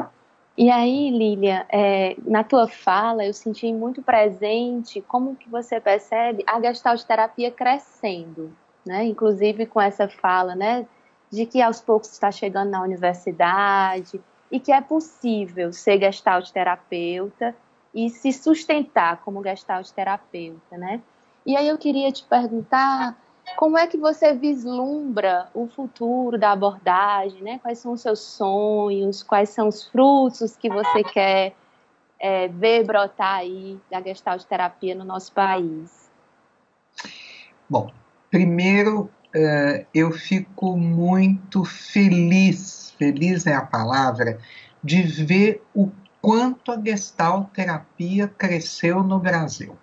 E 0.62 0.70
aí, 0.70 1.10
Lilian, 1.10 1.66
é, 1.70 2.18
na 2.28 2.44
tua 2.44 2.68
fala 2.68 3.26
eu 3.26 3.34
senti 3.34 3.72
muito 3.72 4.02
presente 4.02 5.00
como 5.00 5.34
que 5.38 5.48
você 5.50 5.80
percebe 5.80 6.44
a 6.46 6.60
gestalt 6.60 7.02
terapia 7.04 7.50
crescendo, 7.50 8.52
né? 8.86 9.06
Inclusive 9.06 9.66
com 9.66 9.80
essa 9.80 10.10
fala, 10.10 10.56
né? 10.56 10.86
De 11.32 11.46
que 11.46 11.62
aos 11.62 11.80
poucos 11.80 12.12
está 12.12 12.30
chegando 12.30 12.72
na 12.72 12.84
universidade 12.84 14.20
e 14.52 14.60
que 14.60 14.74
é 14.74 14.82
possível 14.82 15.72
ser 15.72 15.98
gestalt 15.98 16.52
terapeuta 16.52 17.56
e 17.96 18.10
se 18.10 18.34
sustentar 18.34 19.22
como 19.24 19.42
gestalt 19.42 19.90
terapeuta, 19.92 20.78
né? 20.78 21.02
E 21.46 21.56
aí 21.56 21.70
eu 21.70 21.78
queria 21.78 22.12
te 22.12 22.26
perguntar 22.26 23.18
como 23.56 23.78
é 23.78 23.88
que 23.88 23.98
você 23.98 24.34
vislumbra 24.34 25.50
o 25.54 25.68
futuro 25.68 26.38
da 26.38 26.52
abordagem, 26.52 27.42
né? 27.42 27.60
Quais 27.60 27.80
são 27.80 27.94
os 27.94 28.02
seus 28.02 28.20
sonhos, 28.20 29.24
quais 29.24 29.50
são 29.50 29.68
os 29.68 29.86
frutos 29.86 30.56
que 30.56 30.70
você 30.70 31.04
quer 31.04 31.54
é, 32.20 32.48
ver 32.48 32.86
brotar 32.86 33.40
aí 33.40 33.80
da 33.90 34.02
gestalt 34.02 34.44
terapia 34.44 34.96
no 34.96 35.06
nosso 35.06 35.32
país? 35.32 36.10
Bom, 37.70 37.92
primeiro 38.32 39.10
uh, 39.36 39.86
eu 39.94 40.12
fico 40.12 40.78
muito 40.78 41.64
feliz, 41.64 42.92
feliz 42.98 43.46
é 43.46 43.54
a 43.54 43.66
palavra, 43.66 44.40
de 44.84 45.04
ver 45.04 45.64
o 45.74 45.92
quanto 46.22 46.72
a 46.72 46.82
Gestalt 46.82 47.50
terapia 47.54 48.28
cresceu 48.28 49.04
no 49.04 49.20
Brasil. 49.20 49.78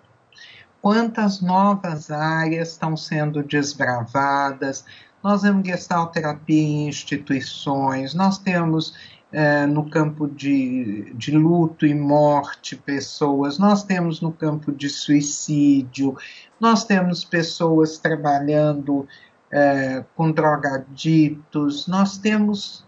Quantas 0.81 1.41
novas 1.41 2.11
áreas 2.11 2.69
estão 2.69 2.95
sendo 2.95 3.43
desbravadas. 3.43 4.85
Nós 5.23 5.41
temos 5.41 5.67
Gestalt 5.67 6.13
terapia 6.13 6.61
em 6.61 6.87
instituições, 6.87 8.13
nós 8.13 8.37
temos 8.37 8.93
é, 9.31 9.65
no 9.65 9.89
campo 9.89 10.27
de, 10.27 11.11
de 11.15 11.31
luto 11.31 11.85
e 11.85 11.93
morte 11.93 12.75
pessoas, 12.75 13.57
nós 13.57 13.83
temos 13.83 14.21
no 14.21 14.31
campo 14.31 14.71
de 14.71 14.89
suicídio, 14.89 16.15
nós 16.59 16.85
temos 16.85 17.25
pessoas 17.25 17.97
trabalhando 17.97 19.07
é, 19.51 20.05
com 20.15 20.31
drogaditos, 20.31 21.87
nós 21.87 22.17
temos 22.17 22.85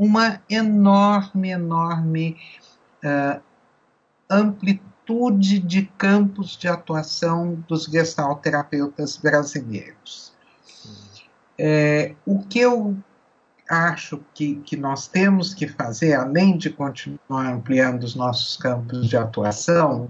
uma 0.00 0.40
enorme, 0.48 1.50
enorme 1.50 2.36
uh, 3.04 3.40
amplitude 4.30 4.89
de 5.58 5.82
campos 5.98 6.56
de 6.56 6.68
atuação 6.68 7.64
dos 7.66 7.84
gestalterapeutas 7.84 9.16
brasileiros. 9.16 10.32
É, 11.58 12.14
o 12.24 12.40
que 12.40 12.60
eu 12.60 12.96
acho 13.68 14.20
que, 14.32 14.56
que 14.56 14.76
nós 14.76 15.08
temos 15.08 15.52
que 15.52 15.66
fazer, 15.68 16.14
além 16.14 16.56
de 16.56 16.70
continuar 16.70 17.52
ampliando 17.52 18.04
os 18.04 18.14
nossos 18.14 18.56
campos 18.56 19.08
de 19.08 19.16
atuação, 19.16 20.08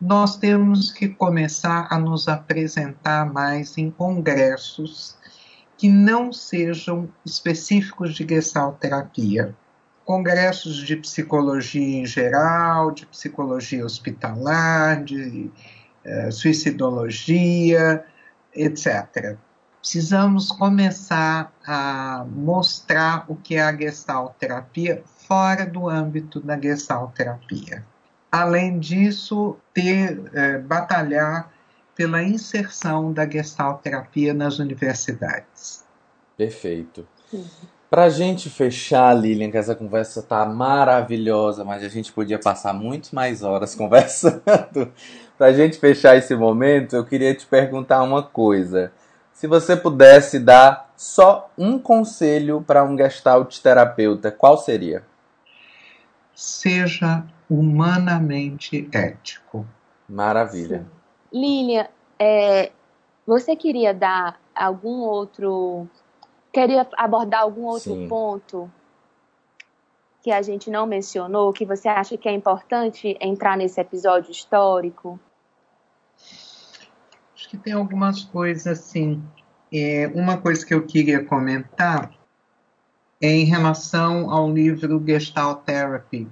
nós 0.00 0.36
temos 0.36 0.92
que 0.92 1.08
começar 1.08 1.88
a 1.90 1.98
nos 1.98 2.28
apresentar 2.28 3.32
mais 3.32 3.76
em 3.78 3.90
congressos 3.90 5.16
que 5.76 5.88
não 5.88 6.32
sejam 6.32 7.08
específicos 7.24 8.14
de 8.14 8.26
gestalterapia 8.28 9.54
congressos 10.04 10.76
de 10.76 10.96
psicologia 10.96 12.00
em 12.00 12.06
geral, 12.06 12.90
de 12.90 13.06
psicologia 13.06 13.84
hospitalar, 13.84 15.02
de 15.02 15.50
uh, 16.04 16.32
suicidologia, 16.32 18.04
etc. 18.54 19.36
Precisamos 19.80 20.50
começar 20.50 21.52
a 21.66 22.24
mostrar 22.28 23.24
o 23.28 23.36
que 23.36 23.56
é 23.56 23.62
a 23.62 23.74
gestalterapia 23.74 25.02
fora 25.26 25.66
do 25.66 25.88
âmbito 25.88 26.40
da 26.40 26.58
gestalterapia. 26.60 27.84
Além 28.30 28.78
disso, 28.78 29.56
ter, 29.72 30.18
uh, 30.18 30.62
batalhar 30.66 31.50
pela 31.94 32.22
inserção 32.22 33.12
da 33.12 33.28
gestalterapia 33.28 34.34
nas 34.34 34.58
universidades. 34.58 35.84
Perfeito. 36.36 37.06
Uhum. 37.32 37.73
Pra 37.90 38.08
gente 38.08 38.50
fechar, 38.50 39.14
Lilian, 39.14 39.50
que 39.50 39.56
essa 39.56 39.74
conversa 39.74 40.22
tá 40.22 40.44
maravilhosa, 40.46 41.64
mas 41.64 41.84
a 41.84 41.88
gente 41.88 42.12
podia 42.12 42.38
passar 42.38 42.72
muito 42.72 43.14
mais 43.14 43.42
horas 43.42 43.74
conversando. 43.76 44.42
pra 45.38 45.52
gente 45.52 45.78
fechar 45.78 46.16
esse 46.16 46.34
momento, 46.34 46.96
eu 46.96 47.04
queria 47.04 47.34
te 47.34 47.46
perguntar 47.46 48.02
uma 48.02 48.22
coisa. 48.22 48.92
Se 49.32 49.46
você 49.46 49.76
pudesse 49.76 50.38
dar 50.38 50.92
só 50.96 51.50
um 51.58 51.78
conselho 51.78 52.62
para 52.66 52.84
um 52.84 52.96
gestalt 52.96 53.58
terapeuta, 53.58 54.30
qual 54.30 54.56
seria? 54.56 55.04
Seja 56.34 57.24
humanamente 57.48 58.88
ético. 58.92 59.66
Maravilha. 60.08 60.86
Lilian, 61.32 61.86
é, 62.18 62.70
você 63.26 63.56
queria 63.56 63.92
dar 63.92 64.38
algum 64.54 65.00
outro 65.00 65.88
Queria 66.54 66.88
abordar 66.96 67.40
algum 67.42 67.64
outro 67.64 67.94
Sim. 67.94 68.06
ponto 68.06 68.70
que 70.22 70.30
a 70.30 70.40
gente 70.40 70.70
não 70.70 70.86
mencionou, 70.86 71.52
que 71.52 71.66
você 71.66 71.88
acha 71.88 72.16
que 72.16 72.28
é 72.28 72.32
importante 72.32 73.18
entrar 73.20 73.58
nesse 73.58 73.80
episódio 73.80 74.30
histórico? 74.30 75.18
Acho 77.34 77.48
que 77.50 77.58
tem 77.58 77.72
algumas 77.72 78.22
coisas 78.22 78.66
assim. 78.68 79.20
É, 79.72 80.10
uma 80.14 80.38
coisa 80.38 80.64
que 80.64 80.72
eu 80.72 80.86
queria 80.86 81.24
comentar 81.24 82.12
é 83.20 83.28
em 83.28 83.44
relação 83.44 84.30
ao 84.30 84.48
livro 84.48 85.02
Gestalt 85.04 85.64
Therapy, 85.64 86.28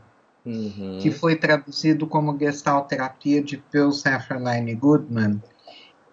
uhum. 0.46 1.00
que 1.02 1.10
foi 1.10 1.34
traduzido 1.34 2.06
como 2.06 2.38
Gestalt 2.38 2.86
Terapia 2.86 3.42
de 3.42 3.60
Bill 3.72 3.90
Safraline 3.90 4.72
Goodman, 4.76 5.42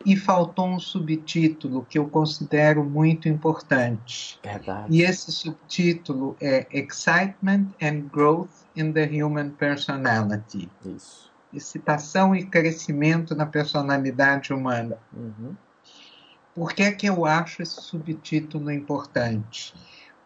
e 0.06 0.16
faltou 0.16 0.68
um 0.68 0.80
subtítulo 0.80 1.86
que 1.90 1.98
eu 2.00 2.08
considero 2.08 2.84
muito 2.84 3.28
importante. 3.28 4.40
Verdade. 4.44 4.88
E 4.90 5.02
esse 5.02 5.32
subtítulo 5.32 6.36
é 6.42 6.66
Excitement 6.72 7.68
and 7.82 8.10
Growth 8.12 8.50
in 8.76 8.94
the 8.94 9.06
Human 9.06 9.50
Personality. 9.52 10.70
Isso. 10.86 11.30
Excitação 11.54 12.36
e 12.36 12.46
crescimento 12.46 13.36
na 13.36 13.46
personalidade 13.46 14.54
humana. 14.54 14.98
Uhum. 15.12 15.56
Por 16.56 16.74
que 16.74 16.84
é 16.84 16.92
que 16.92 17.08
eu 17.08 17.26
acho 17.26 17.62
esse 17.62 17.82
subtítulo 17.82 18.72
importante? 18.72 19.74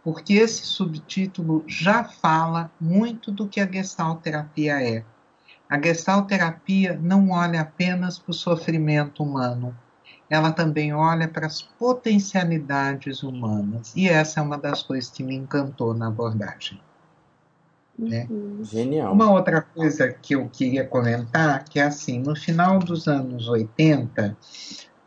Porque 0.03 0.33
esse 0.33 0.65
subtítulo 0.65 1.63
já 1.65 2.03
fala 2.03 2.69
muito 2.79 3.31
do 3.31 3.47
que 3.47 3.59
a 3.59 3.71
gestalterapia 3.71 4.81
é. 4.81 5.05
A 5.73 5.81
gestalterapia 5.81 6.99
não 7.01 7.31
olha 7.31 7.61
apenas 7.61 8.19
para 8.19 8.29
o 8.29 8.33
sofrimento 8.35 9.23
humano, 9.23 9.75
ela 10.29 10.51
também 10.51 10.93
olha 10.93 11.27
para 11.27 11.47
as 11.47 11.63
potencialidades 11.63 13.23
humanas. 13.23 13.91
E 13.95 14.07
essa 14.07 14.39
é 14.39 14.43
uma 14.43 14.55
das 14.55 14.83
coisas 14.83 15.09
que 15.09 15.23
me 15.23 15.33
encantou 15.33 15.95
na 15.95 16.09
abordagem. 16.09 16.79
Né? 17.97 18.27
Uhum. 18.29 18.63
Genial. 18.63 19.13
Uma 19.13 19.31
outra 19.31 19.63
coisa 19.63 20.13
que 20.13 20.35
eu 20.35 20.47
queria 20.47 20.85
comentar, 20.85 21.65
que 21.65 21.79
é 21.79 21.83
assim, 21.85 22.19
no 22.19 22.35
final 22.35 22.77
dos 22.77 23.07
anos 23.07 23.47
80, 23.47 24.37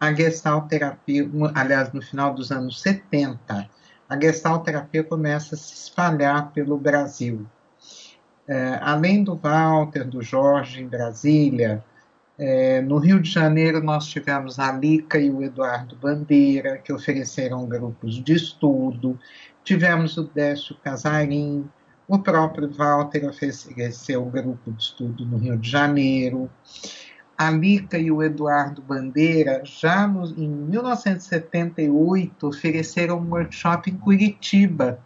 a 0.01 0.13
gestalterapia, 0.13 1.31
aliás, 1.55 1.93
no 1.93 2.03
final 2.03 2.35
dos 2.35 2.51
anos 2.51 2.83
70, 2.83 3.71
a 4.09 4.21
gestalterapia 4.21 5.05
começa 5.05 5.55
a 5.55 5.59
se 5.59 5.75
espalhar 5.75 6.51
pelo 6.51 6.77
Brasil. 6.77 7.47
É, 8.49 8.79
além 8.81 9.25
do 9.25 9.35
Walter, 9.37 10.05
do 10.05 10.23
Jorge 10.23 10.81
em 10.81 10.87
Brasília, 10.87 11.85
é, 12.39 12.81
no 12.83 12.99
Rio 12.99 13.21
de 13.21 13.31
Janeiro 13.31 13.83
nós 13.83 14.07
tivemos 14.07 14.59
a 14.59 14.71
Lica 14.71 15.19
e 15.19 15.31
o 15.31 15.43
Eduardo 15.43 15.97
Bandeira, 15.97 16.79
que 16.79 16.93
ofereceram 16.93 17.67
grupos 17.67 18.23
de 18.23 18.35
estudo. 18.35 19.19
Tivemos 19.65 20.17
o 20.17 20.25
Décio 20.25 20.77
Casarim, 20.85 21.69
o 22.09 22.21
próprio 22.21 22.71
Walter 22.71 23.29
ofereceu 23.29 24.25
um 24.25 24.31
grupo 24.31 24.71
de 24.71 24.81
estudo 24.81 25.27
no 25.27 25.39
Rio 25.39 25.59
de 25.59 25.69
Janeiro. 25.69 26.49
a 27.37 27.51
Lica 27.51 27.99
e 27.99 28.11
o 28.11 28.23
Eduardo 28.23 28.81
Bandeira, 28.81 29.61
já 29.65 30.07
no, 30.07 30.25
em 30.27 30.49
1978, 30.49 32.47
ofereceram 32.47 33.19
um 33.19 33.31
workshop 33.31 33.91
em 33.91 33.97
Curitiba. 33.97 35.01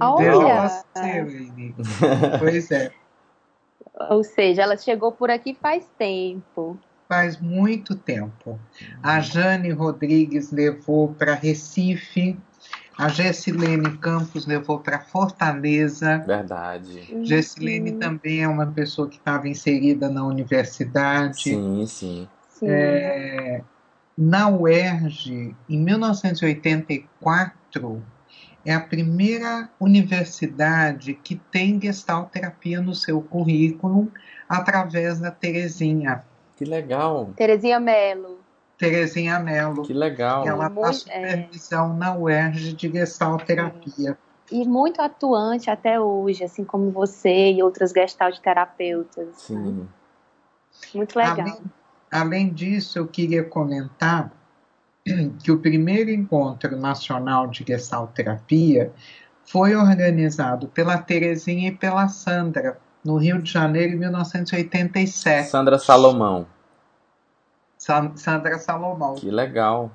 Olha! 0.00 0.82
pois 2.38 2.70
é. 2.70 2.92
Ou 4.10 4.22
seja, 4.22 4.62
ela 4.62 4.76
chegou 4.76 5.10
por 5.10 5.30
aqui 5.30 5.54
faz 5.54 5.88
tempo. 5.98 6.78
Faz 7.08 7.40
muito 7.40 7.96
tempo. 7.96 8.60
A 9.02 9.18
Jane 9.20 9.70
Rodrigues 9.70 10.52
levou 10.52 11.14
para 11.14 11.34
Recife, 11.34 12.38
a 12.98 13.08
Gessilene 13.08 13.96
Campos 13.98 14.46
levou 14.46 14.80
para 14.80 14.98
Fortaleza. 14.98 16.18
Verdade. 16.18 17.24
Gessilene 17.24 17.92
uhum. 17.92 17.98
também 17.98 18.42
é 18.42 18.48
uma 18.48 18.66
pessoa 18.66 19.08
que 19.08 19.16
estava 19.16 19.48
inserida 19.48 20.10
na 20.10 20.22
universidade. 20.24 21.42
Sim, 21.42 21.86
sim. 21.86 22.28
É, 22.62 23.62
na 24.16 24.48
UERJ, 24.48 25.54
em 25.68 25.78
1984, 25.78 28.02
é 28.64 28.74
a 28.74 28.80
primeira 28.80 29.68
universidade 29.80 31.14
que 31.14 31.36
tem 31.36 31.80
gestalterapia 31.80 32.80
no 32.80 32.94
seu 32.94 33.20
currículo 33.22 34.10
através 34.48 35.20
da 35.20 35.30
Terezinha. 35.30 36.24
Que 36.56 36.64
legal. 36.64 37.30
Terezinha 37.36 37.78
Mello. 37.78 38.38
Terezinha 38.76 39.38
Mello. 39.38 39.82
Que 39.82 39.92
legal. 39.92 40.46
Ela 40.46 40.70
faz 40.70 40.98
supervisão 40.98 41.94
é... 41.94 41.96
na 41.96 42.16
UERJ 42.16 42.72
de 42.74 42.88
gestalterapia. 42.90 44.18
E 44.50 44.66
muito 44.66 45.00
atuante 45.02 45.70
até 45.70 46.00
hoje, 46.00 46.42
assim 46.42 46.64
como 46.64 46.90
você 46.90 47.52
e 47.52 47.62
outras 47.62 47.92
gestalterapeutas. 47.92 49.28
Sim. 49.36 49.86
Muito 50.94 51.16
legal. 51.16 51.40
Além, 51.40 51.62
além 52.10 52.52
disso, 52.52 52.98
eu 52.98 53.06
queria 53.06 53.44
comentar 53.44 54.32
que 55.42 55.50
o 55.50 55.58
primeiro 55.58 56.10
encontro 56.10 56.76
nacional 56.76 57.46
de 57.46 57.64
gestalterapia 57.66 58.92
foi 59.44 59.74
organizado 59.74 60.68
pela 60.68 60.98
Terezinha 60.98 61.68
e 61.68 61.72
pela 61.72 62.08
Sandra, 62.08 62.78
no 63.04 63.16
Rio 63.16 63.40
de 63.40 63.50
Janeiro, 63.50 63.94
em 63.94 63.96
1987. 63.96 65.48
Sandra 65.48 65.78
Salomão. 65.78 66.46
Sa 67.78 68.12
Sandra 68.16 68.58
Salomão. 68.58 69.14
Que 69.14 69.30
legal. 69.30 69.90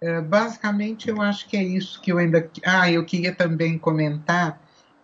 É, 0.00 0.20
basicamente, 0.20 1.08
eu 1.08 1.20
acho 1.20 1.48
que 1.48 1.56
é 1.56 1.62
isso 1.62 2.00
que 2.00 2.12
eu 2.12 2.18
ainda. 2.18 2.48
Ah, 2.64 2.90
eu 2.90 3.04
queria 3.04 3.34
também 3.34 3.78
comentar 3.78 4.60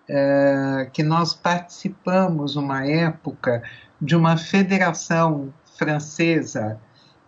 é, 0.08 0.88
que 0.92 1.02
nós 1.02 1.34
participamos, 1.34 2.56
uma 2.56 2.86
época, 2.86 3.62
de 4.00 4.16
uma 4.16 4.36
federação 4.36 5.52
francesa 5.76 6.80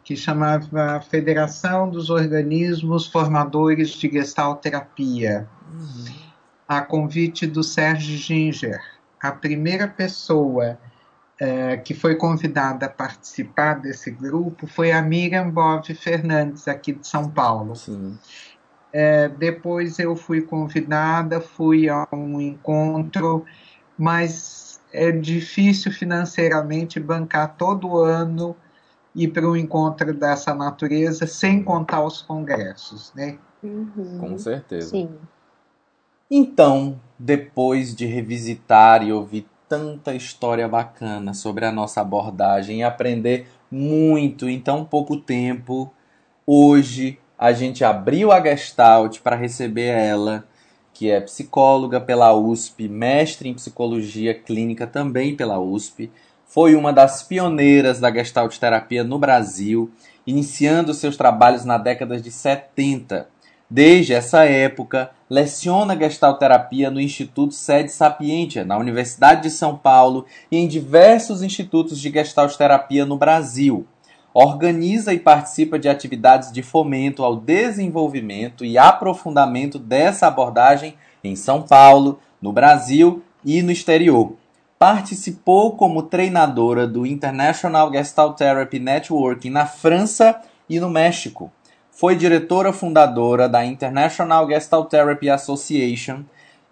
que 0.06 0.16
chamava 0.16 1.00
Federação 1.10 1.90
dos 1.90 2.08
Organismos 2.08 3.06
Formadores 3.06 3.90
de 3.90 4.08
Gestalterapia, 4.08 5.46
uhum. 5.70 6.04
a 6.66 6.80
convite 6.80 7.46
do 7.46 7.62
Sérgio 7.62 8.16
Ginger 8.16 8.80
a 9.20 9.32
primeira 9.32 9.88
pessoa 9.88 10.78
é, 11.38 11.76
que 11.76 11.94
foi 11.94 12.14
convidada 12.14 12.86
a 12.86 12.88
participar 12.88 13.80
desse 13.80 14.10
grupo 14.10 14.66
foi 14.66 14.92
a 14.92 15.02
Miriam 15.02 15.50
Bove 15.50 15.94
Fernandes, 15.94 16.66
aqui 16.68 16.92
de 16.92 17.06
São 17.06 17.28
Paulo. 17.30 17.74
É, 18.92 19.28
depois 19.28 19.98
eu 19.98 20.16
fui 20.16 20.40
convidada, 20.40 21.40
fui 21.40 21.88
a 21.88 22.06
um 22.12 22.40
encontro, 22.40 23.44
mas 23.98 24.80
é 24.92 25.10
difícil 25.10 25.92
financeiramente 25.92 26.98
bancar 26.98 27.56
todo 27.56 27.98
ano 27.98 28.56
ir 29.16 29.28
para 29.28 29.48
um 29.48 29.56
encontro 29.56 30.12
dessa 30.12 30.54
natureza, 30.54 31.26
sem 31.26 31.62
contar 31.62 32.04
os 32.04 32.20
congressos, 32.20 33.12
né? 33.14 33.38
Uhum. 33.62 34.18
Com 34.20 34.38
certeza. 34.38 34.90
Sim. 34.90 35.08
Então, 36.30 37.00
depois 37.18 37.94
de 37.94 38.04
revisitar 38.04 39.02
e 39.02 39.12
ouvir 39.12 39.48
tanta 39.68 40.14
história 40.14 40.68
bacana 40.68 41.32
sobre 41.32 41.64
a 41.64 41.72
nossa 41.72 42.00
abordagem 42.00 42.80
e 42.80 42.82
aprender 42.82 43.48
muito 43.70 44.48
em 44.48 44.60
tão 44.60 44.84
pouco 44.84 45.16
tempo, 45.16 45.92
hoje 46.46 47.18
a 47.38 47.52
gente 47.52 47.84
abriu 47.84 48.30
a 48.30 48.40
Gestalt 48.40 49.20
para 49.20 49.34
receber 49.34 49.88
ela, 49.88 50.44
que 50.92 51.10
é 51.10 51.20
psicóloga 51.20 52.00
pela 52.00 52.34
USP, 52.34 52.88
mestre 52.88 53.48
em 53.48 53.54
psicologia 53.54 54.34
clínica 54.34 54.86
também 54.86 55.36
pela 55.36 55.58
USP, 55.58 56.10
foi 56.56 56.74
uma 56.74 56.90
das 56.90 57.22
pioneiras 57.22 58.00
da 58.00 58.10
Gestalt 58.10 58.56
terapia 58.56 59.04
no 59.04 59.18
Brasil, 59.18 59.90
iniciando 60.26 60.94
seus 60.94 61.14
trabalhos 61.14 61.66
na 61.66 61.76
década 61.76 62.18
de 62.18 62.30
70 62.30 63.28
Desde 63.68 64.14
essa 64.14 64.44
época, 64.44 65.10
leciona 65.28 65.94
gestalterapia 65.94 66.90
no 66.90 66.98
Instituto 66.98 67.52
Sede 67.52 67.92
Sapientia, 67.92 68.64
na 68.64 68.78
Universidade 68.78 69.42
de 69.42 69.50
São 69.50 69.76
Paulo 69.76 70.24
e 70.50 70.56
em 70.56 70.66
diversos 70.66 71.42
institutos 71.42 72.00
de 72.00 72.10
gestalterapia 72.10 73.04
no 73.04 73.18
Brasil. 73.18 73.86
Organiza 74.32 75.12
e 75.12 75.18
participa 75.18 75.78
de 75.78 75.90
atividades 75.90 76.50
de 76.50 76.62
fomento 76.62 77.22
ao 77.22 77.36
desenvolvimento 77.36 78.64
e 78.64 78.78
aprofundamento 78.78 79.78
dessa 79.78 80.26
abordagem 80.26 80.94
em 81.22 81.36
São 81.36 81.60
Paulo, 81.60 82.18
no 82.40 82.50
Brasil 82.50 83.22
e 83.44 83.60
no 83.60 83.70
exterior. 83.70 84.36
Participou 84.78 85.76
como 85.76 86.02
treinadora 86.02 86.86
do 86.86 87.06
International 87.06 87.90
Gestalt 87.92 88.36
Therapy 88.36 88.78
Network 88.78 89.48
na 89.48 89.66
França 89.66 90.40
e 90.68 90.78
no 90.78 90.90
México 90.90 91.50
foi 91.96 92.14
diretora 92.14 92.74
fundadora 92.74 93.48
da 93.48 93.64
International 93.64 94.46
Gestalt 94.46 94.90
Therapy 94.90 95.30
Association 95.30 96.24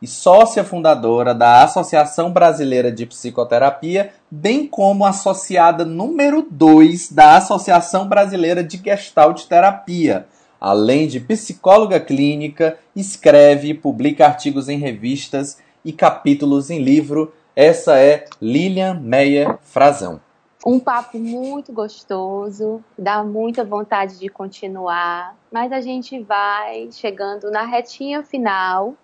e 0.02 0.06
sócia 0.06 0.62
fundadora 0.62 1.34
da 1.34 1.62
Associação 1.62 2.30
Brasileira 2.30 2.92
de 2.92 3.06
Psicoterapia, 3.06 4.12
bem 4.30 4.66
como 4.66 5.06
associada 5.06 5.82
número 5.82 6.46
2 6.50 7.10
da 7.10 7.38
Associação 7.38 8.06
Brasileira 8.06 8.62
de 8.62 8.76
Gestalt 8.76 9.46
Terapia. 9.46 10.26
Além 10.60 11.08
de 11.08 11.20
psicóloga 11.20 11.98
clínica, 11.98 12.76
escreve 12.94 13.68
e 13.68 13.74
publica 13.74 14.26
artigos 14.26 14.68
em 14.68 14.76
revistas 14.76 15.56
e 15.82 15.90
capítulos 15.90 16.68
em 16.68 16.82
livro. 16.82 17.32
Essa 17.56 18.00
é 18.00 18.24
Lilian 18.42 18.94
Meyer 18.94 19.56
Frazão. 19.62 20.20
Um 20.66 20.80
papo 20.80 21.18
muito 21.20 21.72
gostoso, 21.72 22.82
dá 22.98 23.22
muita 23.22 23.62
vontade 23.62 24.18
de 24.18 24.28
continuar, 24.28 25.36
mas 25.52 25.70
a 25.70 25.80
gente 25.80 26.20
vai 26.20 26.90
chegando 26.90 27.52
na 27.52 27.62
retinha 27.62 28.24
final 28.24 28.94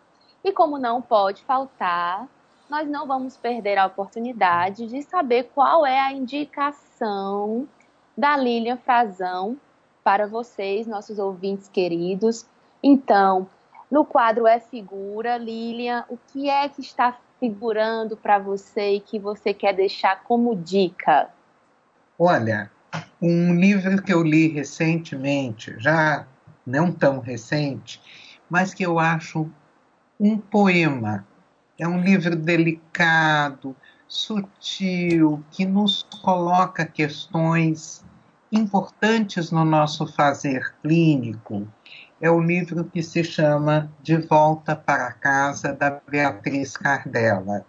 e, 0.42 0.50
como 0.50 0.78
não 0.78 1.00
pode 1.00 1.44
faltar, 1.44 2.26
nós 2.68 2.88
não 2.88 3.06
vamos 3.06 3.36
perder 3.36 3.78
a 3.78 3.86
oportunidade 3.86 4.88
de 4.88 5.00
saber 5.02 5.50
qual 5.54 5.86
é 5.86 6.00
a 6.00 6.12
indicação 6.12 7.68
da 8.16 8.36
Lilian 8.36 8.78
Frazão 8.78 9.56
para 10.02 10.26
vocês, 10.26 10.88
nossos 10.88 11.20
ouvintes 11.20 11.68
queridos. 11.68 12.44
Então, 12.82 13.46
no 13.88 14.04
quadro 14.04 14.44
É 14.44 14.58
Figura, 14.58 15.36
Lilian, 15.36 16.04
o 16.08 16.18
que 16.32 16.50
é 16.50 16.68
que 16.68 16.80
está 16.80 17.16
figurando 17.40 18.16
para 18.16 18.38
você 18.38 18.96
e 18.96 19.00
que 19.00 19.18
você 19.18 19.52
quer 19.52 19.74
deixar 19.74 20.22
como 20.22 20.54
dica? 20.54 21.30
Olha, 22.18 22.70
um 23.20 23.54
livro 23.54 24.02
que 24.02 24.12
eu 24.12 24.22
li 24.22 24.48
recentemente, 24.48 25.74
já 25.78 26.26
não 26.66 26.92
tão 26.92 27.18
recente, 27.18 28.00
mas 28.48 28.74
que 28.74 28.84
eu 28.84 28.98
acho 28.98 29.50
um 30.20 30.36
poema. 30.36 31.26
É 31.78 31.88
um 31.88 32.02
livro 32.02 32.36
delicado, 32.36 33.74
sutil, 34.06 35.42
que 35.50 35.64
nos 35.64 36.02
coloca 36.22 36.84
questões 36.84 38.04
importantes 38.52 39.50
no 39.50 39.64
nosso 39.64 40.06
fazer 40.06 40.74
clínico. 40.82 41.66
É 42.20 42.30
o 42.30 42.38
livro 42.38 42.84
que 42.84 43.02
se 43.02 43.24
chama 43.24 43.90
De 44.02 44.18
Volta 44.18 44.76
para 44.76 45.10
Casa, 45.12 45.72
da 45.72 46.02
Beatriz 46.06 46.76
Cardella. 46.76 47.64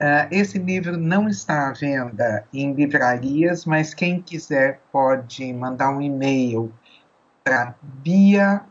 Uh, 0.00 0.26
esse 0.30 0.58
livro 0.58 0.96
não 0.96 1.28
está 1.28 1.68
à 1.68 1.72
venda 1.72 2.46
em 2.52 2.72
livrarias, 2.72 3.66
mas 3.66 3.92
quem 3.92 4.22
quiser 4.22 4.80
pode 4.90 5.52
mandar 5.52 5.90
um 5.90 6.00
e-mail 6.00 6.72
para 7.44 7.74
Bia 7.82 8.62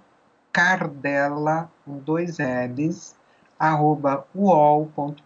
Cardella, 0.52 1.72
com 1.86 2.00
dois 2.00 2.38
L's, 2.40 3.16
arroba 3.60 4.26
uol.com.br, 4.36 5.20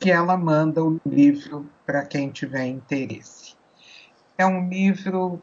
que 0.00 0.10
ela 0.10 0.36
manda 0.36 0.82
o 0.82 0.98
livro 1.04 1.68
para 1.84 2.06
quem 2.06 2.30
tiver 2.30 2.66
interesse. 2.66 3.54
É 4.38 4.46
um 4.46 4.66
livro 4.68 5.42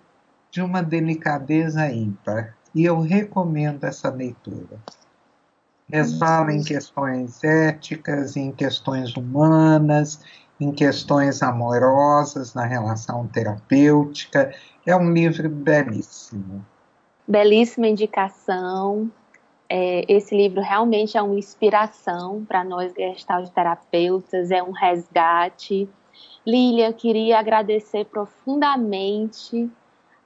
de 0.51 0.61
uma 0.61 0.81
delicadeza 0.81 1.91
ímpar 1.91 2.55
e 2.73 2.85
eu 2.85 2.99
recomendo 2.99 3.83
essa 3.83 4.09
leitura 4.09 4.79
resvala 5.91 6.53
em 6.53 6.63
questões 6.63 7.43
éticas, 7.43 8.37
em 8.37 8.51
questões 8.51 9.15
humanas, 9.15 10.21
em 10.59 10.71
questões 10.71 11.41
amorosas, 11.41 12.53
na 12.53 12.65
relação 12.65 13.27
terapêutica. 13.27 14.53
É 14.85 14.95
um 14.95 15.11
livro 15.11 15.49
belíssimo. 15.49 16.63
Belíssima 17.27 17.87
indicação. 17.87 19.11
É, 19.67 20.03
esse 20.07 20.35
livro 20.35 20.61
realmente 20.61 21.17
é 21.17 21.21
uma 21.21 21.37
inspiração 21.37 22.43
para 22.45 22.63
nós 22.63 22.91
gestalt 22.93 23.49
terapeutas, 23.49 24.51
é 24.51 24.61
um 24.61 24.71
resgate. 24.71 25.87
Lília, 26.45 26.91
queria 26.91 27.39
agradecer 27.39 28.05
profundamente 28.05 29.69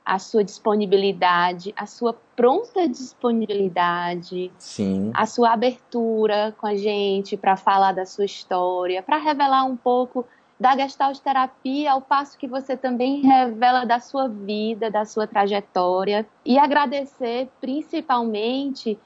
a 0.05 0.19
sua 0.19 0.43
disponibilidade, 0.43 1.73
a 1.77 1.85
sua 1.85 2.13
pronta 2.35 2.87
disponibilidade, 2.87 4.51
Sim. 4.57 5.11
a 5.13 5.25
sua 5.25 5.53
abertura 5.53 6.53
com 6.57 6.67
a 6.67 6.75
gente 6.75 7.37
para 7.37 7.55
falar 7.55 7.93
da 7.93 8.05
sua 8.05 8.25
história, 8.25 9.01
para 9.01 9.17
revelar 9.17 9.63
um 9.63 9.77
pouco 9.77 10.25
da 10.59 10.75
gestalt 10.77 11.19
terapia, 11.19 11.91
ao 11.91 12.01
passo 12.01 12.37
que 12.37 12.47
você 12.47 12.77
também 12.77 13.21
revela 13.21 13.85
da 13.85 13.99
sua 13.99 14.27
vida, 14.27 14.89
da 14.89 15.05
sua 15.05 15.25
trajetória, 15.27 16.25
e 16.45 16.57
agradecer 16.57 17.49
principalmente 17.59 18.99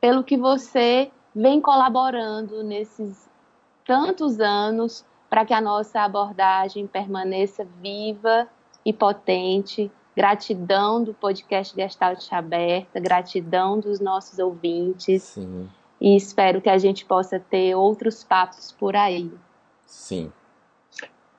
pelo 0.00 0.24
que 0.24 0.36
você 0.36 1.10
vem 1.34 1.60
colaborando 1.60 2.62
nesses 2.62 3.28
tantos 3.86 4.40
anos 4.40 5.04
para 5.30 5.44
que 5.44 5.54
a 5.54 5.60
nossa 5.60 6.00
abordagem 6.00 6.86
permaneça 6.86 7.66
viva 7.80 8.48
e 8.84 8.92
potente. 8.92 9.90
Gratidão 10.18 11.04
do 11.04 11.14
podcast 11.14 11.72
Gestalt 11.76 12.32
Aberta, 12.32 12.98
gratidão 12.98 13.78
dos 13.78 14.00
nossos 14.00 14.40
ouvintes. 14.40 15.22
Sim. 15.22 15.68
E 16.00 16.16
espero 16.16 16.60
que 16.60 16.68
a 16.68 16.76
gente 16.76 17.04
possa 17.04 17.38
ter 17.38 17.76
outros 17.76 18.24
papos 18.24 18.72
por 18.72 18.96
aí. 18.96 19.32
Sim. 19.86 20.32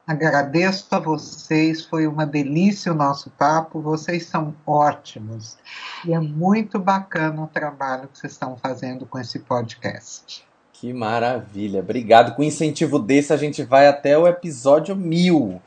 Agradeço 0.08 0.88
a 0.96 1.00
vocês, 1.00 1.84
foi 1.84 2.08
uma 2.08 2.26
delícia 2.26 2.94
o 2.94 2.96
nosso 2.96 3.30
papo, 3.32 3.82
vocês 3.82 4.28
são 4.28 4.56
ótimos. 4.66 5.58
E 6.06 6.14
é 6.14 6.20
muito 6.22 6.80
bacana 6.80 7.44
o 7.44 7.48
trabalho 7.48 8.08
que 8.08 8.18
vocês 8.18 8.32
estão 8.32 8.56
fazendo 8.56 9.06
com 9.06 9.20
esse 9.20 9.40
podcast. 9.40 10.48
Que 10.72 10.94
maravilha, 10.94 11.82
obrigado. 11.82 12.34
Com 12.34 12.44
incentivo 12.44 12.98
desse, 12.98 13.34
a 13.34 13.38
gente 13.38 13.62
vai 13.62 13.88
até 13.88 14.18
o 14.18 14.26
episódio 14.26 14.96
mil, 14.96 15.62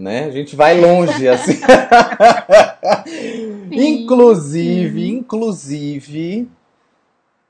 né? 0.00 0.24
A 0.24 0.30
gente 0.30 0.56
vai 0.56 0.80
longe, 0.80 1.28
assim. 1.28 1.60
inclusive, 3.70 5.08
inclusive, 5.08 6.48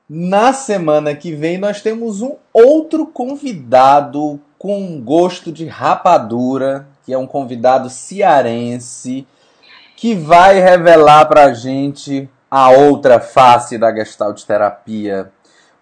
na 0.09 0.51
semana 0.51 1.15
que 1.15 1.31
vem 1.33 1.57
nós 1.57 1.81
temos 1.81 2.21
um 2.21 2.35
outro 2.53 3.07
convidado 3.07 4.39
com 4.59 5.01
gosto 5.01 5.51
de 5.51 5.65
rapadura, 5.65 6.87
que 7.05 7.13
é 7.13 7.17
um 7.17 7.25
convidado 7.25 7.89
cearense, 7.89 9.25
que 9.95 10.13
vai 10.13 10.59
revelar 10.59 11.25
pra 11.25 11.53
gente 11.53 12.29
a 12.49 12.69
outra 12.69 13.19
face 13.19 13.77
da 13.77 13.93
Gestalt 13.95 14.43
terapia. 14.43 15.31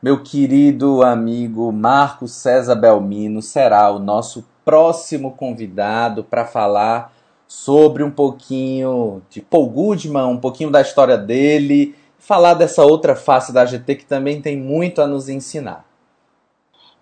Meu 0.01 0.21
querido 0.23 1.03
amigo 1.03 1.71
Marcos 1.73 2.31
César 2.33 2.75
Belmino 2.75 3.41
será 3.41 3.91
o 3.91 3.99
nosso 3.99 4.45
próximo 4.69 5.31
convidado 5.31 6.23
para 6.23 6.45
falar 6.45 7.11
sobre 7.47 8.03
um 8.03 8.11
pouquinho 8.11 9.23
de 9.27 9.41
Paul 9.41 9.67
Goodman, 9.67 10.25
um 10.25 10.37
pouquinho 10.37 10.69
da 10.69 10.79
história 10.79 11.17
dele, 11.17 11.95
falar 12.19 12.53
dessa 12.53 12.83
outra 12.83 13.15
face 13.15 13.51
da 13.51 13.65
GT 13.65 13.95
que 13.95 14.05
também 14.05 14.39
tem 14.39 14.55
muito 14.55 15.01
a 15.01 15.07
nos 15.07 15.27
ensinar. 15.27 15.83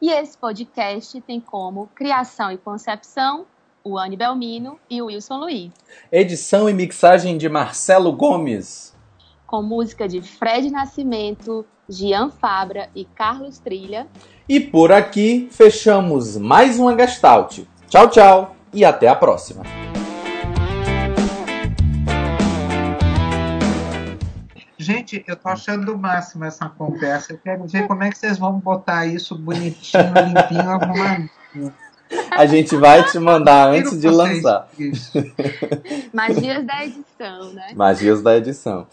E 0.01 0.09
esse 0.09 0.37
podcast 0.37 1.19
tem 1.19 1.41
como 1.41 1.89
criação 1.93 2.49
e 2.53 2.57
concepção 2.57 3.45
o 3.83 3.97
Anne 3.97 4.15
Belmino 4.15 4.79
e 4.89 5.01
o 5.01 5.07
Wilson 5.07 5.35
Luiz. 5.35 5.73
Edição 6.09 6.69
e 6.69 6.73
mixagem 6.73 7.37
de 7.37 7.49
Marcelo 7.49 8.13
Gomes. 8.13 8.95
Com 9.45 9.61
música 9.61 10.07
de 10.07 10.21
Fred 10.21 10.71
Nascimento, 10.71 11.65
Gian 11.89 12.29
Fabra 12.29 12.89
e 12.95 13.03
Carlos 13.03 13.59
Trilha. 13.59 14.07
E 14.49 14.61
por 14.61 14.93
aqui 14.93 15.49
fechamos 15.51 16.37
mais 16.37 16.79
uma 16.79 16.97
Gestalt. 16.97 17.59
Tchau, 17.89 18.09
tchau 18.09 18.55
e 18.71 18.85
até 18.85 19.09
a 19.09 19.15
próxima. 19.15 19.63
Gente, 24.77 25.21
eu 25.27 25.35
tô 25.35 25.49
achando 25.49 25.93
o 25.93 25.97
máximo 25.97 26.45
essa 26.45 26.69
conversa. 26.69 27.33
Eu 27.33 27.39
quero 27.43 27.67
ver 27.67 27.87
como 27.87 28.03
é 28.03 28.09
que 28.09 28.17
vocês 28.17 28.37
vão 28.37 28.57
botar 28.57 29.05
isso 29.05 29.37
bonitinho, 29.37 30.13
limpinho, 30.13 30.69
arrumadinho. 30.69 31.29
A 32.31 32.45
gente 32.45 32.73
vai 32.77 33.03
te 33.03 33.19
mandar 33.19 33.67
antes 33.67 33.99
de 33.99 34.07
lançar. 34.07 34.69
Magias 36.13 36.65
da 36.65 36.85
edição, 36.85 37.53
né? 37.53 37.73
Magias 37.75 38.21
da 38.21 38.37
edição. 38.37 38.87